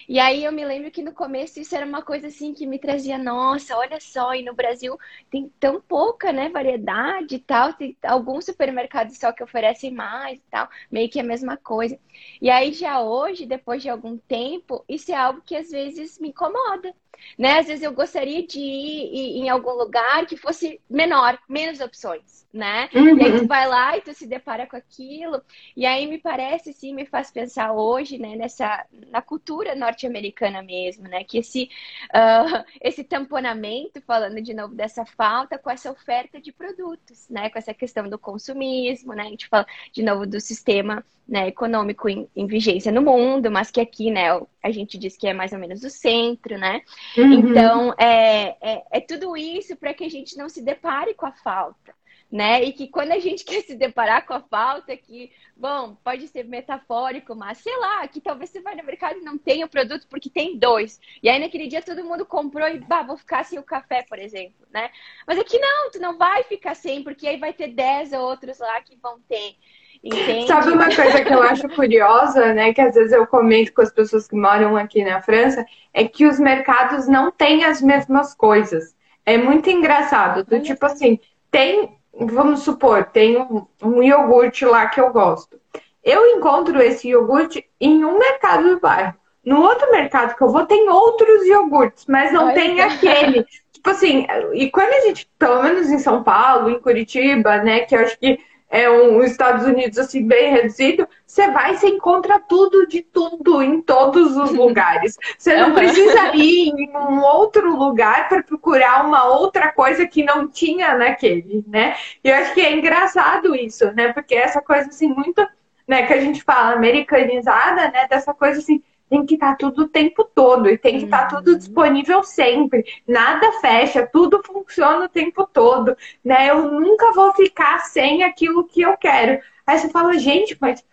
E 0.08 0.20
aí 0.20 0.44
eu 0.44 0.52
me 0.52 0.66
lembro 0.66 0.92
que 0.92 1.04
no 1.04 1.14
começo 1.14 1.60
isso 1.60 1.76
era 1.76 1.86
uma 1.86 2.02
coisa 2.02 2.28
assim 2.28 2.54
que 2.54 2.66
me 2.66 2.80
trazia, 2.80 3.18
nossa, 3.18 3.78
olha 3.78 4.00
só, 4.00 4.34
e 4.34 4.44
no 4.44 4.54
Brasil 4.56 4.98
tem 5.30 5.50
tão 5.60 5.80
pouca, 5.82 6.32
né, 6.32 6.50
variedade 6.50 7.36
e 7.36 7.40
tal, 7.40 7.74
tem 7.74 7.96
alguns 8.04 8.46
supermercados 8.46 9.18
só 9.18 9.32
que 9.32 9.44
oferecem 9.44 9.92
mais 9.92 10.40
e 10.40 10.44
tal, 10.50 10.68
meio 10.92 11.10
que 11.10 11.20
a 11.20 11.24
mesma 11.24 11.58
coisa. 11.58 12.00
E 12.42 12.50
aí 12.50 12.74
já 12.74 13.02
hoje, 13.02 13.46
depois 13.46 13.82
de 13.82 13.90
algum 13.90 14.18
tempo, 14.18 14.84
isso 14.90 15.12
é 15.12 15.16
algo 15.16 15.42
que 15.42 15.56
às 15.56 15.70
vezes 15.70 16.20
me 16.20 16.30
incomoda. 16.30 16.94
Né? 17.38 17.60
Às 17.60 17.68
vezes 17.68 17.84
eu 17.84 17.92
gostaria 17.94 18.46
de 18.46 18.60
ir 18.60 19.40
em 19.40 19.50
algum 19.50 19.72
lugar 19.72 20.26
que 20.26 20.36
fosse 20.36 20.80
menor, 20.90 21.38
menos 21.48 21.80
opções, 21.80 22.46
né? 22.52 22.90
Uhum. 22.94 23.18
E 23.18 23.24
aí 23.24 23.40
tu 23.40 23.48
vai 23.48 23.68
lá 23.68 23.98
e 23.98 24.02
tu 24.02 24.14
se 24.14 24.28
depara 24.28 24.68
com 24.68 24.76
aquilo. 24.76 25.42
E 25.76 25.86
aí 25.86 26.06
me 26.08 26.18
parece, 26.18 26.74
sim, 26.74 26.94
me 26.94 27.06
faz 27.06 27.32
pensar 27.32 27.72
hoje, 27.72 28.18
né, 28.18 28.36
nessa 28.36 28.86
na 29.08 29.22
cultura 29.22 29.76
norte-americana 29.76 30.62
mesmo, 30.62 31.08
né? 31.08 31.24
Que 31.24 31.40
esse, 31.40 31.70
uh, 32.14 32.64
esse 32.82 33.04
tamponamento, 33.04 34.02
falando 34.02 34.42
de 34.42 34.54
novo 34.54 34.76
dessa 34.76 35.06
falta, 35.06 35.58
com 35.58 35.70
essa 35.70 35.92
oferta 35.92 36.42
de 36.42 36.52
produtos, 36.52 37.28
né? 37.30 37.50
Com 37.50 37.58
essa 37.58 37.74
questão 37.74 38.10
do 38.10 38.20
consumismo, 38.20 39.14
né? 39.14 39.24
A 39.24 39.30
gente 39.30 39.48
fala 39.48 39.66
de 39.94 40.04
novo 40.04 40.26
do 40.26 40.40
sistema 40.40 41.06
né, 41.30 41.48
econômico 41.48 42.10
em, 42.10 42.28
em, 42.36 42.48
vigência 42.48 42.92
no 42.92 43.04
mundo, 43.04 43.52
mas 43.52 43.70
que 43.70 43.80
aqui, 43.80 44.10
né, 44.10 44.30
a 44.64 44.72
gente 44.72 44.98
diz 44.98 45.16
que 45.16 45.28
é 45.28 45.34
mais 45.34 45.54
ou 45.54 45.60
menos 45.60 45.84
o 45.84 45.90
centro, 45.90 46.58
né? 46.58 46.82
Uhum. 47.16 47.34
Então, 47.34 47.94
é, 48.00 48.56
é, 48.60 48.84
é, 48.92 49.00
tudo 49.00 49.38
isso 49.38 49.76
para 49.76 49.94
que 49.94 50.04
a 50.04 50.10
gente 50.10 50.36
não 50.36 50.50
se 50.50 50.62
depare 50.62 51.14
com 51.14 51.28
a 51.28 51.32
falta. 51.32 51.94
né? 52.32 52.64
E 52.64 52.74
que 52.74 52.88
quando 52.88 53.12
a 53.12 53.20
gente 53.20 53.44
quer 53.46 53.62
se 53.62 53.76
deparar 53.76 54.26
com 54.26 54.34
a 54.34 54.42
falta, 54.42 54.96
que, 54.98 55.32
bom, 55.56 55.96
pode 56.04 56.28
ser 56.28 56.46
metafórico, 56.46 57.36
mas 57.36 57.60
sei 57.60 57.76
lá, 57.78 58.08
que 58.08 58.22
talvez 58.22 58.50
você 58.50 58.62
vai 58.62 58.76
no 58.76 58.84
mercado 58.84 59.20
e 59.20 59.24
não 59.24 59.38
tenha 59.38 59.66
o 59.66 59.70
produto 59.70 60.08
porque 60.10 60.30
tem 60.30 60.58
dois. 60.58 61.00
E 61.22 61.30
aí 61.30 61.40
naquele 61.40 61.68
dia 61.68 61.82
todo 61.82 62.04
mundo 62.04 62.26
comprou 62.26 62.68
e, 62.68 62.80
bah, 62.80 63.04
vou 63.04 63.18
ficar 63.18 63.44
sem 63.46 63.60
o 63.60 63.64
café, 63.64 64.04
por 64.08 64.18
exemplo, 64.18 64.68
né? 64.72 64.90
Mas 65.28 65.38
aqui 65.40 65.60
não, 65.60 65.92
tu 65.92 66.00
não 66.00 66.18
vai 66.18 66.44
ficar 66.44 66.76
sem, 66.76 67.04
porque 67.04 67.28
aí 67.28 67.38
vai 67.38 67.54
ter 67.54 67.68
dez 67.68 68.14
outros 68.14 68.60
lá 68.60 68.82
que 68.82 68.96
vão 68.96 69.20
ter. 69.22 69.56
Entende? 70.04 70.48
Sabe 70.48 70.72
uma 70.72 70.86
coisa 70.86 71.22
que 71.24 71.34
eu 71.34 71.42
acho 71.44 71.68
curiosa, 71.70 72.54
né? 72.54 72.74
Que 72.74 72.82
às 72.82 72.96
vezes 72.96 73.12
eu 73.12 73.28
comento 73.28 73.74
com 73.74 73.82
as 73.82 73.92
pessoas 73.92 74.28
que 74.28 74.36
moram 74.36 74.78
aqui 74.78 75.04
na 75.04 75.22
França, 75.22 75.66
é 75.94 76.08
que 76.08 76.26
os 76.26 76.40
mercados 76.40 77.08
não 77.08 77.32
têm 77.32 77.66
as 77.66 77.82
mesmas 77.82 78.34
coisas. 78.34 78.96
É 79.26 79.38
muito 79.38 79.70
engraçado. 79.70 80.46
Do 80.46 80.62
tipo 80.62 80.86
assim, 80.86 81.20
tem, 81.52 81.98
vamos 82.14 82.62
supor, 82.62 83.06
tem 83.06 83.38
um, 83.38 83.66
um 83.84 84.02
iogurte 84.02 84.64
lá 84.66 84.88
que 84.88 85.02
eu 85.02 85.12
gosto. 85.12 85.60
Eu 86.04 86.26
encontro 86.38 86.82
esse 86.82 87.10
iogurte 87.10 87.66
em 87.80 88.06
um 88.06 88.18
mercado 88.18 88.70
do 88.70 88.80
bairro. 88.80 89.16
No 89.44 89.62
outro 89.62 89.92
mercado 89.92 90.36
que 90.36 90.42
eu 90.42 90.50
vou, 90.50 90.66
tem 90.66 90.90
outros 90.90 91.46
iogurtes, 91.46 92.06
mas 92.08 92.32
não 92.32 92.48
Ai, 92.48 92.54
tem 92.54 92.82
aquele. 92.82 93.46
tipo 93.74 93.90
assim, 93.90 94.26
e 94.54 94.70
quando 94.70 94.94
a 94.94 95.02
gente, 95.02 95.30
pelo 95.38 95.64
menos 95.64 95.90
em 95.90 96.00
São 96.00 96.24
Paulo, 96.24 96.70
em 96.70 96.80
Curitiba, 96.80 97.58
né, 97.58 97.82
que 97.82 97.96
eu 97.96 98.00
acho 98.00 98.18
que 98.18 98.40
é 98.70 98.90
um 98.90 99.24
Estados 99.24 99.66
Unidos 99.66 99.98
assim 99.98 100.26
bem 100.26 100.52
reduzido, 100.52 101.08
você 101.26 101.50
vai, 101.50 101.76
você 101.76 101.88
encontra 101.88 102.40
tudo 102.40 102.86
de 102.88 103.02
tudo 103.02 103.64
em 103.64 103.82
todos 103.82 104.38
os 104.38 104.52
lugares. 104.54 105.18
Você 105.38 105.58
não 105.58 105.74
precisa 105.74 106.36
ir 106.36 106.70
em 106.70 106.96
um 106.96 107.22
outro 107.22 107.76
lugar 107.76 108.30
para 108.30 108.44
procurar 108.44 109.06
uma 109.06 109.26
outra 109.26 109.72
coisa 109.72 110.06
que 110.08 110.24
não 110.24 110.48
tinha 110.48 110.96
naquele, 110.96 111.64
né? 111.68 111.96
E 112.24 112.30
eu 112.30 112.36
acho 112.36 112.54
que 112.54 112.62
é 112.62 112.72
engraçado 112.72 113.56
isso, 113.56 113.92
né? 113.94 114.14
Porque 114.14 114.36
essa 114.36 114.62
coisa 114.62 114.90
assim 114.90 115.08
muito, 115.08 115.46
né, 115.88 116.06
que 116.06 116.14
a 116.14 116.22
gente 116.22 116.44
fala 116.44 116.74
americanizada, 116.74 117.90
né, 117.90 118.08
dessa 118.08 118.34
coisa 118.34 118.60
assim, 118.60 118.84
tem 119.10 119.26
que 119.26 119.34
estar 119.34 119.52
tá 119.52 119.56
tudo 119.56 119.84
o 119.84 119.88
tempo 119.88 120.24
todo 120.24 120.70
e 120.70 120.78
tem 120.78 121.00
que 121.00 121.06
estar 121.06 121.28
tá 121.28 121.36
tudo 121.36 121.52
uhum. 121.52 121.58
disponível 121.58 122.24
sempre. 122.24 122.86
Nada 123.08 123.52
fecha, 123.60 124.08
tudo 124.12 124.42
funciona 124.46 125.06
o 125.06 125.10
tempo 125.10 125.48
todo, 125.52 125.98
né? 126.24 126.50
Eu 126.50 126.72
nunca 126.72 127.12
vou 127.12 127.34
ficar 127.34 127.80
sem 127.80 128.24
aquilo 128.24 128.68
que 128.68 128.82
eu 128.82 128.96
quero. 128.98 129.42
Aí 129.66 129.78
você 129.78 129.90
fala, 129.90 130.18
gente, 130.18 130.56
mas 130.62 130.86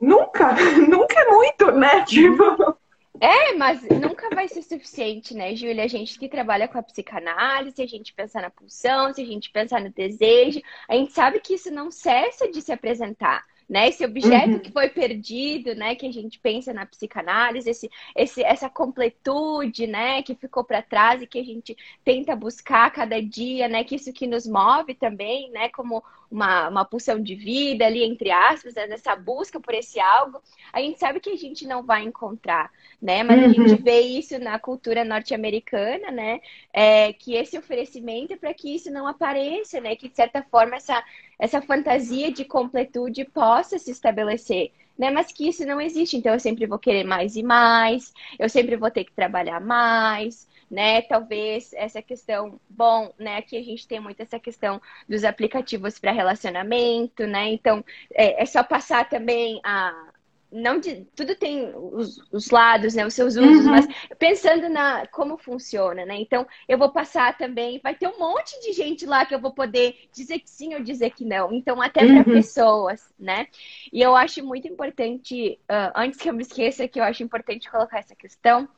nunca, 0.00 0.52
nunca 0.88 1.20
é 1.20 1.30
muito, 1.30 1.72
né? 1.72 1.98
Uhum. 1.98 2.04
Tipo. 2.04 2.80
É, 3.20 3.54
mas 3.54 3.82
nunca 3.82 4.30
vai 4.34 4.48
ser 4.48 4.62
suficiente, 4.62 5.34
né, 5.34 5.54
Júlia? 5.54 5.84
A 5.84 5.88
gente 5.88 6.18
que 6.18 6.26
trabalha 6.26 6.66
com 6.66 6.78
a 6.78 6.82
psicanálise, 6.82 7.76
se 7.76 7.82
a 7.82 7.86
gente 7.86 8.14
pensar 8.14 8.40
na 8.40 8.50
pulsão, 8.50 9.12
se 9.12 9.20
a 9.20 9.26
gente 9.26 9.50
pensar 9.50 9.80
no 9.80 9.90
desejo, 9.90 10.60
a 10.88 10.94
gente 10.94 11.12
sabe 11.12 11.38
que 11.38 11.54
isso 11.54 11.70
não 11.70 11.90
cessa 11.90 12.50
de 12.50 12.62
se 12.62 12.72
apresentar 12.72 13.44
né? 13.70 13.88
Esse 13.88 14.04
objeto 14.04 14.54
uhum. 14.54 14.58
que 14.58 14.72
foi 14.72 14.88
perdido, 14.88 15.76
né? 15.76 15.94
Que 15.94 16.04
a 16.04 16.12
gente 16.12 16.40
pensa 16.40 16.72
na 16.72 16.84
psicanálise, 16.84 17.70
esse, 17.70 17.88
esse, 18.16 18.42
essa 18.42 18.68
completude, 18.68 19.86
né? 19.86 20.24
Que 20.24 20.34
ficou 20.34 20.64
para 20.64 20.82
trás 20.82 21.22
e 21.22 21.26
que 21.26 21.38
a 21.38 21.44
gente 21.44 21.76
tenta 22.04 22.34
buscar 22.34 22.90
cada 22.90 23.22
dia, 23.22 23.68
né? 23.68 23.84
Que 23.84 23.94
isso 23.94 24.12
que 24.12 24.26
nos 24.26 24.44
move 24.44 24.94
também, 24.94 25.52
né? 25.52 25.68
Como 25.68 26.02
uma, 26.30 26.68
uma 26.68 26.84
pulsão 26.84 27.20
de 27.20 27.34
vida 27.34 27.84
ali, 27.84 28.04
entre 28.04 28.30
aspas, 28.30 28.74
né? 28.74 28.86
nessa 28.86 29.16
busca 29.16 29.58
por 29.58 29.74
esse 29.74 29.98
algo, 29.98 30.40
a 30.72 30.80
gente 30.80 31.00
sabe 31.00 31.18
que 31.18 31.30
a 31.30 31.36
gente 31.36 31.66
não 31.66 31.82
vai 31.82 32.04
encontrar, 32.04 32.70
né? 33.02 33.22
Mas 33.22 33.38
uhum. 33.38 33.44
a 33.44 33.48
gente 33.48 33.72
uhum. 33.72 33.82
vê 33.82 34.00
isso 34.00 34.38
na 34.38 34.58
cultura 34.58 35.04
norte-americana, 35.04 36.10
né? 36.10 36.40
É, 36.72 37.12
que 37.12 37.34
esse 37.34 37.58
oferecimento 37.58 38.32
é 38.32 38.36
para 38.36 38.54
que 38.54 38.72
isso 38.74 38.90
não 38.90 39.06
apareça, 39.06 39.80
né? 39.80 39.96
Que 39.96 40.08
de 40.08 40.14
certa 40.14 40.42
forma 40.42 40.76
essa, 40.76 41.02
essa 41.38 41.60
fantasia 41.60 42.30
de 42.30 42.44
completude 42.44 43.24
possa 43.24 43.78
se 43.78 43.90
estabelecer. 43.90 44.70
Né? 44.96 45.10
Mas 45.10 45.32
que 45.32 45.48
isso 45.48 45.64
não 45.64 45.80
existe, 45.80 46.18
então 46.18 46.34
eu 46.34 46.40
sempre 46.40 46.66
vou 46.66 46.78
querer 46.78 47.04
mais 47.04 47.34
e 47.34 47.42
mais, 47.42 48.12
eu 48.38 48.50
sempre 48.50 48.76
vou 48.76 48.90
ter 48.90 49.04
que 49.04 49.12
trabalhar 49.12 49.58
mais, 49.58 50.46
né? 50.70 51.02
Talvez 51.02 51.72
essa 51.74 52.00
questão, 52.00 52.60
bom, 52.68 53.12
né? 53.18 53.38
Aqui 53.38 53.56
a 53.56 53.62
gente 53.62 53.88
tem 53.88 54.00
muito 54.00 54.20
essa 54.22 54.38
questão 54.38 54.80
dos 55.08 55.24
aplicativos 55.24 55.98
para 55.98 56.12
relacionamento, 56.12 57.26
né? 57.26 57.50
Então 57.50 57.84
é, 58.14 58.42
é 58.42 58.46
só 58.46 58.62
passar 58.62 59.08
também 59.08 59.60
a 59.64 60.09
não 60.52 60.78
de, 60.78 61.06
tudo 61.14 61.34
tem 61.34 61.72
os, 61.74 62.20
os, 62.32 62.50
lados, 62.50 62.94
né, 62.94 63.06
os 63.06 63.14
seus 63.14 63.36
usos, 63.36 63.64
uhum. 63.64 63.70
mas 63.70 63.86
pensando 64.18 64.68
na 64.68 65.06
como 65.06 65.38
funciona, 65.38 66.04
né? 66.04 66.16
Então 66.18 66.46
eu 66.68 66.76
vou 66.76 66.90
passar 66.90 67.36
também, 67.36 67.80
vai 67.82 67.94
ter 67.94 68.08
um 68.08 68.18
monte 68.18 68.60
de 68.60 68.72
gente 68.72 69.06
lá 69.06 69.24
que 69.24 69.34
eu 69.34 69.40
vou 69.40 69.52
poder 69.52 70.08
dizer 70.12 70.40
que 70.40 70.50
sim 70.50 70.74
ou 70.74 70.82
dizer 70.82 71.10
que 71.10 71.24
não. 71.24 71.52
Então 71.52 71.80
até 71.80 72.04
para 72.04 72.16
uhum. 72.18 72.24
pessoas, 72.24 73.12
né? 73.18 73.46
E 73.92 74.02
eu 74.02 74.16
acho 74.16 74.44
muito 74.44 74.66
importante, 74.66 75.58
uh, 75.70 75.92
antes 75.94 76.18
que 76.18 76.28
eu 76.28 76.34
me 76.34 76.42
esqueça, 76.42 76.88
que 76.88 76.98
eu 76.98 77.04
acho 77.04 77.22
importante 77.22 77.70
colocar 77.70 77.98
essa 77.98 78.16
questão, 78.16 78.68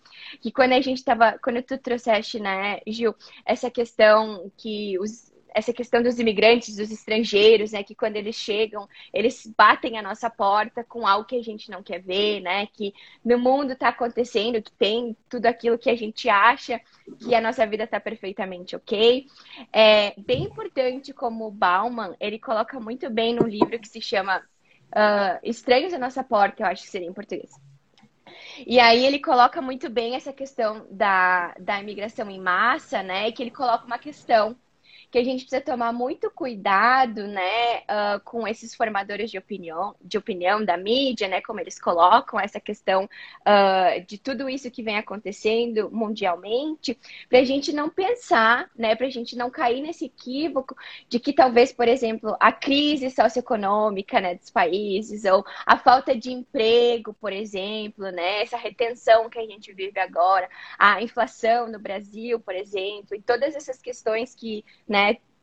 que 0.41 0.53
quando 0.53 0.73
a 0.73 0.81
gente 0.81 0.99
estava, 0.99 1.39
quando 1.43 1.62
tu 1.62 1.79
trouxeste, 1.79 2.39
né, 2.39 2.81
Gil, 2.87 3.14
essa 3.45 3.70
questão 3.70 4.51
que 4.57 4.99
os 4.99 5.32
essa 5.55 5.73
questão 5.73 6.03
dos 6.03 6.19
imigrantes, 6.19 6.77
dos 6.77 6.91
estrangeiros, 6.91 7.73
né? 7.73 7.83
Que 7.83 7.95
quando 7.95 8.17
eles 8.17 8.37
chegam, 8.37 8.89
eles 9.13 9.53
batem 9.57 9.99
a 9.99 10.03
nossa 10.03 10.29
porta 10.29 10.85
com 10.85 11.07
algo 11.07 11.27
que 11.27 11.37
a 11.37 11.43
gente 11.43 11.71
não 11.71 11.83
quer 11.83 12.01
ver, 12.01 12.41
né? 12.41 12.67
Que 12.67 12.95
no 13.25 13.39
mundo 13.39 13.73
está 13.73 13.89
acontecendo, 13.89 14.63
que 14.63 14.73
tem 14.73 15.17
tudo 15.29 15.47
aquilo 15.47 15.79
que 15.79 15.91
a 15.91 15.97
gente 15.97 16.29
acha 16.29 16.81
que 17.21 17.35
a 17.35 17.41
nossa 17.41 17.67
vida 17.67 17.85
está 17.85 18.01
perfeitamente 18.01 18.77
ok. 18.77 19.27
É 19.73 20.15
bem 20.19 20.45
importante 20.45 21.13
como 21.13 21.47
o 21.47 21.51
Bauman, 21.51 22.15
ele 22.21 22.39
coloca 22.39 22.79
muito 22.81 23.11
bem 23.11 23.35
no 23.35 23.47
livro 23.47 23.79
que 23.79 23.89
se 23.89 24.01
chama 24.01 24.39
uh, 24.39 25.39
Estranhos 25.43 25.93
à 25.93 25.99
Nossa 25.99 26.23
Porta, 26.23 26.63
eu 26.63 26.67
acho 26.67 26.83
que 26.83 26.91
seria 26.91 27.09
em 27.09 27.13
português. 27.13 27.51
E 28.67 28.79
aí 28.79 29.05
ele 29.05 29.19
coloca 29.19 29.61
muito 29.61 29.89
bem 29.89 30.15
essa 30.15 30.33
questão 30.33 30.87
da, 30.91 31.55
da 31.59 31.81
imigração 31.81 32.31
em 32.31 32.41
massa, 32.41 33.03
né? 33.03 33.29
E 33.29 33.33
que 33.33 33.43
ele 33.43 33.51
coloca 33.51 33.85
uma 33.87 33.99
questão 33.99 34.57
que 35.13 35.19
a 35.19 35.25
gente 35.25 35.45
precisa 35.45 35.61
tomar 35.61 35.93
muito 35.93 36.31
cuidado, 36.31 37.27
né, 37.27 37.81
uh, 37.81 38.19
com 38.25 38.49
esses 38.49 38.75
formadores 38.75 39.31
de 39.31 39.37
opinião, 39.37 39.95
de 40.01 40.17
opinião 40.17 40.65
da 40.65 40.79
mídia, 40.79 41.29
né, 41.29 41.43
como 41.43 41.61
eles 41.61 41.79
colocam 41.79 42.41
essa 42.41 42.59
questão 42.59 43.05
uh, 43.05 44.07
de 44.07 44.17
tudo 44.17 44.49
isso 44.49 44.71
que 44.71 44.83
vem 44.83 44.97
acontecendo 44.97 45.91
mundialmente, 45.93 46.99
para 47.29 47.41
a 47.41 47.45
gente 47.45 47.75
não 47.75 47.91
pensar, 47.91 48.71
né, 48.75 48.97
para 48.97 49.07
a 49.07 49.11
gente 49.11 49.37
não 49.37 49.51
cair 49.51 49.83
nesse 49.83 50.07
equívoco 50.07 50.75
de 51.11 51.21
que 51.21 51.35
talvez, 51.35 51.75
por 51.75 51.89
exemplo, 51.89 52.35
a 52.41 52.51
crise 52.51 53.11
socioeconômica, 53.11 54.19
né, 54.19 54.37
dos 54.37 54.49
países 54.49 55.27
ou 55.27 55.45
a 55.67 55.77
falta 55.77 56.17
de 56.17 56.33
emprego, 56.33 57.13
por 57.21 57.35
exemplo, 57.35 58.11
né, 58.11 58.41
essa 58.41 58.57
retenção 58.57 59.29
que 59.29 59.39
a 59.39 59.45
gente 59.45 59.75
vive 59.75 60.01
agora, 60.01 60.49
a 60.79 61.03
inflação 61.03 61.69
no 61.69 61.79
Brasil, 61.79 62.41
por 62.41 62.55
exemplo, 62.55 63.15
e 63.15 63.21
todas 63.21 63.55
essas 63.55 63.79
questões 63.79 64.35
que, 64.35 64.65
né, 64.89 65.02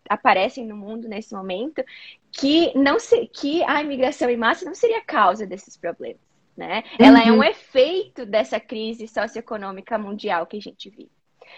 aparecem 0.10 0.66
no 0.66 0.76
mundo 0.76 1.08
nesse 1.08 1.34
momento, 1.34 1.84
que 2.32 2.76
não 2.76 3.00
se, 3.00 3.28
que 3.28 3.64
a 3.64 3.82
imigração 3.82 4.30
em 4.30 4.36
massa 4.36 4.66
não 4.66 4.74
seria 4.74 5.02
causa 5.02 5.46
desses 5.46 5.78
problemas, 5.78 6.22
né? 6.58 6.84
Uhum. 7.00 7.06
Ela 7.06 7.24
é 7.24 7.32
um 7.32 7.44
efeito 7.44 8.26
dessa 8.26 8.60
crise 8.60 9.08
socioeconômica 9.08 9.98
mundial 9.98 10.48
que 10.48 10.58
a 10.58 10.62
gente 10.62 10.90
vive. 10.90 11.12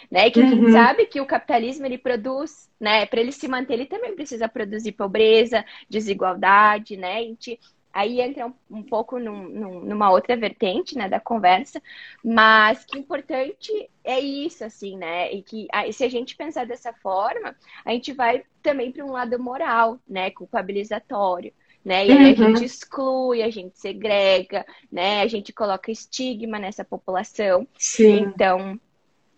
Né? 0.10 0.28
E 0.28 0.32
que 0.32 0.40
uhum. 0.40 0.66
uhum. 0.66 0.72
sabe 0.72 1.06
que 1.06 1.20
o 1.20 1.26
capitalismo 1.26 1.86
ele 1.86 1.98
produz, 1.98 2.70
né? 2.80 3.06
Para 3.06 3.20
ele 3.20 3.32
se 3.32 3.48
manter, 3.48 3.74
ele 3.74 3.86
também 3.86 4.16
precisa 4.16 4.48
produzir 4.48 4.94
pobreza, 4.94 5.66
desigualdade, 5.90 6.96
né? 6.96 7.18
A 7.18 7.24
gente 7.24 7.60
aí 7.94 8.22
entra 8.22 8.48
um, 8.48 8.54
um 8.70 8.84
pouco 8.84 9.20
num, 9.20 9.50
num, 9.50 9.80
numa 9.82 10.12
outra 10.12 10.36
vertente, 10.36 10.98
né, 10.98 11.10
da 11.10 11.20
conversa, 11.20 11.82
mas 12.24 12.86
que 12.86 12.98
importante 12.98 13.90
é 14.04 14.20
isso, 14.20 14.64
assim, 14.64 14.98
né, 14.98 15.32
e 15.32 15.42
que 15.42 15.68
se 15.92 16.04
a 16.04 16.10
gente 16.10 16.36
pensar 16.36 16.66
dessa 16.66 16.94
forma, 16.94 17.56
a 17.86 17.92
gente 17.92 18.14
vai 18.14 18.44
também 18.62 18.92
para 18.92 19.06
um 19.06 19.12
lado 19.12 19.38
moral, 19.40 20.00
né, 20.08 20.32
culpabilizatório, 20.32 21.54
né? 21.84 22.06
E 22.06 22.12
aí 22.12 22.18
uhum. 22.18 22.32
a 22.32 22.34
gente 22.34 22.66
exclui, 22.66 23.42
a 23.42 23.50
gente 23.50 23.80
segrega, 23.80 24.64
né? 24.92 25.22
A 25.22 25.28
gente 25.28 25.52
coloca 25.52 25.92
estigma 25.92 26.60
nessa 26.60 26.86
população. 26.86 27.68
Sim. 27.76 28.20
Então, 28.20 28.80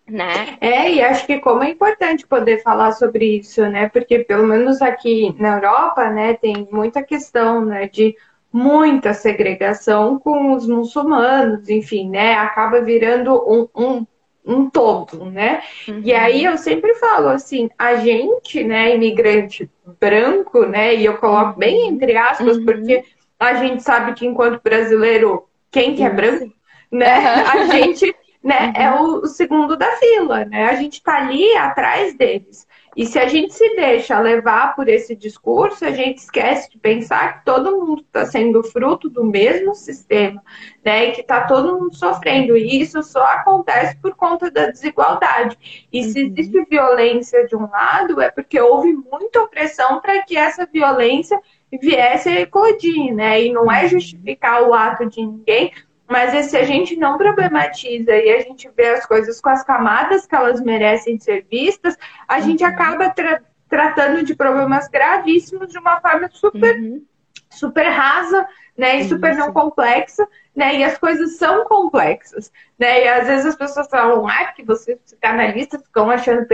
né? 0.06 0.58
É, 0.60 0.92
e 0.92 1.02
acho 1.02 1.26
que 1.26 1.40
como 1.40 1.64
é 1.64 1.70
importante 1.70 2.28
poder 2.28 2.62
falar 2.62 2.92
sobre 2.92 3.38
isso, 3.38 3.62
né? 3.68 3.88
Porque 3.90 4.20
pelo 4.20 4.46
menos 4.46 4.82
aqui 4.82 5.34
na 5.40 5.56
Europa, 5.56 6.10
né, 6.10 6.34
tem 6.34 6.68
muita 6.72 7.02
questão, 7.02 7.64
né, 7.64 7.88
de 7.88 8.16
muita 8.54 9.16
segregação 9.16 10.20
com 10.20 10.54
os 10.54 10.68
muçulmanos, 10.68 11.68
enfim, 11.68 12.08
né? 12.08 12.36
Acaba 12.36 12.80
virando 12.82 13.34
um, 13.34 13.68
um, 13.76 14.08
um 14.46 14.70
todo, 14.70 15.26
né? 15.26 15.64
Uhum. 15.88 16.02
E 16.04 16.14
aí 16.14 16.46
eu 16.46 16.56
sempre 16.56 16.94
falo 16.96 17.30
assim, 17.30 17.68
a 17.80 17.96
gente, 17.96 18.64
né, 18.64 18.94
imigrante 18.94 19.68
branco, 20.00 20.68
né? 20.68 20.94
E 20.94 21.04
eu 21.04 21.18
coloco 21.18 21.58
bem 21.58 21.82
uhum. 21.82 21.96
entre 21.96 22.16
aspas, 22.16 22.58
uhum. 22.58 22.66
porque 22.66 23.04
a 23.40 23.56
gente 23.56 23.82
sabe 23.82 24.14
que 24.14 24.28
enquanto 24.28 24.62
brasileiro, 24.62 25.48
quem 25.72 25.96
que 25.96 26.04
é 26.04 26.10
branco, 26.12 26.54
né? 26.92 27.18
Uhum. 27.18 27.50
A 27.50 27.66
gente 27.76 28.16
né, 28.44 28.72
é 28.76 28.92
o, 28.92 29.22
o 29.22 29.26
segundo 29.26 29.76
da 29.76 29.92
fila, 29.94 30.46
né? 30.46 30.66
A 30.66 30.76
gente 30.76 31.02
tá 31.02 31.18
ali 31.18 31.56
atrás 31.56 32.16
deles. 32.16 32.68
E 32.96 33.06
se 33.06 33.18
a 33.18 33.28
gente 33.28 33.54
se 33.54 33.76
deixa 33.76 34.20
levar 34.20 34.76
por 34.76 34.88
esse 34.88 35.16
discurso, 35.16 35.84
a 35.84 35.92
gente 35.92 36.20
esquece 36.20 36.70
de 36.70 36.78
pensar 36.78 37.40
que 37.40 37.46
todo 37.46 37.80
mundo 37.80 38.02
está 38.02 38.26
sendo 38.26 38.64
fruto 38.64 39.10
do 39.10 39.24
mesmo 39.24 39.74
sistema, 39.74 40.42
né? 40.84 41.06
E 41.06 41.12
que 41.12 41.22
está 41.22 41.42
todo 41.46 41.80
mundo 41.80 41.96
sofrendo. 41.96 42.56
E 42.56 42.82
isso 42.82 43.02
só 43.02 43.24
acontece 43.24 43.98
por 43.98 44.16
conta 44.16 44.52
da 44.52 44.68
desigualdade. 44.68 45.58
E 45.92 46.04
se 46.04 46.22
uhum. 46.22 46.34
existe 46.38 46.66
violência 46.70 47.48
de 47.48 47.56
um 47.56 47.70
lado, 47.70 48.22
é 48.22 48.30
porque 48.30 48.60
houve 48.60 48.94
muita 48.94 49.42
opressão 49.42 50.00
para 50.00 50.24
que 50.24 50.38
essa 50.38 50.66
violência 50.66 51.40
viesse 51.82 52.30
a 52.30 52.42
eclodir, 52.42 53.14
né? 53.14 53.44
E 53.44 53.52
não 53.52 53.72
é 53.72 53.84
uhum. 53.84 53.90
justificar 53.90 54.62
o 54.64 54.74
ato 54.74 55.08
de 55.08 55.26
ninguém, 55.26 55.72
mas 56.14 56.46
se 56.46 56.56
a 56.56 56.64
gente 56.64 56.96
não 56.96 57.18
problematiza 57.18 58.16
e 58.16 58.30
a 58.30 58.40
gente 58.42 58.70
vê 58.78 58.90
as 58.90 59.04
coisas 59.04 59.42
com 59.42 59.50
as 59.50 59.64
camadas 59.64 60.28
que 60.28 60.36
elas 60.36 60.62
merecem 60.62 61.18
ser 61.20 61.44
vistas, 61.50 61.98
a 62.28 62.36
uhum. 62.36 62.42
gente 62.44 62.64
acaba 62.64 63.10
tra 63.10 63.42
tratando 63.68 64.24
de 64.24 64.36
problemas 64.36 64.88
gravíssimos 64.88 65.72
de 65.72 65.80
uma 65.80 66.00
forma 66.00 66.30
super, 66.32 66.80
uhum. 66.80 67.04
super 67.50 67.90
rasa, 67.90 68.48
né? 68.78 68.98
E 68.98 69.10
super 69.10 69.36
não 69.36 69.52
complexa, 69.52 70.28
né? 70.56 70.76
E 70.76 70.84
as 70.84 70.98
coisas 70.98 71.38
são 71.38 71.66
complexas, 71.66 72.52
né? 72.78 73.04
E 73.04 73.08
às 73.08 73.28
vezes 73.28 73.46
as 73.48 73.56
pessoas 73.56 73.88
falam, 73.88 74.28
ah, 74.28 74.46
que 74.56 74.64
vocês 74.64 74.98
psicanalistas 75.00 75.82
ficam 75.84 76.10
achando 76.12 76.46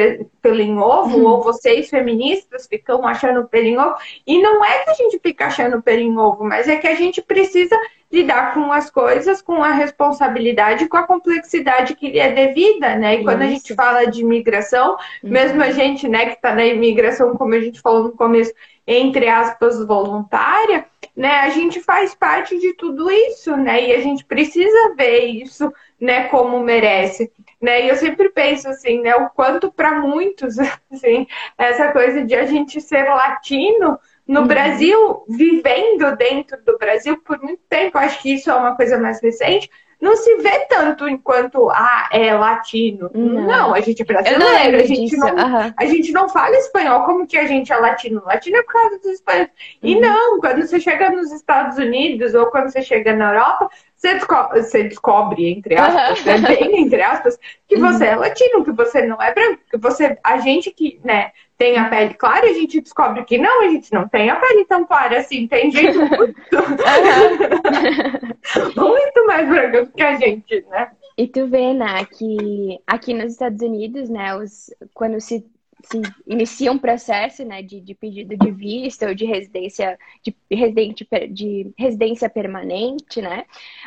pelo 0.41 0.61
em 0.61 0.77
ovo, 0.77 1.17
uhum. 1.17 1.25
ou 1.25 1.43
vocês 1.43 1.89
feministas 1.89 2.65
ficam 2.67 3.05
achando 3.05 3.47
pelo 3.47 3.67
em 3.67 3.77
ovo. 3.77 3.95
E 4.25 4.41
não 4.41 4.63
é 4.63 4.83
que 4.83 4.89
a 4.91 4.93
gente 4.93 5.19
fica 5.19 5.47
achando 5.47 5.81
pelo 5.81 6.01
em 6.01 6.17
ovo, 6.17 6.43
mas 6.45 6.67
é 6.67 6.77
que 6.77 6.87
a 6.87 6.95
gente 6.95 7.21
precisa 7.21 7.77
lidar 8.11 8.53
com 8.53 8.71
as 8.71 8.89
coisas 8.89 9.41
com 9.41 9.63
a 9.63 9.71
responsabilidade, 9.71 10.87
com 10.87 10.97
a 10.97 11.03
complexidade 11.03 11.95
que 11.95 12.09
lhe 12.09 12.19
é 12.19 12.31
devida, 12.31 12.95
né? 12.95 13.15
E 13.15 13.23
quando 13.23 13.43
a 13.43 13.47
gente 13.47 13.75
fala 13.75 14.05
de 14.05 14.21
imigração, 14.21 14.93
uhum. 15.23 15.29
mesmo 15.29 15.61
a 15.61 15.71
gente, 15.71 16.07
né, 16.07 16.25
que 16.25 16.33
está 16.33 16.55
na 16.55 16.65
imigração, 16.65 17.35
como 17.35 17.53
a 17.53 17.59
gente 17.59 17.81
falou 17.81 18.03
no 18.05 18.11
começo, 18.11 18.53
entre 18.87 19.27
aspas, 19.27 19.85
voluntária, 19.85 20.85
né? 21.20 21.41
A 21.41 21.49
gente 21.49 21.82
faz 21.82 22.15
parte 22.15 22.57
de 22.57 22.74
tudo 22.76 23.11
isso, 23.11 23.57
né? 23.57 23.89
E 23.89 23.91
a 23.91 23.99
gente 23.99 24.24
precisa 24.24 24.95
ver 24.95 25.26
isso, 25.26 25.70
né, 25.99 26.30
como 26.30 26.61
merece. 26.61 27.30
Né? 27.61 27.84
E 27.84 27.89
eu 27.89 27.97
sempre 27.97 28.30
penso 28.30 28.70
assim, 28.70 29.01
né, 29.01 29.13
o 29.17 29.30
quanto 29.30 29.70
para 29.70 29.99
muitos, 29.99 30.55
assim, 30.89 31.28
essa 31.57 31.91
coisa 31.91 32.24
de 32.24 32.34
a 32.34 32.45
gente 32.45 32.80
ser 32.80 33.03
latino 33.03 33.99
no 34.26 34.41
uhum. 34.41 34.47
Brasil, 34.47 35.26
vivendo 35.28 36.15
dentro 36.15 36.63
do 36.63 36.78
Brasil 36.78 37.17
por 37.17 37.38
muito 37.41 37.63
tempo, 37.67 37.97
acho 37.97 38.22
que 38.22 38.36
isso 38.36 38.49
é 38.49 38.55
uma 38.55 38.78
coisa 38.78 38.97
mais 38.97 39.22
recente, 39.22 39.70
não 40.01 40.15
se 40.15 40.37
vê 40.37 40.65
tanto 40.69 41.07
enquanto 41.07 41.69
ah, 41.69 42.07
é 42.11 42.33
latino. 42.33 43.11
Não, 43.13 43.41
não 43.41 43.73
a 43.73 43.81
gente 43.81 44.01
é 44.01 44.05
brasileiro, 44.05 44.77
a 44.77 44.85
gente, 44.85 45.17
não, 45.17 45.27
uhum. 45.27 45.73
a 45.75 45.85
gente 45.85 46.11
não 46.11 46.29
fala 46.29 46.55
espanhol 46.55 47.03
como 47.03 47.27
que 47.27 47.37
a 47.37 47.45
gente 47.45 47.71
é 47.71 47.75
latino. 47.75 48.23
Latino 48.25 48.57
é 48.57 48.63
por 48.63 48.73
causa 48.73 48.97
dos 48.97 49.11
espanhóis. 49.13 49.49
Uhum. 49.49 49.89
E 49.89 49.99
não, 49.99 50.39
quando 50.39 50.65
você 50.65 50.79
chega 50.79 51.09
nos 51.09 51.31
Estados 51.31 51.77
Unidos 51.77 52.33
ou 52.33 52.47
quando 52.47 52.71
você 52.71 52.81
chega 52.81 53.13
na 53.13 53.33
Europa, 53.33 53.69
você 53.99 54.13
descobre, 54.13 54.63
você 54.63 54.83
descobre 54.83 55.51
entre 55.51 55.77
aspas, 55.77 56.25
uhum. 56.25 56.41
bem 56.47 56.81
entre 56.81 57.01
aspas, 57.01 57.37
que 57.67 57.75
você 57.75 58.05
é 58.05 58.15
latino, 58.15 58.63
que 58.63 58.71
você 58.71 59.05
não 59.05 59.21
é 59.21 59.33
branco, 59.33 59.59
que 59.69 59.77
você, 59.77 60.17
a 60.23 60.37
gente 60.37 60.71
que, 60.71 61.01
né, 61.03 61.33
tem 61.57 61.77
a 61.77 61.89
pele 61.89 62.13
clara, 62.13 62.45
a 62.45 62.53
gente 62.53 62.79
descobre 62.79 63.25
que 63.25 63.37
não, 63.37 63.63
a 63.63 63.67
gente 63.67 63.91
não 63.91 64.07
tem 64.07 64.29
a 64.29 64.37
pele 64.37 64.63
tão 64.63 64.85
clara 64.85 65.19
assim, 65.19 65.47
tem 65.47 65.69
gente 65.69 65.95
muito, 65.97 66.07
muito 68.79 69.27
mais 69.27 69.49
branca 69.49 69.91
que 69.93 70.01
a 70.01 70.15
gente, 70.15 70.65
né? 70.69 70.91
E 71.17 71.27
tu 71.27 71.47
vê, 71.47 71.73
né, 71.73 72.05
que 72.05 72.79
aqui 72.87 73.13
nos 73.13 73.33
Estados 73.33 73.61
Unidos, 73.61 74.09
né, 74.09 74.33
os, 74.33 74.73
quando 74.93 75.19
se, 75.19 75.45
se 75.84 76.01
inicia 76.27 76.71
um 76.71 76.77
processo, 76.77 77.43
né, 77.45 77.61
de, 77.61 77.80
de 77.80 77.95
pedido 77.95 78.38
de 78.38 78.51
visto 78.51 79.05
ou 79.05 79.13
de 79.13 79.25
residência, 79.25 79.97
de, 80.23 80.36
residente, 80.51 81.07
de 81.32 81.73
residência 81.77 82.30
permanente, 82.30 83.21
né, 83.21 83.45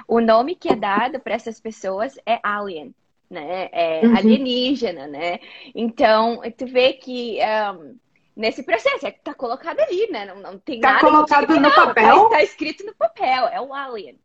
o 0.08 0.20
nome 0.20 0.54
que 0.54 0.72
é 0.72 0.76
dado 0.76 1.20
para 1.20 1.34
essas 1.34 1.60
pessoas 1.60 2.16
é 2.26 2.38
alien 2.42 2.94
né? 3.32 3.68
É 3.72 4.06
uhum. 4.06 4.16
alienígena, 4.16 5.06
né? 5.06 5.40
Então, 5.74 6.42
tu 6.56 6.66
vê 6.66 6.92
que 6.92 7.38
um, 7.74 7.96
nesse 8.36 8.62
processo, 8.62 9.06
é 9.06 9.10
que 9.10 9.20
tá 9.20 9.34
colocado 9.34 9.80
ali, 9.80 10.06
né? 10.10 10.26
Não, 10.26 10.36
não 10.36 10.58
tem 10.58 10.80
tá 10.80 10.92
nada. 10.92 11.00
Colocado 11.00 11.58
no 11.58 11.74
papel? 11.74 12.24
Tá, 12.24 12.28
tá, 12.28 12.42
escrito 12.42 12.84
no 12.84 12.94
papel, 12.94 13.48
é 13.48 13.60
o 13.60 13.72
alien. 13.72 14.18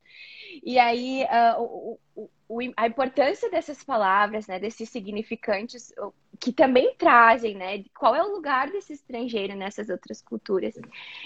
E 0.64 0.78
aí, 0.78 1.24
uh, 1.24 1.62
o, 1.62 2.00
o, 2.16 2.30
o, 2.50 2.74
a 2.76 2.88
importância 2.88 3.50
dessas 3.50 3.84
palavras, 3.84 4.46
né? 4.48 4.60
Desses 4.60 4.90
significantes, 4.90 5.94
que 6.40 6.52
também 6.52 6.94
trazem, 6.98 7.56
né? 7.56 7.84
Qual 7.98 8.16
é 8.16 8.24
o 8.24 8.34
lugar 8.34 8.70
desse 8.70 8.94
estrangeiro 8.94 9.56
nessas 9.56 9.90
outras 9.90 10.22
culturas. 10.22 10.76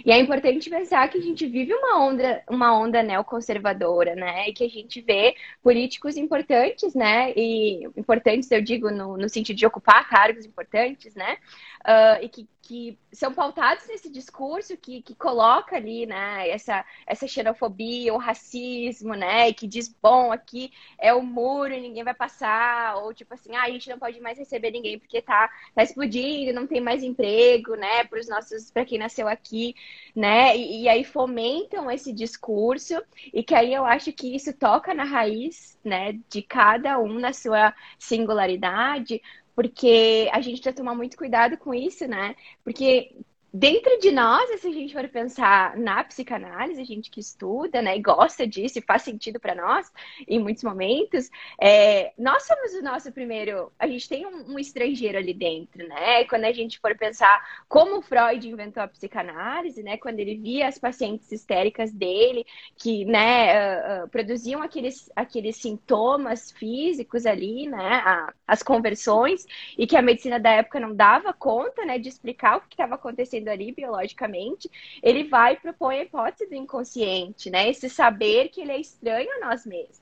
E 0.05 0.11
é 0.11 0.19
importante 0.19 0.69
pensar 0.69 1.09
que 1.09 1.17
a 1.17 1.21
gente 1.21 1.45
vive 1.47 1.73
uma 1.73 1.99
onda, 1.99 2.43
uma 2.49 2.77
onda 2.77 3.03
neoconservadora, 3.03 4.15
né? 4.15 4.49
E 4.49 4.53
que 4.53 4.63
a 4.63 4.69
gente 4.69 5.01
vê 5.01 5.35
políticos 5.61 6.17
importantes, 6.17 6.93
né? 6.95 7.33
E 7.35 7.85
importantes, 7.97 8.49
eu 8.51 8.61
digo, 8.61 8.89
no, 8.89 9.17
no 9.17 9.29
sentido 9.29 9.57
de 9.57 9.65
ocupar 9.65 10.07
cargos 10.09 10.45
importantes, 10.45 11.13
né? 11.15 11.37
Uh, 11.81 12.23
e 12.23 12.29
que, 12.29 12.47
que 12.61 12.99
são 13.11 13.33
pautados 13.33 13.87
nesse 13.87 14.09
discurso 14.09 14.77
que, 14.77 15.01
que 15.01 15.15
coloca 15.15 15.75
ali, 15.75 16.05
né? 16.05 16.47
Essa, 16.47 16.85
essa 17.07 17.27
xenofobia, 17.27 18.13
o 18.13 18.17
racismo, 18.17 19.15
né? 19.15 19.49
E 19.49 19.53
que 19.53 19.67
diz, 19.67 19.93
bom, 20.01 20.31
aqui 20.31 20.71
é 20.99 21.11
o 21.11 21.23
muro, 21.23 21.69
ninguém 21.69 22.03
vai 22.03 22.13
passar. 22.13 22.97
Ou 22.97 23.13
tipo 23.13 23.33
assim, 23.33 23.55
ah, 23.55 23.63
a 23.63 23.69
gente 23.69 23.89
não 23.89 23.97
pode 23.97 24.21
mais 24.21 24.37
receber 24.37 24.69
ninguém 24.71 24.99
porque 24.99 25.21
tá, 25.21 25.49
tá 25.73 25.83
explodindo, 25.83 26.53
não 26.53 26.67
tem 26.67 26.79
mais 26.79 27.03
emprego, 27.03 27.75
né, 27.75 28.03
para 28.03 28.19
os 28.19 28.29
nossos, 28.29 28.69
para 28.69 28.85
quem 28.85 28.99
nasceu 28.99 29.27
aqui, 29.27 29.75
né? 30.15 30.55
E, 30.55 30.83
e, 30.83 30.89
aí 30.89 31.03
fomentam 31.03 31.89
esse 31.89 32.13
discurso 32.13 33.01
e 33.33 33.43
que 33.43 33.55
aí 33.55 33.73
eu 33.73 33.85
acho 33.85 34.13
que 34.13 34.35
isso 34.35 34.53
toca 34.53 34.93
na 34.93 35.03
raiz, 35.03 35.79
né, 35.83 36.19
de 36.29 36.41
cada 36.41 36.99
um 36.99 37.19
na 37.19 37.33
sua 37.33 37.73
singularidade, 37.97 39.21
porque 39.55 40.29
a 40.31 40.41
gente 40.41 40.55
precisa 40.61 40.75
tomar 40.75 40.95
muito 40.95 41.17
cuidado 41.17 41.57
com 41.57 41.73
isso, 41.73 42.07
né? 42.07 42.35
Porque 42.63 43.15
dentro 43.53 43.99
de 43.99 44.11
nós, 44.11 44.59
se 44.59 44.67
a 44.67 44.71
gente 44.71 44.93
for 44.93 45.07
pensar 45.09 45.75
na 45.77 46.03
psicanálise, 46.03 46.81
a 46.81 46.85
gente 46.85 47.09
que 47.09 47.19
estuda, 47.19 47.81
né, 47.81 47.97
e 47.97 48.01
gosta 48.01 48.47
disso 48.47 48.79
e 48.79 48.81
faz 48.81 49.01
sentido 49.01 49.39
para 49.39 49.53
nós 49.53 49.91
em 50.27 50.39
muitos 50.39 50.63
momentos, 50.63 51.29
é, 51.59 52.13
nós 52.17 52.43
somos 52.43 52.73
o 52.73 52.81
nosso 52.81 53.11
primeiro. 53.11 53.71
A 53.77 53.87
gente 53.87 54.07
tem 54.07 54.25
um, 54.25 54.53
um, 54.53 54.59
estrangeiro 54.59 55.17
ali 55.17 55.33
dentro, 55.33 55.85
né? 55.87 56.23
Quando 56.25 56.45
a 56.45 56.51
gente 56.51 56.79
for 56.79 56.95
pensar 56.97 57.63
como 57.67 58.01
Freud 58.01 58.47
inventou 58.47 58.81
a 58.81 58.87
psicanálise, 58.87 59.83
né, 59.83 59.97
quando 59.97 60.19
ele 60.19 60.35
via 60.35 60.67
as 60.67 60.77
pacientes 60.77 61.31
histéricas 61.31 61.91
dele 61.91 62.45
que, 62.77 63.05
né, 63.05 64.01
uh, 64.01 64.05
uh, 64.05 64.09
produziam 64.09 64.61
aqueles, 64.61 65.09
aqueles 65.15 65.57
sintomas 65.57 66.51
físicos 66.51 67.25
ali, 67.25 67.67
né, 67.67 68.01
a, 68.05 68.33
as 68.47 68.63
conversões 68.63 69.45
e 69.77 69.85
que 69.85 69.95
a 69.95 70.01
medicina 70.01 70.39
da 70.39 70.51
época 70.51 70.79
não 70.79 70.95
dava 70.95 71.33
conta, 71.33 71.85
né, 71.85 71.99
de 71.99 72.07
explicar 72.07 72.57
o 72.57 72.61
que 72.61 72.73
estava 72.73 72.95
acontecendo 72.95 73.40
acontecendo 73.41 73.49
ali 73.49 73.71
biologicamente, 73.71 74.69
ele 75.01 75.23
vai 75.23 75.55
propor 75.55 75.91
a 75.91 75.99
hipótese 75.99 76.47
do 76.47 76.55
inconsciente, 76.55 77.49
né? 77.49 77.69
Esse 77.69 77.89
saber 77.89 78.49
que 78.49 78.61
ele 78.61 78.71
é 78.71 78.79
estranho 78.79 79.29
a 79.37 79.47
nós 79.47 79.65
mesmos, 79.65 79.99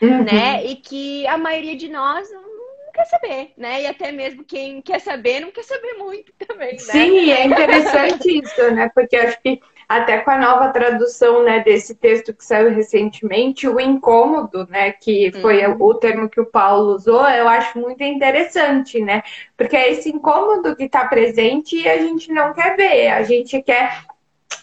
uhum. 0.00 0.24
né? 0.24 0.64
E 0.64 0.76
que 0.76 1.26
a 1.26 1.38
maioria 1.38 1.76
de 1.76 1.88
nós 1.88 2.30
não, 2.30 2.42
não 2.42 2.92
quer 2.92 3.04
saber, 3.06 3.52
né? 3.56 3.82
E 3.82 3.86
até 3.86 4.12
mesmo 4.12 4.44
quem 4.44 4.82
quer 4.82 5.00
saber 5.00 5.40
não 5.40 5.50
quer 5.50 5.64
saber 5.64 5.94
muito 5.94 6.32
também, 6.46 6.72
né? 6.72 6.78
Sim, 6.78 7.30
é 7.30 7.46
interessante 7.46 8.42
isso, 8.42 8.70
né? 8.72 8.90
Porque 8.94 9.16
acho 9.16 9.40
que 9.40 9.60
até 9.96 10.18
com 10.18 10.30
a 10.30 10.38
nova 10.38 10.68
tradução 10.70 11.42
né, 11.42 11.60
desse 11.60 11.94
texto 11.94 12.32
que 12.34 12.44
saiu 12.44 12.70
recentemente, 12.70 13.68
o 13.68 13.78
incômodo, 13.78 14.66
né, 14.68 14.92
que 14.92 15.30
foi 15.40 15.66
uhum. 15.66 15.76
o 15.80 15.94
termo 15.94 16.28
que 16.28 16.40
o 16.40 16.46
Paulo 16.46 16.94
usou, 16.94 17.28
eu 17.28 17.48
acho 17.48 17.78
muito 17.78 18.02
interessante, 18.02 19.00
né? 19.00 19.22
Porque 19.56 19.76
é 19.76 19.92
esse 19.92 20.08
incômodo 20.08 20.74
que 20.74 20.84
está 20.84 21.06
presente 21.06 21.76
e 21.76 21.88
a 21.88 21.98
gente 21.98 22.32
não 22.32 22.52
quer 22.52 22.76
ver, 22.76 23.08
a 23.08 23.22
gente 23.22 23.60
quer 23.62 24.04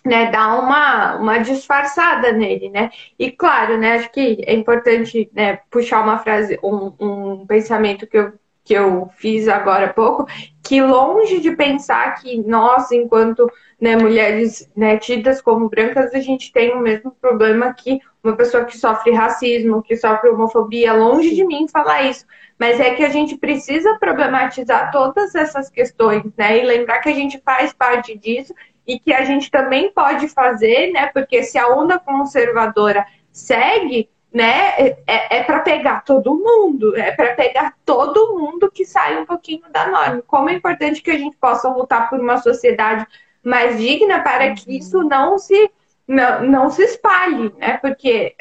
né, 0.06 0.32
dar 0.32 0.60
uma, 0.60 1.18
uma 1.18 1.38
disfarçada 1.40 2.32
nele, 2.32 2.70
né? 2.70 2.90
E 3.18 3.32
claro, 3.32 3.78
né, 3.78 3.94
acho 3.94 4.12
que 4.12 4.44
é 4.46 4.54
importante 4.54 5.30
né, 5.34 5.60
puxar 5.70 6.02
uma 6.02 6.20
frase, 6.20 6.60
um, 6.64 6.94
um 7.00 7.46
pensamento 7.46 8.08
que 8.08 8.18
eu 8.18 8.34
que 8.64 8.74
eu 8.74 9.10
fiz 9.16 9.48
agora 9.48 9.86
há 9.86 9.94
pouco, 9.94 10.28
que 10.64 10.82
longe 10.82 11.40
de 11.40 11.56
pensar 11.56 12.16
que 12.16 12.42
nós, 12.44 12.92
enquanto 12.92 13.52
né, 13.80 13.96
mulheres 13.96 14.70
né, 14.76 14.98
tidas 14.98 15.42
como 15.42 15.70
brancas, 15.70 16.14
a 16.14 16.20
gente 16.20 16.52
tem 16.52 16.76
o 16.76 16.80
mesmo 16.80 17.12
problema 17.20 17.74
que 17.74 18.00
uma 18.24 18.36
pessoa 18.36 18.66
que 18.66 18.78
sofre 18.78 19.12
racismo, 19.12 19.82
que 19.82 19.96
sofre 19.96 20.30
homofobia, 20.30 20.94
longe 20.94 21.34
de 21.34 21.46
mim 21.46 21.68
falar 21.68 22.04
isso. 22.04 22.26
Mas 22.60 22.80
é 22.80 22.94
que 22.94 23.04
a 23.04 23.10
gente 23.10 23.38
precisa 23.38 23.98
problematizar 23.98 24.92
todas 24.92 25.34
essas 25.34 25.70
questões, 25.70 26.24
né? 26.38 26.60
E 26.60 26.66
lembrar 26.66 27.00
que 27.00 27.10
a 27.10 27.16
gente 27.16 27.42
faz 27.44 27.72
parte 27.72 28.18
disso 28.18 28.54
e 28.86 29.00
que 29.00 29.14
a 29.14 29.24
gente 29.24 29.50
também 29.50 29.92
pode 29.94 30.28
fazer, 30.28 30.92
né? 30.92 31.08
Porque 31.08 31.42
se 31.44 31.58
a 31.58 31.70
onda 31.70 31.98
conservadora 31.98 33.06
segue, 33.32 34.10
né, 34.34 34.78
é, 35.08 35.38
é 35.38 35.44
para 35.44 35.60
pegar 35.62 36.04
todo 36.04 36.36
mundo, 36.36 36.96
é 36.96 37.12
para 37.12 37.34
pegar 37.34 37.74
todo 37.84 38.38
mundo 38.38 38.70
que 38.72 38.86
sai 38.86 39.20
um 39.20 39.26
pouquinho 39.26 39.64
da 39.72 39.88
norma. 39.88 40.24
Como 40.28 40.50
é 40.50 40.54
importante 40.54 41.02
que 41.02 41.12
a 41.12 41.18
gente 41.18 41.36
possa 41.38 41.68
lutar 41.70 42.10
por 42.10 42.20
uma 42.20 42.38
sociedade 42.38 43.08
mais 43.44 43.78
digna 43.80 44.20
para 44.20 44.54
que 44.54 44.78
isso 44.78 45.04
não 45.04 45.38
se 45.38 45.72
não, 46.08 46.44
não 46.44 46.70
se 46.70 46.84
espalhe, 46.84 47.54
né? 47.58 47.78
Porque 47.78 48.36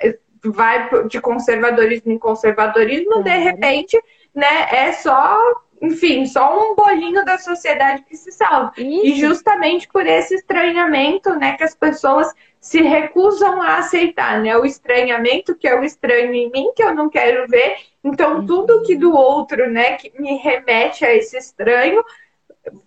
vai 0.45 0.89
de 1.07 1.21
conservadorismo 1.21 2.13
em 2.13 2.19
conservadorismo, 2.19 3.23
de 3.23 3.37
repente, 3.37 4.01
né, 4.35 4.69
é 4.71 4.93
só 4.93 5.39
enfim, 5.81 6.27
só 6.27 6.73
um 6.73 6.75
bolinho 6.75 7.25
da 7.25 7.39
sociedade 7.39 8.03
que 8.03 8.17
se 8.17 8.33
salva. 8.33 8.73
Isso. 8.77 9.07
E 9.07 9.21
justamente 9.21 9.87
por 9.89 10.05
esse 10.07 10.35
estranhamento, 10.35 11.35
né, 11.37 11.57
que 11.57 11.63
as 11.63 11.75
pessoas 11.75 12.35
se 12.61 12.83
recusam 12.83 13.63
a 13.63 13.79
aceitar, 13.79 14.41
né? 14.41 14.57
O 14.57 14.65
estranhamento 14.65 15.55
que 15.55 15.69
é 15.69 15.79
o 15.79 15.85
estranho 15.85 16.35
em 16.35 16.51
mim, 16.51 16.73
que 16.75 16.83
eu 16.83 16.95
não 16.95 17.09
quero 17.09 17.47
ver. 17.49 17.77
Então, 18.03 18.45
tudo 18.45 18.83
que 18.83 18.97
do 18.97 19.13
outro, 19.13 19.71
né, 19.71 19.97
que 19.97 20.13
me 20.21 20.37
remete 20.37 21.05
a 21.05 21.15
esse 21.15 21.37
estranho, 21.37 22.03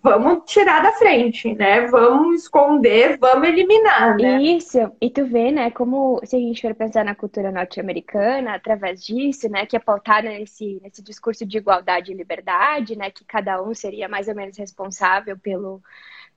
vamos 0.02 0.42
tirar 0.46 0.82
da 0.82 0.92
frente, 0.92 1.54
né? 1.54 1.86
Vamos 1.86 2.42
esconder, 2.42 3.18
vamos 3.18 3.48
eliminar, 3.48 4.16
né? 4.16 4.42
Isso, 4.42 4.78
e 5.00 5.10
tu 5.10 5.26
vê, 5.26 5.50
né, 5.50 5.70
como 5.70 6.20
se 6.24 6.36
a 6.36 6.38
gente 6.38 6.62
for 6.62 6.74
pensar 6.74 7.04
na 7.04 7.14
cultura 7.14 7.50
norte-americana, 7.50 8.54
através 8.54 9.04
disso, 9.04 9.48
né, 9.48 9.66
que 9.66 9.76
é 9.76 9.80
pautada 9.80 10.28
nesse, 10.28 10.80
nesse 10.82 11.02
discurso 11.02 11.46
de 11.46 11.58
igualdade 11.58 12.12
e 12.12 12.14
liberdade, 12.14 12.96
né, 12.96 13.10
que 13.10 13.24
cada 13.24 13.62
um 13.62 13.74
seria 13.74 14.08
mais 14.08 14.28
ou 14.28 14.34
menos 14.34 14.56
responsável 14.56 15.36
pelo, 15.38 15.82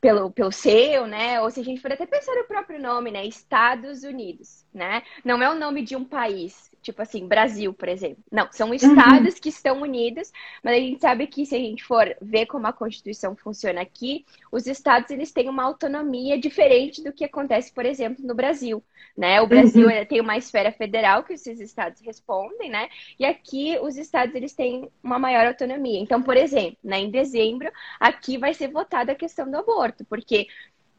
pelo, 0.06 0.30
pelo 0.32 0.51
seu, 0.51 1.08
né? 1.08 1.41
Ou 1.41 1.49
se 1.49 1.60
a 1.62 1.64
gente 1.64 1.82
for 1.82 1.91
até 1.91 2.06
pensar 2.06 2.36
no 2.36 2.43
próprio 2.45 2.80
nome, 2.80 3.10
né? 3.10 3.26
Estados 3.26 4.03
Unidos, 4.03 4.64
né? 4.76 5.01
Não 5.23 5.41
é 5.41 5.49
o 5.49 5.55
nome 5.55 5.82
de 5.82 5.95
um 5.95 6.03
país, 6.03 6.69
tipo 6.82 7.01
assim, 7.01 7.28
Brasil, 7.28 7.73
por 7.73 7.88
exemplo. 7.88 8.23
Não, 8.32 8.47
são 8.51 8.73
estados 8.73 9.36
uhum. 9.36 9.41
que 9.41 9.49
estão 9.49 9.82
unidos, 9.82 10.32
mas 10.61 10.76
a 10.76 10.80
gente 10.80 11.01
sabe 11.01 11.26
que 11.28 11.45
se 11.45 11.55
a 11.55 11.59
gente 11.59 11.84
for 11.84 12.15
ver 12.21 12.45
como 12.45 12.67
a 12.67 12.73
Constituição 12.73 13.36
funciona 13.36 13.82
aqui, 13.82 14.26
os 14.51 14.67
estados 14.67 15.09
eles 15.09 15.32
têm 15.32 15.49
uma 15.49 15.63
autonomia 15.63 16.38
diferente 16.38 17.01
do 17.01 17.13
que 17.13 17.23
acontece, 17.23 17.73
por 17.73 17.86
exemplo, 17.86 18.26
no 18.26 18.36
Brasil, 18.36 18.84
né? 19.17 19.41
O 19.41 19.47
Brasil 19.47 19.88
uhum. 19.88 20.05
tem 20.05 20.19
uma 20.19 20.38
esfera 20.38 20.71
federal 20.71 21.23
que 21.23 21.34
esses 21.34 21.59
estados 21.59 22.01
respondem, 22.01 22.69
né? 22.69 22.89
E 23.17 23.26
aqui 23.26 23.80
os 23.82 23.95
estados 23.95 24.36
eles 24.36 24.53
têm 24.53 24.89
uma 25.01 25.17
maior 25.17 25.47
autonomia. 25.47 25.99
Então, 25.99 26.21
por 26.21 26.36
exemplo, 26.36 26.78
né, 26.84 26.99
em 26.99 27.09
dezembro, 27.09 27.71
aqui 27.99 28.38
vai 28.38 28.53
ser 28.53 28.67
votada 28.67 29.13
a 29.13 29.15
questão 29.15 29.49
do 29.49 29.57
aborto, 29.57 30.03
porque 30.05 30.47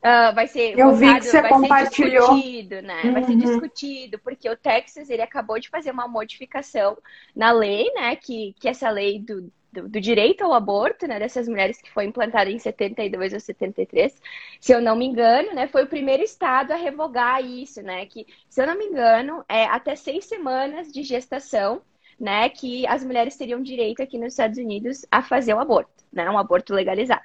Uh, 0.06 0.32
vai 0.32 0.46
ser 0.46 0.78
Eu 0.78 0.92
votado, 0.92 1.14
vi 1.14 1.18
que 1.18 1.26
você 1.26 1.42
vai 1.42 1.50
compartilhou. 1.50 2.26
ser 2.26 2.34
discutido, 2.34 2.82
né? 2.82 3.02
Uhum. 3.02 3.12
Vai 3.12 3.24
ser 3.24 3.32
uhum. 3.32 3.38
discutido, 3.38 4.18
porque 4.20 4.48
o 4.48 4.56
Texas 4.56 5.10
ele 5.10 5.22
acabou 5.22 5.58
de 5.58 5.68
fazer 5.68 5.90
uma 5.90 6.06
modificação 6.06 6.96
na 7.34 7.50
lei, 7.50 7.92
né? 7.92 8.14
Que, 8.14 8.54
que 8.60 8.68
essa 8.68 8.88
lei 8.88 9.18
do, 9.18 9.52
do, 9.72 9.88
do, 9.88 10.00
direito 10.00 10.44
ao 10.44 10.54
aborto, 10.54 11.08
né? 11.08 11.18
Dessas 11.18 11.48
mulheres 11.48 11.82
que 11.82 11.90
foi 11.90 12.04
implantada 12.04 12.48
em 12.48 12.58
72 12.58 13.32
ou 13.32 13.40
73, 13.40 14.22
se 14.60 14.72
eu 14.72 14.80
não 14.80 14.94
me 14.94 15.06
engano, 15.06 15.52
né? 15.52 15.66
Foi 15.66 15.82
o 15.82 15.88
primeiro 15.88 16.22
estado 16.22 16.70
a 16.70 16.76
revogar 16.76 17.44
isso, 17.44 17.82
né? 17.82 18.06
Que, 18.06 18.24
se 18.48 18.62
eu 18.62 18.66
não 18.68 18.78
me 18.78 18.84
engano, 18.84 19.44
é 19.48 19.64
até 19.64 19.96
seis 19.96 20.26
semanas 20.26 20.92
de 20.92 21.02
gestação, 21.02 21.82
né? 22.18 22.48
Que 22.48 22.86
as 22.86 23.04
mulheres 23.04 23.36
teriam 23.36 23.60
direito 23.60 24.04
aqui 24.04 24.18
nos 24.18 24.34
Estados 24.34 24.58
Unidos 24.58 25.04
a 25.10 25.20
fazer 25.20 25.52
o 25.52 25.58
aborto, 25.58 26.04
né? 26.12 26.30
Um 26.30 26.38
aborto 26.38 26.72
legalizado. 26.72 27.24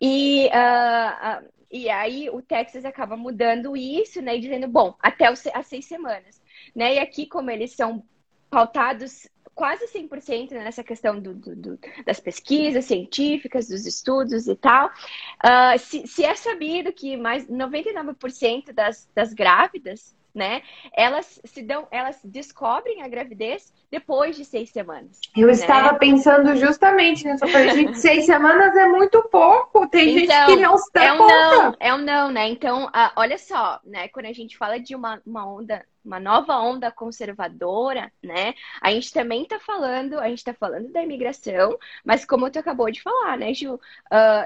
E 0.00 0.48
uh, 0.48 1.57
e 1.70 1.88
aí 1.88 2.30
o 2.30 2.40
Texas 2.40 2.84
acaba 2.84 3.16
mudando 3.16 3.76
isso, 3.76 4.22
né? 4.22 4.36
E 4.36 4.40
dizendo, 4.40 4.68
bom, 4.68 4.94
até 5.00 5.26
as 5.26 5.66
seis 5.66 5.84
semanas. 5.84 6.40
Né? 6.74 6.94
E 6.94 6.98
aqui, 6.98 7.26
como 7.26 7.50
eles 7.50 7.72
são 7.72 8.04
pautados 8.50 9.28
quase 9.54 9.86
100% 9.86 10.52
nessa 10.52 10.84
questão 10.84 11.20
do, 11.20 11.34
do, 11.34 11.56
do, 11.56 11.78
das 12.06 12.20
pesquisas 12.20 12.84
científicas, 12.84 13.66
dos 13.66 13.86
estudos 13.86 14.46
e 14.46 14.54
tal, 14.54 14.86
uh, 14.86 15.76
se, 15.80 16.06
se, 16.06 16.24
é 16.24 16.34
sabido 16.36 16.92
que 16.92 17.16
mais 17.16 17.44
99% 17.48 18.72
das, 18.72 19.10
das 19.12 19.34
grávidas 19.34 20.14
né? 20.38 20.62
Elas 20.96 21.40
se 21.44 21.62
dão, 21.62 21.86
elas 21.90 22.18
descobrem 22.24 23.02
a 23.02 23.08
gravidez 23.08 23.74
depois 23.90 24.36
de 24.36 24.44
seis 24.44 24.70
semanas. 24.70 25.20
Eu 25.36 25.48
né? 25.48 25.52
estava 25.52 25.98
pensando 25.98 26.54
justamente 26.56 27.26
nisso. 27.26 27.44
Eu 27.44 27.48
falei, 27.48 27.70
gente, 27.70 27.98
seis 27.98 28.24
semanas 28.24 28.74
é 28.76 28.86
muito 28.86 29.22
pouco. 29.24 29.86
Tem 29.88 30.24
então, 30.24 30.46
gente 30.46 30.56
que 30.56 30.62
não 30.62 30.78
se 30.78 30.90
dá 30.94 31.04
é 31.04 31.12
um 31.12 31.18
conta. 31.18 31.34
não, 31.34 31.76
é 31.80 31.94
um 31.94 31.98
não, 31.98 32.30
né? 32.30 32.48
Então, 32.48 32.86
uh, 32.86 33.10
olha 33.16 33.36
só, 33.36 33.80
né? 33.84 34.08
Quando 34.08 34.26
a 34.26 34.32
gente 34.32 34.56
fala 34.56 34.78
de 34.78 34.94
uma, 34.94 35.20
uma 35.26 35.46
onda 35.46 35.84
uma 36.08 36.18
nova 36.18 36.58
onda 36.58 36.90
conservadora, 36.90 38.10
né? 38.22 38.54
A 38.80 38.90
gente 38.90 39.12
também 39.12 39.42
está 39.42 39.60
falando, 39.60 40.18
a 40.18 40.28
gente 40.28 40.38
está 40.38 40.54
falando 40.54 40.90
da 40.90 41.02
imigração, 41.02 41.78
mas 42.04 42.24
como 42.24 42.50
tu 42.50 42.58
acabou 42.58 42.90
de 42.90 43.02
falar, 43.02 43.36
né, 43.36 43.52
Ju, 43.52 43.74
uh, 43.74 43.78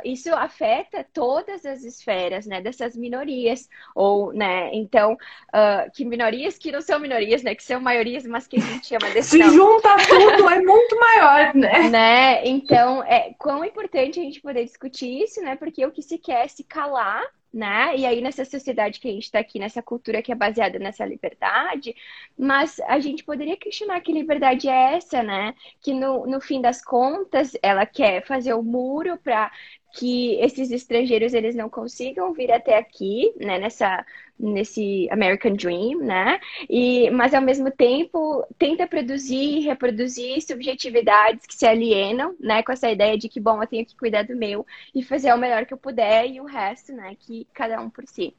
isso 0.05 0.35
afeta 0.35 1.07
todas 1.13 1.65
as 1.65 1.85
esferas, 1.85 2.47
né, 2.47 2.61
dessas 2.61 2.97
minorias, 2.97 3.69
ou, 3.95 4.33
né, 4.33 4.71
então, 4.75 5.13
uh, 5.15 5.91
que 5.95 6.05
minorias 6.05 6.59
que 6.59 6.73
não 6.73 6.81
são 6.81 6.99
minorias, 6.99 7.43
né, 7.45 7.55
que 7.55 7.63
são 7.63 7.81
maiorias, 7.81 8.27
mas 8.27 8.49
que 8.49 8.57
a 8.57 8.61
gente 8.61 8.89
chama 8.89 9.09
desse 9.11 9.31
Se 9.31 9.43
junta 9.51 9.97
tudo, 10.09 10.51
é 10.51 10.61
muito 10.61 10.99
maior, 10.99 11.55
né? 11.55 11.89
né? 11.89 12.47
Então, 12.47 13.05
é 13.05 13.33
quão 13.39 13.65
importante 13.65 14.19
a 14.19 14.23
gente 14.23 14.41
poder 14.41 14.65
discutir 14.65 15.23
isso, 15.23 15.41
né, 15.41 15.55
porque 15.55 15.87
o 15.87 15.93
que 15.93 16.03
se 16.03 16.19
quer 16.19 16.45
é 16.45 16.49
se 16.49 16.65
calar 16.65 17.25
né? 17.53 17.97
E 17.97 18.07
aí 18.07 18.21
nessa 18.21 18.45
sociedade 18.45 18.99
que 19.01 19.09
a 19.09 19.13
gente 19.13 19.25
está 19.25 19.39
aqui, 19.41 19.59
nessa 19.59 19.83
cultura 19.83 20.23
que 20.23 20.33
é 20.33 20.35
baseada 20.35 20.79
nessa 20.79 21.05
liberdade, 21.05 21.95
mas 22.39 22.81
a 22.81 22.99
gente 22.99 23.25
poderia 23.25 23.57
questionar 23.57 24.01
que 24.01 24.13
liberdade 24.13 24.69
é 24.69 24.95
essa, 24.97 25.23
né? 25.23 25.55
Que 25.81 25.93
no, 25.93 26.27
no 26.27 26.41
fim 26.41 26.61
das 26.61 26.83
contas 26.83 27.53
ela 27.63 27.85
quer 27.87 28.25
fazer 28.27 28.55
o 28.55 28.63
muro 28.63 29.19
para 29.19 29.51
que 29.93 30.35
esses 30.41 30.71
estrangeiros 30.71 31.35
eles 31.35 31.55
não 31.55 31.69
consigam 31.69 32.33
vir 32.33 32.51
até 32.51 32.77
aqui, 32.79 33.33
né, 33.39 33.59
nessa 33.59 34.05
nesse 34.39 35.09
American 35.11 35.55
Dream, 35.55 35.99
né? 36.01 36.41
E 36.69 37.11
mas 37.11 37.33
ao 37.35 37.43
mesmo 37.43 37.71
tempo 37.71 38.45
tenta 38.59 38.87
produzir 38.87 39.59
e 39.59 39.61
reproduzir 39.61 40.43
subjetividades 40.43 41.47
que 41.47 41.55
se 41.55 41.67
alienam, 41.67 42.35
né, 42.41 42.63
com 42.63 42.73
essa 42.73 42.91
ideia 42.91 43.17
de 43.17 43.29
que 43.29 43.39
bom, 43.41 43.63
eu 43.63 43.69
tenho 43.69 43.87
que 43.87 43.97
cuidar 43.97 44.23
do 44.25 44.35
meu 44.37 44.67
e 44.95 45.03
fazer 45.03 45.33
o 45.33 45.39
melhor 45.39 45.67
que 45.67 45.75
eu 45.75 45.79
puder 45.79 46.27
e 46.29 46.41
o 46.41 46.45
resto, 46.45 46.93
né, 46.93 47.15
que 47.21 47.47
cada 47.53 47.81
um 47.81 47.89
por 47.91 48.07
si. 48.07 48.35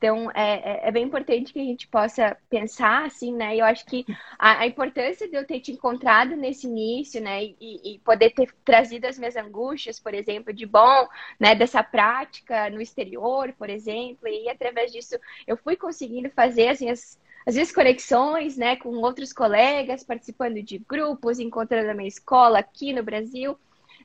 Então, 0.00 0.30
é, 0.30 0.86
é, 0.86 0.88
é, 0.88 0.90
bem 0.90 1.04
importante 1.04 1.52
que 1.52 1.60
a 1.60 1.64
gente 1.64 1.86
possa 1.86 2.34
pensar, 2.48 3.04
assim, 3.04 3.34
né? 3.34 3.54
Eu 3.54 3.66
acho 3.66 3.84
que 3.84 4.06
a, 4.38 4.60
a 4.60 4.66
importância 4.66 5.28
de 5.28 5.36
eu 5.36 5.46
ter 5.46 5.60
te 5.60 5.72
encontrado 5.72 6.34
nesse 6.34 6.66
início, 6.66 7.20
né? 7.20 7.44
E, 7.44 7.56
e, 7.60 7.98
poder 7.98 8.30
ter 8.30 8.50
trazido 8.64 9.06
as 9.06 9.18
minhas 9.18 9.36
angústias, 9.36 10.00
por 10.00 10.14
exemplo, 10.14 10.54
de 10.54 10.64
bom, 10.64 11.06
né? 11.38 11.54
Dessa 11.54 11.82
prática 11.82 12.70
no 12.70 12.80
exterior, 12.80 13.52
por 13.58 13.68
exemplo. 13.68 14.26
E 14.26 14.48
através 14.48 14.90
disso 14.90 15.18
eu 15.46 15.54
fui 15.58 15.76
conseguindo 15.76 16.30
fazer, 16.30 16.68
assim, 16.68 16.88
as, 16.88 17.20
às 17.44 17.54
vezes 17.54 17.70
conexões, 17.70 18.56
né? 18.56 18.76
Com 18.76 18.96
outros 19.02 19.34
colegas, 19.34 20.02
participando 20.02 20.62
de 20.62 20.78
grupos, 20.78 21.38
encontrando 21.38 21.90
a 21.90 21.94
minha 21.94 22.08
escola 22.08 22.58
aqui 22.58 22.94
no 22.94 23.02
Brasil. 23.02 23.54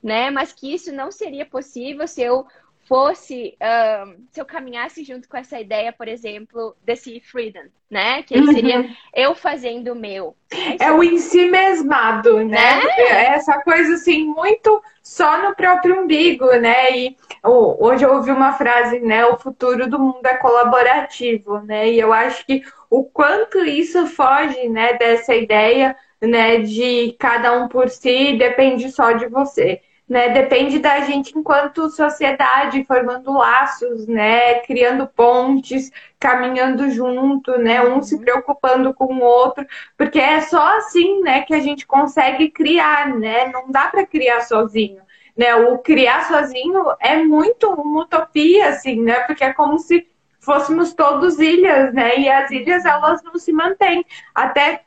Né? 0.04 0.30
Mas 0.30 0.52
que 0.52 0.72
isso 0.72 0.92
não 0.92 1.10
seria 1.10 1.46
possível 1.46 2.06
se 2.06 2.22
eu 2.22 2.46
fosse, 2.88 3.58
um, 3.62 4.26
se 4.32 4.40
eu 4.40 4.46
caminhasse 4.46 5.04
junto 5.04 5.28
com 5.28 5.38
essa 5.38 5.60
ideia, 5.60 5.92
por 5.92 6.08
exemplo, 6.08 6.76
desse 6.84 7.20
freedom, 7.20 7.66
né? 7.90 8.22
Que 8.24 8.42
seria 8.46 8.82
uhum. 8.82 8.96
eu 9.14 9.36
fazendo 9.36 9.94
o 9.94 9.96
meu. 9.96 10.36
Né? 10.52 10.78
É 10.80 10.92
o 10.92 11.04
em 11.04 11.18
si 11.18 11.50
mesmado, 11.50 12.38
né? 12.38 12.84
né? 12.84 12.92
É 13.10 13.26
essa 13.34 13.60
coisa 13.62 13.96
assim, 13.96 14.26
muito 14.26 14.82
só 15.02 15.42
no 15.42 15.56
próprio 15.56 16.02
umbigo, 16.02 16.46
né? 16.58 16.98
E 16.98 17.18
oh, 17.44 17.76
hoje 17.86 18.06
eu 18.06 18.14
ouvi 18.14 18.32
uma 18.32 18.54
frase, 18.54 19.00
né? 19.00 19.26
O 19.26 19.38
futuro 19.38 19.90
do 19.90 20.00
mundo 20.00 20.26
é 20.26 20.38
colaborativo, 20.38 21.60
né? 21.62 21.90
E 21.90 22.00
eu 22.00 22.14
acho 22.14 22.46
que 22.46 22.64
o 22.90 23.04
quanto 23.04 23.60
isso 23.60 24.06
foge, 24.08 24.70
né, 24.70 24.94
dessa 24.94 25.34
ideia, 25.34 25.96
né, 26.22 26.60
de 26.60 27.16
cada 27.20 27.52
um 27.52 27.68
por 27.68 27.90
si, 27.90 28.38
depende 28.38 28.90
só 28.92 29.12
de 29.12 29.28
você 29.28 29.82
né? 30.08 30.30
Depende 30.30 30.80
da 30.80 31.02
gente 31.02 31.38
enquanto 31.38 31.90
sociedade, 31.90 32.86
formando 32.86 33.34
laços, 33.34 34.08
né? 34.08 34.60
Criando 34.60 35.08
pontes, 35.08 35.92
caminhando 36.20 36.90
junto, 36.92 37.58
né? 37.58 37.82
Um 37.82 38.02
se 38.02 38.16
uhum. 38.16 38.22
preocupando 38.22 38.94
com 38.94 39.16
o 39.16 39.22
outro, 39.22 39.66
porque 39.98 40.20
é 40.20 40.42
só 40.42 40.78
assim, 40.78 41.22
né, 41.22 41.42
que 41.42 41.54
a 41.54 41.60
gente 41.60 41.88
consegue 41.88 42.50
criar, 42.52 43.16
né? 43.16 43.48
Não 43.52 43.72
dá 43.72 43.88
para 43.88 44.06
criar 44.06 44.42
sozinho. 44.42 45.04
Né, 45.38 45.54
o 45.54 45.80
criar 45.80 46.30
sozinho 46.30 46.82
é 46.98 47.18
muito 47.18 47.70
uma 47.70 48.04
utopia, 48.04 48.70
assim, 48.70 49.02
né? 49.02 49.22
Porque 49.22 49.44
é 49.44 49.52
como 49.54 49.78
se 49.80 50.08
fôssemos 50.40 50.94
todos 50.94 51.40
ilhas, 51.40 51.94
né? 51.94 52.20
E 52.20 52.30
as 52.30 52.52
ilhas 52.52 52.86
elas 52.86 53.22
não 53.24 53.36
se 53.38 53.52
mantêm. 53.52 54.06
Até 54.34 54.86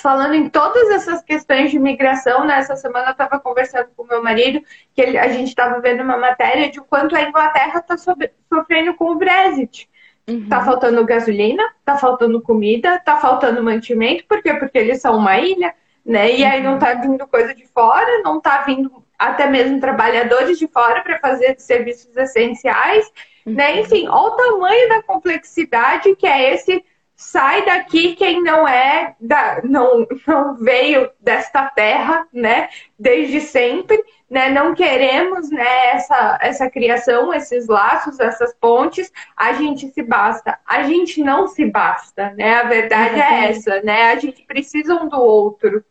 falando 0.00 0.34
em 0.34 0.48
todas 0.48 0.90
essas 0.90 1.22
questões 1.22 1.70
de 1.70 1.78
migração, 1.78 2.44
né? 2.44 2.62
semana 2.62 3.08
eu 3.08 3.12
estava 3.12 3.38
conversando 3.38 3.88
com 3.96 4.04
meu 4.04 4.22
marido, 4.22 4.62
que 4.94 5.00
ele, 5.00 5.18
a 5.18 5.28
gente 5.28 5.48
estava 5.48 5.80
vendo 5.80 6.02
uma 6.02 6.16
matéria 6.16 6.70
de 6.70 6.80
o 6.80 6.84
quanto 6.84 7.16
a 7.16 7.22
Inglaterra 7.22 7.78
está 7.78 7.96
sofrendo 7.96 8.94
com 8.94 9.12
o 9.12 9.16
Brexit. 9.16 9.88
Uhum. 10.28 10.48
Tá 10.48 10.62
faltando 10.62 11.04
gasolina, 11.06 11.62
tá 11.84 11.96
faltando 11.96 12.42
comida, 12.42 12.98
tá 12.98 13.16
faltando 13.16 13.62
mantimento, 13.62 14.24
por 14.28 14.42
quê? 14.42 14.52
Porque 14.54 14.76
eles 14.76 15.00
são 15.00 15.16
uma 15.16 15.38
ilha, 15.38 15.74
né? 16.04 16.30
E 16.32 16.44
aí 16.44 16.62
não 16.62 16.72
uhum. 16.72 16.78
tá 16.78 16.94
vindo 16.94 17.26
coisa 17.26 17.54
de 17.54 17.66
fora, 17.66 18.20
não 18.22 18.40
tá 18.40 18.62
vindo 18.62 19.02
até 19.18 19.48
mesmo 19.48 19.80
trabalhadores 19.80 20.58
de 20.58 20.68
fora 20.68 21.02
para 21.02 21.18
fazer 21.18 21.56
serviços 21.58 22.14
essenciais, 22.16 23.10
né? 23.44 23.72
Uhum. 23.72 23.80
Enfim, 23.80 24.08
olha 24.08 24.32
o 24.32 24.36
tamanho 24.36 24.88
da 24.90 25.02
complexidade 25.02 26.14
que 26.14 26.26
é 26.26 26.54
esse 26.54 26.84
sai 27.18 27.64
daqui 27.64 28.14
quem 28.14 28.40
não 28.40 28.66
é 28.66 29.16
da, 29.20 29.60
não, 29.64 30.06
não 30.24 30.54
veio 30.54 31.10
desta 31.18 31.68
terra, 31.68 32.28
né? 32.32 32.68
Desde 32.96 33.40
sempre, 33.40 34.00
né? 34.30 34.48
Não 34.48 34.72
queremos, 34.72 35.50
né? 35.50 35.88
Essa, 35.88 36.38
essa 36.40 36.70
criação, 36.70 37.34
esses 37.34 37.66
laços, 37.66 38.20
essas 38.20 38.54
pontes. 38.54 39.12
A 39.36 39.52
gente 39.54 39.88
se 39.90 40.00
basta. 40.00 40.60
A 40.64 40.84
gente 40.84 41.20
não 41.20 41.48
se 41.48 41.66
basta, 41.66 42.30
né? 42.34 42.54
A 42.54 42.68
verdade 42.68 43.20
é 43.20 43.50
essa, 43.50 43.82
né? 43.82 44.12
A 44.12 44.16
gente 44.16 44.44
precisa 44.44 44.94
um 44.94 45.08
do 45.08 45.20
outro. 45.20 45.84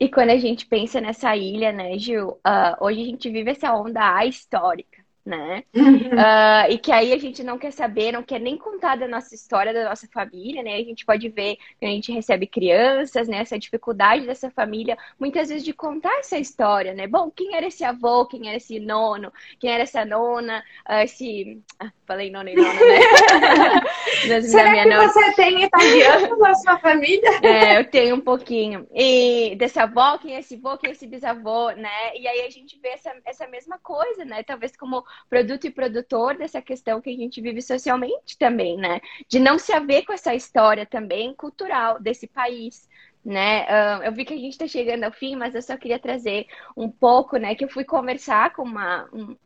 E 0.00 0.08
quando 0.08 0.30
a 0.30 0.38
gente 0.38 0.64
pensa 0.64 0.98
nessa 0.98 1.36
ilha, 1.36 1.72
né, 1.72 1.98
Gil? 1.98 2.28
Uh, 2.28 2.84
hoje 2.84 3.02
a 3.02 3.04
gente 3.04 3.28
vive 3.28 3.50
essa 3.50 3.74
onda 3.74 4.24
histórica 4.24 4.99
né? 5.24 5.64
uh, 5.74 6.70
e 6.70 6.78
que 6.78 6.90
aí 6.90 7.12
a 7.12 7.18
gente 7.18 7.42
não 7.42 7.58
quer 7.58 7.72
saber, 7.72 8.12
não 8.12 8.22
quer 8.22 8.40
nem 8.40 8.56
contar 8.56 8.96
da 8.96 9.06
nossa 9.06 9.34
história, 9.34 9.72
da 9.72 9.88
nossa 9.88 10.08
família, 10.12 10.62
né? 10.62 10.74
A 10.74 10.84
gente 10.84 11.04
pode 11.04 11.28
ver 11.28 11.56
que 11.78 11.84
a 11.84 11.88
gente 11.88 12.12
recebe 12.12 12.46
crianças, 12.46 13.28
né? 13.28 13.38
Essa 13.38 13.58
dificuldade 13.58 14.26
dessa 14.26 14.50
família, 14.50 14.96
muitas 15.18 15.48
vezes 15.48 15.64
de 15.64 15.72
contar 15.72 16.18
essa 16.18 16.38
história, 16.38 16.94
né? 16.94 17.06
Bom, 17.06 17.30
quem 17.30 17.54
era 17.54 17.66
esse 17.66 17.84
avô, 17.84 18.26
quem 18.26 18.48
era 18.48 18.56
esse 18.56 18.80
nono, 18.80 19.32
quem 19.58 19.70
era 19.70 19.82
essa 19.82 20.04
nona, 20.04 20.62
uh, 20.88 21.02
esse... 21.04 21.60
Ah, 21.78 21.92
falei 22.06 22.30
nono 22.30 22.48
e 22.48 22.56
nona, 22.56 22.72
né? 22.72 24.40
Será 24.42 24.72
que 24.72 24.88
nona. 24.88 25.08
você 25.08 25.32
tem 25.34 25.64
italiano 25.64 26.36
na 26.38 26.54
sua 26.54 26.78
família? 26.78 27.30
É, 27.42 27.78
eu 27.78 27.84
tenho 27.84 28.16
um 28.16 28.20
pouquinho. 28.20 28.86
E 28.92 29.54
dessa 29.56 29.84
avó, 29.84 30.18
quem 30.18 30.34
é 30.34 30.40
esse 30.40 30.54
avô, 30.54 30.76
quem 30.78 30.90
é 30.90 30.92
esse 30.92 31.06
bisavô, 31.06 31.70
né? 31.70 32.16
E 32.16 32.26
aí 32.26 32.42
a 32.46 32.50
gente 32.50 32.78
vê 32.80 32.88
essa, 32.88 33.12
essa 33.24 33.46
mesma 33.46 33.78
coisa, 33.78 34.24
né? 34.24 34.42
Talvez 34.42 34.76
como 34.76 35.04
produto 35.28 35.66
e 35.66 35.70
produtor 35.70 36.36
dessa 36.36 36.60
questão 36.60 37.00
que 37.00 37.10
a 37.10 37.16
gente 37.16 37.40
vive 37.40 37.60
socialmente 37.62 38.36
também, 38.38 38.76
né? 38.76 39.00
De 39.28 39.38
não 39.38 39.58
se 39.58 39.72
haver 39.72 40.04
com 40.04 40.12
essa 40.12 40.34
história 40.34 40.86
também 40.86 41.34
cultural 41.34 42.00
desse 42.00 42.26
país. 42.26 42.88
Né? 43.22 43.66
Eu 44.02 44.12
vi 44.12 44.24
que 44.24 44.32
a 44.32 44.36
gente 44.36 44.52
está 44.52 44.66
chegando 44.66 45.04
ao 45.04 45.12
fim, 45.12 45.36
mas 45.36 45.54
eu 45.54 45.60
só 45.60 45.76
queria 45.76 45.98
trazer 45.98 46.46
um 46.74 46.90
pouco, 46.90 47.36
né? 47.36 47.54
Que 47.54 47.64
eu 47.64 47.68
fui 47.68 47.84
conversar 47.84 48.54
com 48.54 48.62
uma, 48.62 49.08
um, 49.12 49.36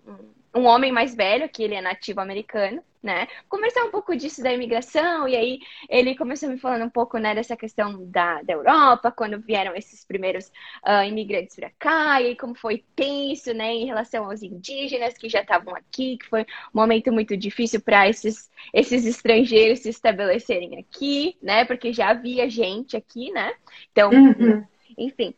um 0.55 0.65
homem 0.65 0.93
mais 0.93 1.15
velho, 1.15 1.49
que 1.49 1.63
ele 1.63 1.75
é 1.75 1.81
nativo 1.81 2.21
americano, 2.21 2.83
né? 3.05 3.29
Conversar 3.49 3.85
um 3.85 3.91
pouco 3.91 4.17
disso 4.17 4.43
da 4.43 4.53
imigração, 4.53 5.29
e 5.29 5.37
aí 5.37 5.61
ele 5.91 6.17
começou 6.17 6.49
me 6.49 6.59
falando 6.59 6.87
um 6.87 6.91
pouco, 6.91 7.19
né, 7.19 7.35
dessa 7.35 7.55
questão 7.55 8.07
da, 8.07 8.41
da 8.43 8.55
Europa, 8.55 9.13
quando 9.13 9.39
vieram 9.39 9.77
esses 9.77 10.05
primeiros 10.07 10.47
uh, 10.87 11.05
imigrantes 11.07 11.55
para 11.55 11.71
cá, 11.79 12.23
e 12.23 12.35
como 12.35 12.55
foi 12.55 12.83
tenso, 12.97 13.53
né, 13.53 13.75
em 13.75 13.85
relação 13.85 14.25
aos 14.25 14.43
indígenas 14.43 15.19
que 15.19 15.29
já 15.29 15.43
estavam 15.43 15.77
aqui, 15.77 16.17
que 16.17 16.27
foi 16.27 16.43
um 16.43 16.47
momento 16.81 17.13
muito 17.13 17.37
difícil 17.37 17.81
para 17.83 18.09
esses, 18.09 18.51
esses 18.73 19.05
estrangeiros 19.05 19.81
se 19.81 19.91
estabelecerem 19.91 20.79
aqui, 20.79 21.37
né, 21.43 21.67
porque 21.67 21.93
já 21.93 22.09
havia 22.09 22.49
gente 22.49 22.97
aqui, 22.97 23.31
né? 23.31 23.53
Então, 23.93 24.11
uhum. 24.11 24.65
enfim. 24.97 25.35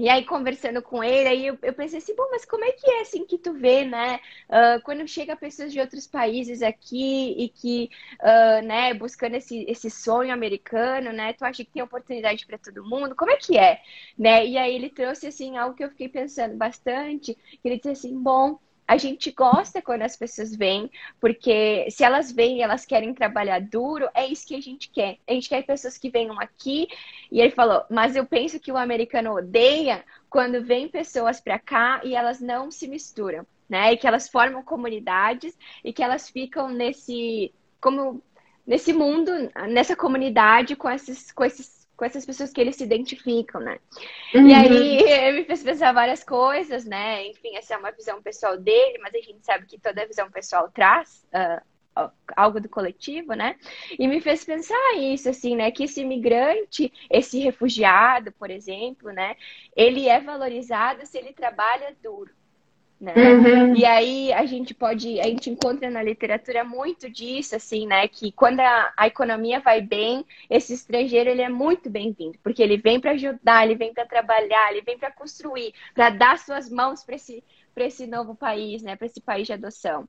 E 0.00 0.08
aí, 0.08 0.24
conversando 0.24 0.80
com 0.80 1.04
ele, 1.04 1.28
aí 1.28 1.46
eu, 1.46 1.58
eu, 1.62 1.74
pensei 1.74 1.98
assim, 1.98 2.14
bom, 2.16 2.26
mas 2.30 2.46
como 2.46 2.64
é 2.64 2.72
que 2.72 2.90
é 2.90 3.02
assim 3.02 3.26
que 3.26 3.36
tu 3.36 3.52
vê, 3.52 3.84
né? 3.84 4.18
Uh, 4.48 4.80
quando 4.82 5.06
chega 5.06 5.36
pessoas 5.36 5.70
de 5.70 5.78
outros 5.78 6.06
países 6.06 6.62
aqui 6.62 7.34
e 7.36 7.50
que, 7.50 7.90
uh, 8.18 8.66
né, 8.66 8.94
buscando 8.94 9.34
esse, 9.36 9.62
esse 9.68 9.90
sonho 9.90 10.32
americano, 10.32 11.12
né? 11.12 11.34
Tu 11.34 11.44
acha 11.44 11.62
que 11.62 11.70
tem 11.70 11.82
oportunidade 11.82 12.46
para 12.46 12.56
todo 12.56 12.82
mundo? 12.82 13.14
Como 13.14 13.30
é 13.30 13.36
que 13.36 13.58
é? 13.58 13.82
Né? 14.18 14.46
E 14.46 14.56
aí 14.56 14.74
ele 14.74 14.88
trouxe, 14.88 15.26
assim, 15.26 15.58
algo 15.58 15.76
que 15.76 15.84
eu 15.84 15.90
fiquei 15.90 16.08
pensando 16.08 16.56
bastante, 16.56 17.34
que 17.34 17.68
ele 17.68 17.76
disse 17.76 17.90
assim, 17.90 18.18
bom, 18.18 18.58
a 18.90 18.96
gente 18.96 19.30
gosta 19.30 19.80
quando 19.80 20.02
as 20.02 20.16
pessoas 20.16 20.52
vêm, 20.52 20.90
porque 21.20 21.88
se 21.92 22.02
elas 22.02 22.32
vêm 22.32 22.58
e 22.58 22.62
elas 22.62 22.84
querem 22.84 23.14
trabalhar 23.14 23.60
duro, 23.60 24.08
é 24.12 24.26
isso 24.26 24.44
que 24.44 24.56
a 24.56 24.60
gente 24.60 24.90
quer. 24.90 25.16
A 25.28 25.32
gente 25.32 25.48
quer 25.48 25.62
pessoas 25.62 25.96
que 25.96 26.10
venham 26.10 26.40
aqui. 26.40 26.88
E 27.30 27.40
ele 27.40 27.52
falou, 27.52 27.84
mas 27.88 28.16
eu 28.16 28.26
penso 28.26 28.58
que 28.58 28.72
o 28.72 28.76
americano 28.76 29.32
odeia 29.32 30.04
quando 30.28 30.64
vem 30.64 30.88
pessoas 30.88 31.40
para 31.40 31.56
cá 31.56 32.00
e 32.02 32.16
elas 32.16 32.40
não 32.40 32.68
se 32.68 32.88
misturam, 32.88 33.46
né? 33.68 33.92
E 33.92 33.96
que 33.96 34.08
elas 34.08 34.28
formam 34.28 34.60
comunidades 34.60 35.56
e 35.84 35.92
que 35.92 36.02
elas 36.02 36.28
ficam 36.28 36.68
nesse 36.68 37.54
como 37.80 38.20
nesse 38.66 38.92
mundo, 38.92 39.30
nessa 39.68 39.94
comunidade 39.94 40.74
com 40.74 40.90
esses 40.90 41.30
com 41.30 41.44
esses 41.44 41.79
com 42.00 42.06
essas 42.06 42.24
pessoas 42.24 42.50
que 42.50 42.58
eles 42.58 42.76
se 42.76 42.84
identificam, 42.84 43.60
né? 43.60 43.78
Uhum. 44.34 44.48
E 44.48 44.54
aí 44.54 45.32
me 45.36 45.44
fez 45.44 45.62
pensar 45.62 45.92
várias 45.92 46.24
coisas, 46.24 46.86
né? 46.86 47.26
Enfim, 47.26 47.54
essa 47.56 47.74
é 47.74 47.76
uma 47.76 47.92
visão 47.92 48.22
pessoal 48.22 48.56
dele, 48.56 48.96
mas 49.02 49.14
a 49.14 49.18
gente 49.18 49.44
sabe 49.44 49.66
que 49.66 49.78
toda 49.78 50.06
visão 50.06 50.30
pessoal 50.30 50.70
traz 50.72 51.26
uh, 51.34 52.10
algo 52.34 52.58
do 52.58 52.70
coletivo, 52.70 53.34
né? 53.34 53.54
E 53.98 54.08
me 54.08 54.18
fez 54.22 54.46
pensar 54.46 54.94
isso, 54.96 55.28
assim, 55.28 55.54
né? 55.54 55.70
Que 55.70 55.84
esse 55.84 56.00
imigrante, 56.00 56.90
esse 57.10 57.38
refugiado, 57.38 58.32
por 58.32 58.50
exemplo, 58.50 59.12
né? 59.12 59.36
Ele 59.76 60.08
é 60.08 60.22
valorizado 60.22 61.04
se 61.04 61.18
ele 61.18 61.34
trabalha 61.34 61.94
duro 62.02 62.30
né? 63.00 63.14
Uhum. 63.16 63.74
E 63.74 63.84
aí 63.84 64.32
a 64.32 64.44
gente 64.44 64.74
pode, 64.74 65.18
a 65.20 65.24
gente 65.24 65.48
encontra 65.48 65.88
na 65.88 66.02
literatura 66.02 66.62
muito 66.62 67.08
disso, 67.08 67.56
assim, 67.56 67.86
né? 67.86 68.06
Que 68.06 68.30
quando 68.30 68.60
a, 68.60 68.92
a 68.94 69.06
economia 69.06 69.58
vai 69.58 69.80
bem, 69.80 70.24
esse 70.50 70.74
estrangeiro 70.74 71.30
ele 71.30 71.40
é 71.40 71.48
muito 71.48 71.88
bem-vindo, 71.88 72.38
porque 72.42 72.62
ele 72.62 72.76
vem 72.76 73.00
para 73.00 73.12
ajudar, 73.12 73.64
ele 73.64 73.74
vem 73.74 73.94
para 73.94 74.04
trabalhar, 74.04 74.70
ele 74.70 74.82
vem 74.82 74.98
para 74.98 75.10
construir, 75.10 75.72
para 75.94 76.10
dar 76.10 76.38
suas 76.38 76.68
mãos 76.68 77.02
para 77.02 77.14
esse, 77.14 77.42
esse 77.74 78.06
novo 78.06 78.34
país, 78.34 78.82
né? 78.82 78.94
Para 78.96 79.06
esse 79.06 79.20
país 79.20 79.46
de 79.46 79.54
adoção. 79.54 80.06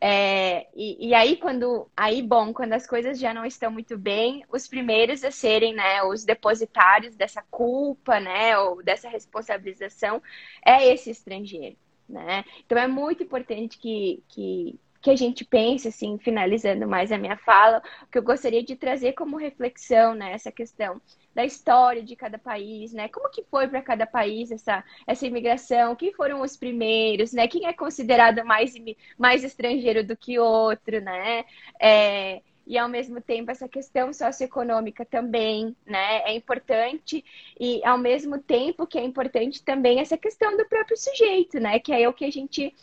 É, 0.00 0.68
e, 0.76 1.08
e, 1.08 1.14
aí, 1.14 1.36
quando. 1.36 1.90
Aí, 1.96 2.22
bom, 2.22 2.52
quando 2.52 2.74
as 2.74 2.86
coisas 2.86 3.18
já 3.18 3.32
não 3.34 3.44
estão 3.44 3.70
muito 3.70 3.96
bem, 3.98 4.44
os 4.52 4.68
primeiros 4.68 5.24
a 5.24 5.30
serem 5.30 5.74
né, 5.74 6.02
os 6.04 6.24
depositários 6.24 7.16
dessa 7.16 7.42
culpa, 7.50 8.20
né? 8.20 8.56
Ou 8.58 8.82
dessa 8.82 9.08
responsabilização 9.08 10.22
é 10.64 10.86
esse 10.92 11.10
estrangeiro 11.10 11.76
né? 12.08 12.44
Então 12.64 12.78
é 12.78 12.86
muito 12.86 13.22
importante 13.22 13.78
que, 13.78 14.22
que, 14.28 14.78
que 15.00 15.10
a 15.10 15.16
gente 15.16 15.44
pense, 15.44 15.88
assim, 15.88 16.18
finalizando 16.18 16.86
mais 16.88 17.12
a 17.12 17.18
minha 17.18 17.36
fala, 17.36 17.82
que 18.10 18.18
eu 18.18 18.22
gostaria 18.22 18.62
de 18.62 18.76
trazer 18.76 19.12
como 19.12 19.36
reflexão, 19.36 20.14
né, 20.14 20.32
essa 20.32 20.50
questão 20.50 21.00
da 21.34 21.44
história 21.44 22.02
de 22.02 22.16
cada 22.16 22.36
país, 22.36 22.92
né? 22.92 23.08
Como 23.08 23.30
que 23.30 23.44
foi 23.44 23.68
para 23.68 23.80
cada 23.80 24.04
país 24.04 24.50
essa, 24.50 24.82
essa 25.06 25.24
imigração? 25.24 25.94
Quem 25.94 26.12
foram 26.12 26.40
os 26.40 26.56
primeiros, 26.56 27.32
né? 27.32 27.46
Quem 27.46 27.66
é 27.66 27.72
considerado 27.72 28.44
mais, 28.44 28.74
mais 29.16 29.44
estrangeiro 29.44 30.02
do 30.04 30.16
que 30.16 30.36
outro, 30.38 31.00
né? 31.00 31.44
É, 31.80 32.42
e 32.68 32.76
ao 32.76 32.88
mesmo 32.88 33.18
tempo 33.18 33.50
essa 33.50 33.66
questão 33.66 34.12
socioeconômica 34.12 35.02
também, 35.02 35.74
né, 35.86 36.18
é 36.18 36.34
importante. 36.36 37.24
E 37.58 37.82
ao 37.82 37.96
mesmo 37.96 38.38
tempo 38.38 38.86
que 38.86 38.98
é 38.98 39.02
importante 39.02 39.64
também 39.64 40.00
essa 40.00 40.18
questão 40.18 40.54
do 40.54 40.66
próprio 40.66 40.96
sujeito, 40.96 41.58
né, 41.58 41.78
que 41.78 41.92
é 41.92 42.06
o 42.06 42.12
que 42.12 42.26
a 42.26 42.30
gente 42.30 42.74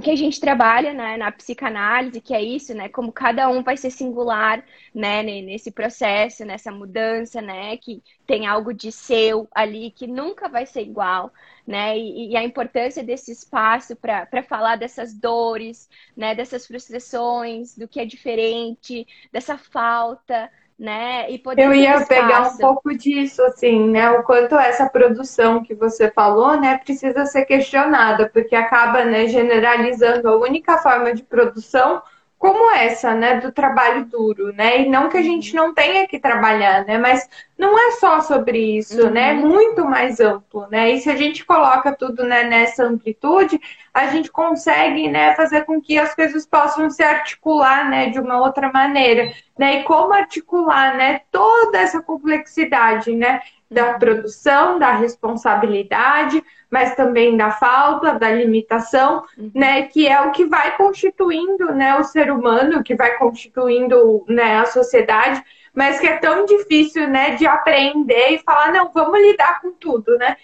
que 0.00 0.10
a 0.10 0.16
gente 0.16 0.40
trabalha 0.40 0.92
né, 0.92 1.16
na 1.16 1.30
psicanálise, 1.32 2.20
que 2.20 2.34
é 2.34 2.42
isso, 2.42 2.74
né? 2.74 2.88
Como 2.88 3.12
cada 3.12 3.48
um 3.48 3.62
vai 3.62 3.76
ser 3.76 3.90
singular, 3.90 4.64
né? 4.94 5.22
Nesse 5.22 5.70
processo, 5.70 6.44
nessa 6.44 6.70
mudança, 6.70 7.40
né? 7.40 7.76
Que 7.76 8.02
tem 8.26 8.46
algo 8.46 8.72
de 8.72 8.92
seu 8.92 9.48
ali 9.54 9.90
que 9.90 10.06
nunca 10.06 10.48
vai 10.48 10.66
ser 10.66 10.82
igual, 10.82 11.32
né? 11.66 11.96
E, 11.98 12.30
e 12.30 12.36
a 12.36 12.44
importância 12.44 13.02
desse 13.02 13.32
espaço 13.32 13.96
para 13.96 14.42
falar 14.42 14.76
dessas 14.76 15.14
dores, 15.14 15.88
né? 16.16 16.34
Dessas 16.34 16.66
frustrações, 16.66 17.76
do 17.76 17.88
que 17.88 18.00
é 18.00 18.04
diferente, 18.04 19.06
dessa 19.32 19.56
falta, 19.58 20.50
né? 20.80 21.30
E 21.30 21.38
poder 21.38 21.62
Eu 21.62 21.74
ia 21.74 22.06
pegar 22.06 22.48
um 22.48 22.56
pouco 22.56 22.96
disso, 22.96 23.42
assim, 23.42 23.90
né? 23.90 24.10
O 24.12 24.22
quanto 24.22 24.54
essa 24.54 24.88
produção 24.88 25.62
que 25.62 25.74
você 25.74 26.10
falou, 26.10 26.58
né, 26.58 26.78
precisa 26.78 27.26
ser 27.26 27.44
questionada, 27.44 28.30
porque 28.32 28.56
acaba, 28.56 29.04
né, 29.04 29.28
generalizando 29.28 30.26
a 30.26 30.36
única 30.36 30.78
forma 30.78 31.12
de 31.12 31.22
produção 31.22 32.00
como 32.40 32.74
essa, 32.74 33.14
né, 33.14 33.38
do 33.38 33.52
trabalho 33.52 34.06
duro, 34.06 34.50
né? 34.54 34.80
E 34.80 34.88
não 34.88 35.10
que 35.10 35.18
a 35.18 35.22
gente 35.22 35.54
não 35.54 35.74
tenha 35.74 36.08
que 36.08 36.18
trabalhar, 36.18 36.86
né? 36.86 36.96
Mas 36.96 37.28
não 37.56 37.78
é 37.78 37.90
só 37.92 38.22
sobre 38.22 38.78
isso, 38.78 39.02
uhum. 39.02 39.10
né? 39.10 39.28
É 39.28 39.34
muito 39.34 39.84
mais 39.84 40.20
amplo, 40.20 40.66
né? 40.70 40.90
E 40.90 41.00
se 41.02 41.10
a 41.10 41.16
gente 41.16 41.44
coloca 41.44 41.94
tudo 41.94 42.24
né, 42.24 42.44
nessa 42.44 42.82
amplitude, 42.84 43.60
a 43.92 44.06
gente 44.06 44.30
consegue, 44.32 45.06
né, 45.10 45.34
fazer 45.34 45.66
com 45.66 45.82
que 45.82 45.98
as 45.98 46.14
coisas 46.14 46.46
possam 46.46 46.88
se 46.88 47.02
articular, 47.02 47.90
né, 47.90 48.08
de 48.08 48.18
uma 48.18 48.40
outra 48.40 48.72
maneira, 48.72 49.30
né? 49.58 49.80
E 49.80 49.84
como 49.84 50.14
articular, 50.14 50.96
né, 50.96 51.20
toda 51.30 51.76
essa 51.76 52.00
complexidade, 52.00 53.14
né? 53.14 53.42
Da 53.70 53.94
produção, 53.94 54.78
da 54.78 54.92
responsabilidade, 54.92 56.42
mas 56.68 56.96
também 56.96 57.36
da 57.36 57.52
falta, 57.52 58.18
da 58.18 58.30
limitação, 58.30 59.24
uhum. 59.38 59.50
né, 59.54 59.82
que 59.82 60.08
é 60.08 60.20
o 60.22 60.32
que 60.32 60.44
vai 60.46 60.76
constituindo, 60.76 61.72
né, 61.72 61.96
o 61.96 62.04
ser 62.04 62.32
humano, 62.32 62.82
que 62.82 62.96
vai 62.96 63.16
constituindo, 63.16 64.24
né, 64.28 64.58
a 64.58 64.66
sociedade, 64.66 65.42
mas 65.72 66.00
que 66.00 66.06
é 66.06 66.16
tão 66.16 66.44
difícil, 66.44 67.08
né, 67.08 67.36
de 67.36 67.46
aprender 67.46 68.30
e 68.30 68.38
falar, 68.38 68.72
não, 68.72 68.90
vamos 68.92 69.20
lidar 69.20 69.60
com 69.60 69.72
tudo, 69.72 70.16
né? 70.18 70.36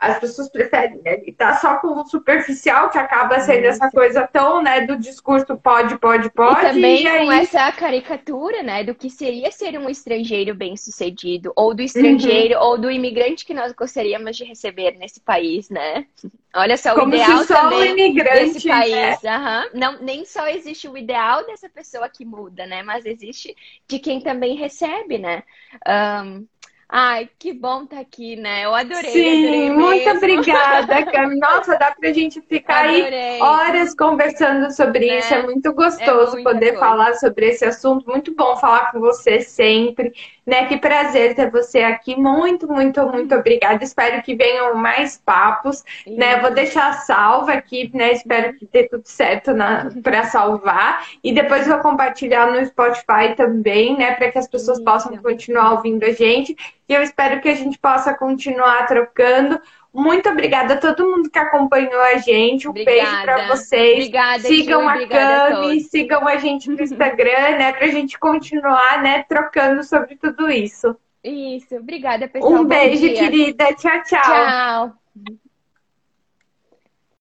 As 0.00 0.18
pessoas 0.18 0.48
preferem 0.48 1.00
né, 1.02 1.20
estar 1.26 1.54
só 1.60 1.76
com 1.78 1.88
o 2.00 2.06
superficial, 2.06 2.90
que 2.90 2.98
acaba 2.98 3.40
sendo 3.40 3.66
essa 3.66 3.90
coisa 3.90 4.26
tão, 4.26 4.62
né, 4.62 4.82
do 4.82 4.96
discurso 4.96 5.56
pode, 5.56 5.98
pode, 5.98 6.30
pode. 6.30 6.60
E 6.60 6.68
também 6.68 7.02
e 7.02 7.06
aí... 7.06 7.26
com 7.26 7.32
essa 7.32 7.72
caricatura, 7.72 8.62
né, 8.62 8.84
do 8.84 8.94
que 8.94 9.08
seria 9.08 9.50
ser 9.50 9.78
um 9.78 9.88
estrangeiro 9.88 10.54
bem-sucedido, 10.54 11.52
ou 11.56 11.74
do 11.74 11.82
estrangeiro, 11.82 12.58
uhum. 12.58 12.64
ou 12.64 12.78
do 12.78 12.90
imigrante 12.90 13.46
que 13.46 13.54
nós 13.54 13.72
gostaríamos 13.72 14.36
de 14.36 14.44
receber 14.44 14.98
nesse 14.98 15.20
país, 15.20 15.70
né? 15.70 16.06
Olha 16.54 16.76
só, 16.76 16.94
Como 16.94 17.12
o 17.12 17.16
ideal 17.16 17.46
também 17.46 18.12
desse 18.12 18.68
né? 18.68 18.74
país. 18.74 19.22
Né? 19.22 19.38
Uhum. 19.38 19.80
Não, 19.80 20.02
nem 20.02 20.26
só 20.26 20.46
existe 20.48 20.86
o 20.86 20.98
ideal 20.98 21.46
dessa 21.46 21.66
pessoa 21.66 22.10
que 22.10 22.26
muda, 22.26 22.66
né? 22.66 22.82
Mas 22.82 23.06
existe 23.06 23.56
de 23.88 23.98
quem 23.98 24.20
também 24.20 24.54
recebe, 24.54 25.16
né? 25.16 25.44
Um, 25.88 26.46
Ai, 26.94 27.26
que 27.38 27.54
bom 27.54 27.84
estar 27.84 27.96
tá 27.96 28.02
aqui, 28.02 28.36
né? 28.36 28.66
Eu 28.66 28.74
adorei. 28.74 29.12
Sim, 29.12 29.46
adorei 29.46 29.70
muito 29.70 30.10
obrigada, 30.10 31.06
Cami. 31.10 31.38
Nossa, 31.38 31.78
dá 31.78 31.90
pra 31.98 32.12
gente 32.12 32.38
ficar 32.42 32.84
adorei. 32.84 33.02
aí 33.06 33.40
horas 33.40 33.94
conversando 33.94 34.70
sobre 34.70 35.06
né? 35.06 35.18
isso. 35.20 35.32
É 35.32 35.42
muito 35.42 35.72
gostoso 35.72 36.38
é 36.38 36.42
poder 36.42 36.72
coisa. 36.72 36.78
falar 36.78 37.14
sobre 37.14 37.48
esse 37.48 37.64
assunto. 37.64 38.06
Muito 38.06 38.34
bom 38.34 38.58
falar 38.58 38.92
com 38.92 39.00
você 39.00 39.40
sempre. 39.40 40.12
Né? 40.44 40.66
Que 40.66 40.76
prazer 40.76 41.34
ter 41.34 41.50
você 41.50 41.78
aqui. 41.78 42.14
Muito, 42.14 42.68
muito, 42.68 43.00
muito 43.06 43.34
obrigada. 43.36 43.82
Espero 43.82 44.20
que 44.22 44.34
venham 44.34 44.74
mais 44.74 45.16
papos. 45.16 45.82
Né? 46.06 46.40
Vou 46.40 46.50
deixar 46.50 46.92
salva 46.92 47.54
aqui, 47.54 47.90
né? 47.94 48.12
Espero 48.12 48.52
que 48.52 48.68
dê 48.70 48.86
tudo 48.86 49.04
certo 49.06 49.52
para 50.04 50.24
salvar. 50.24 51.06
E 51.24 51.32
depois 51.32 51.66
vou 51.66 51.78
compartilhar 51.78 52.52
no 52.52 52.62
Spotify 52.66 53.34
também, 53.34 53.96
né? 53.96 54.12
Para 54.12 54.30
que 54.30 54.38
as 54.38 54.46
pessoas 54.46 54.76
Isso. 54.76 54.84
possam 54.84 55.16
continuar 55.16 55.72
ouvindo 55.72 56.04
a 56.04 56.12
gente. 56.12 56.54
E 56.88 56.94
eu 56.94 57.02
espero 57.02 57.40
que 57.40 57.48
a 57.48 57.54
gente 57.54 57.78
possa 57.78 58.14
continuar 58.14 58.86
trocando. 58.86 59.60
Muito 59.92 60.28
obrigada 60.28 60.74
a 60.74 60.76
todo 60.78 61.06
mundo 61.06 61.30
que 61.30 61.38
acompanhou 61.38 62.00
a 62.00 62.16
gente. 62.16 62.66
Um 62.66 62.70
obrigada. 62.70 63.00
beijo 63.00 63.22
para 63.22 63.46
vocês. 63.48 63.96
Obrigada, 63.96 64.40
sigam 64.40 64.88
a 64.88 65.06
Cami, 65.06 65.80
sigam 65.80 66.26
a 66.26 66.36
gente 66.36 66.70
no 66.70 66.80
Instagram, 66.80 67.58
né? 67.58 67.72
Pra 67.72 67.88
gente 67.88 68.18
continuar, 68.18 69.02
né, 69.02 69.22
trocando 69.28 69.84
sobre 69.84 70.16
tudo 70.16 70.50
isso. 70.50 70.96
Isso, 71.22 71.76
obrigada, 71.76 72.26
pessoal. 72.26 72.52
Um 72.52 72.64
beijo, 72.64 73.02
querida. 73.02 73.72
Tchau, 73.74 74.02
tchau. 74.02 74.22
Tchau. 74.22 75.38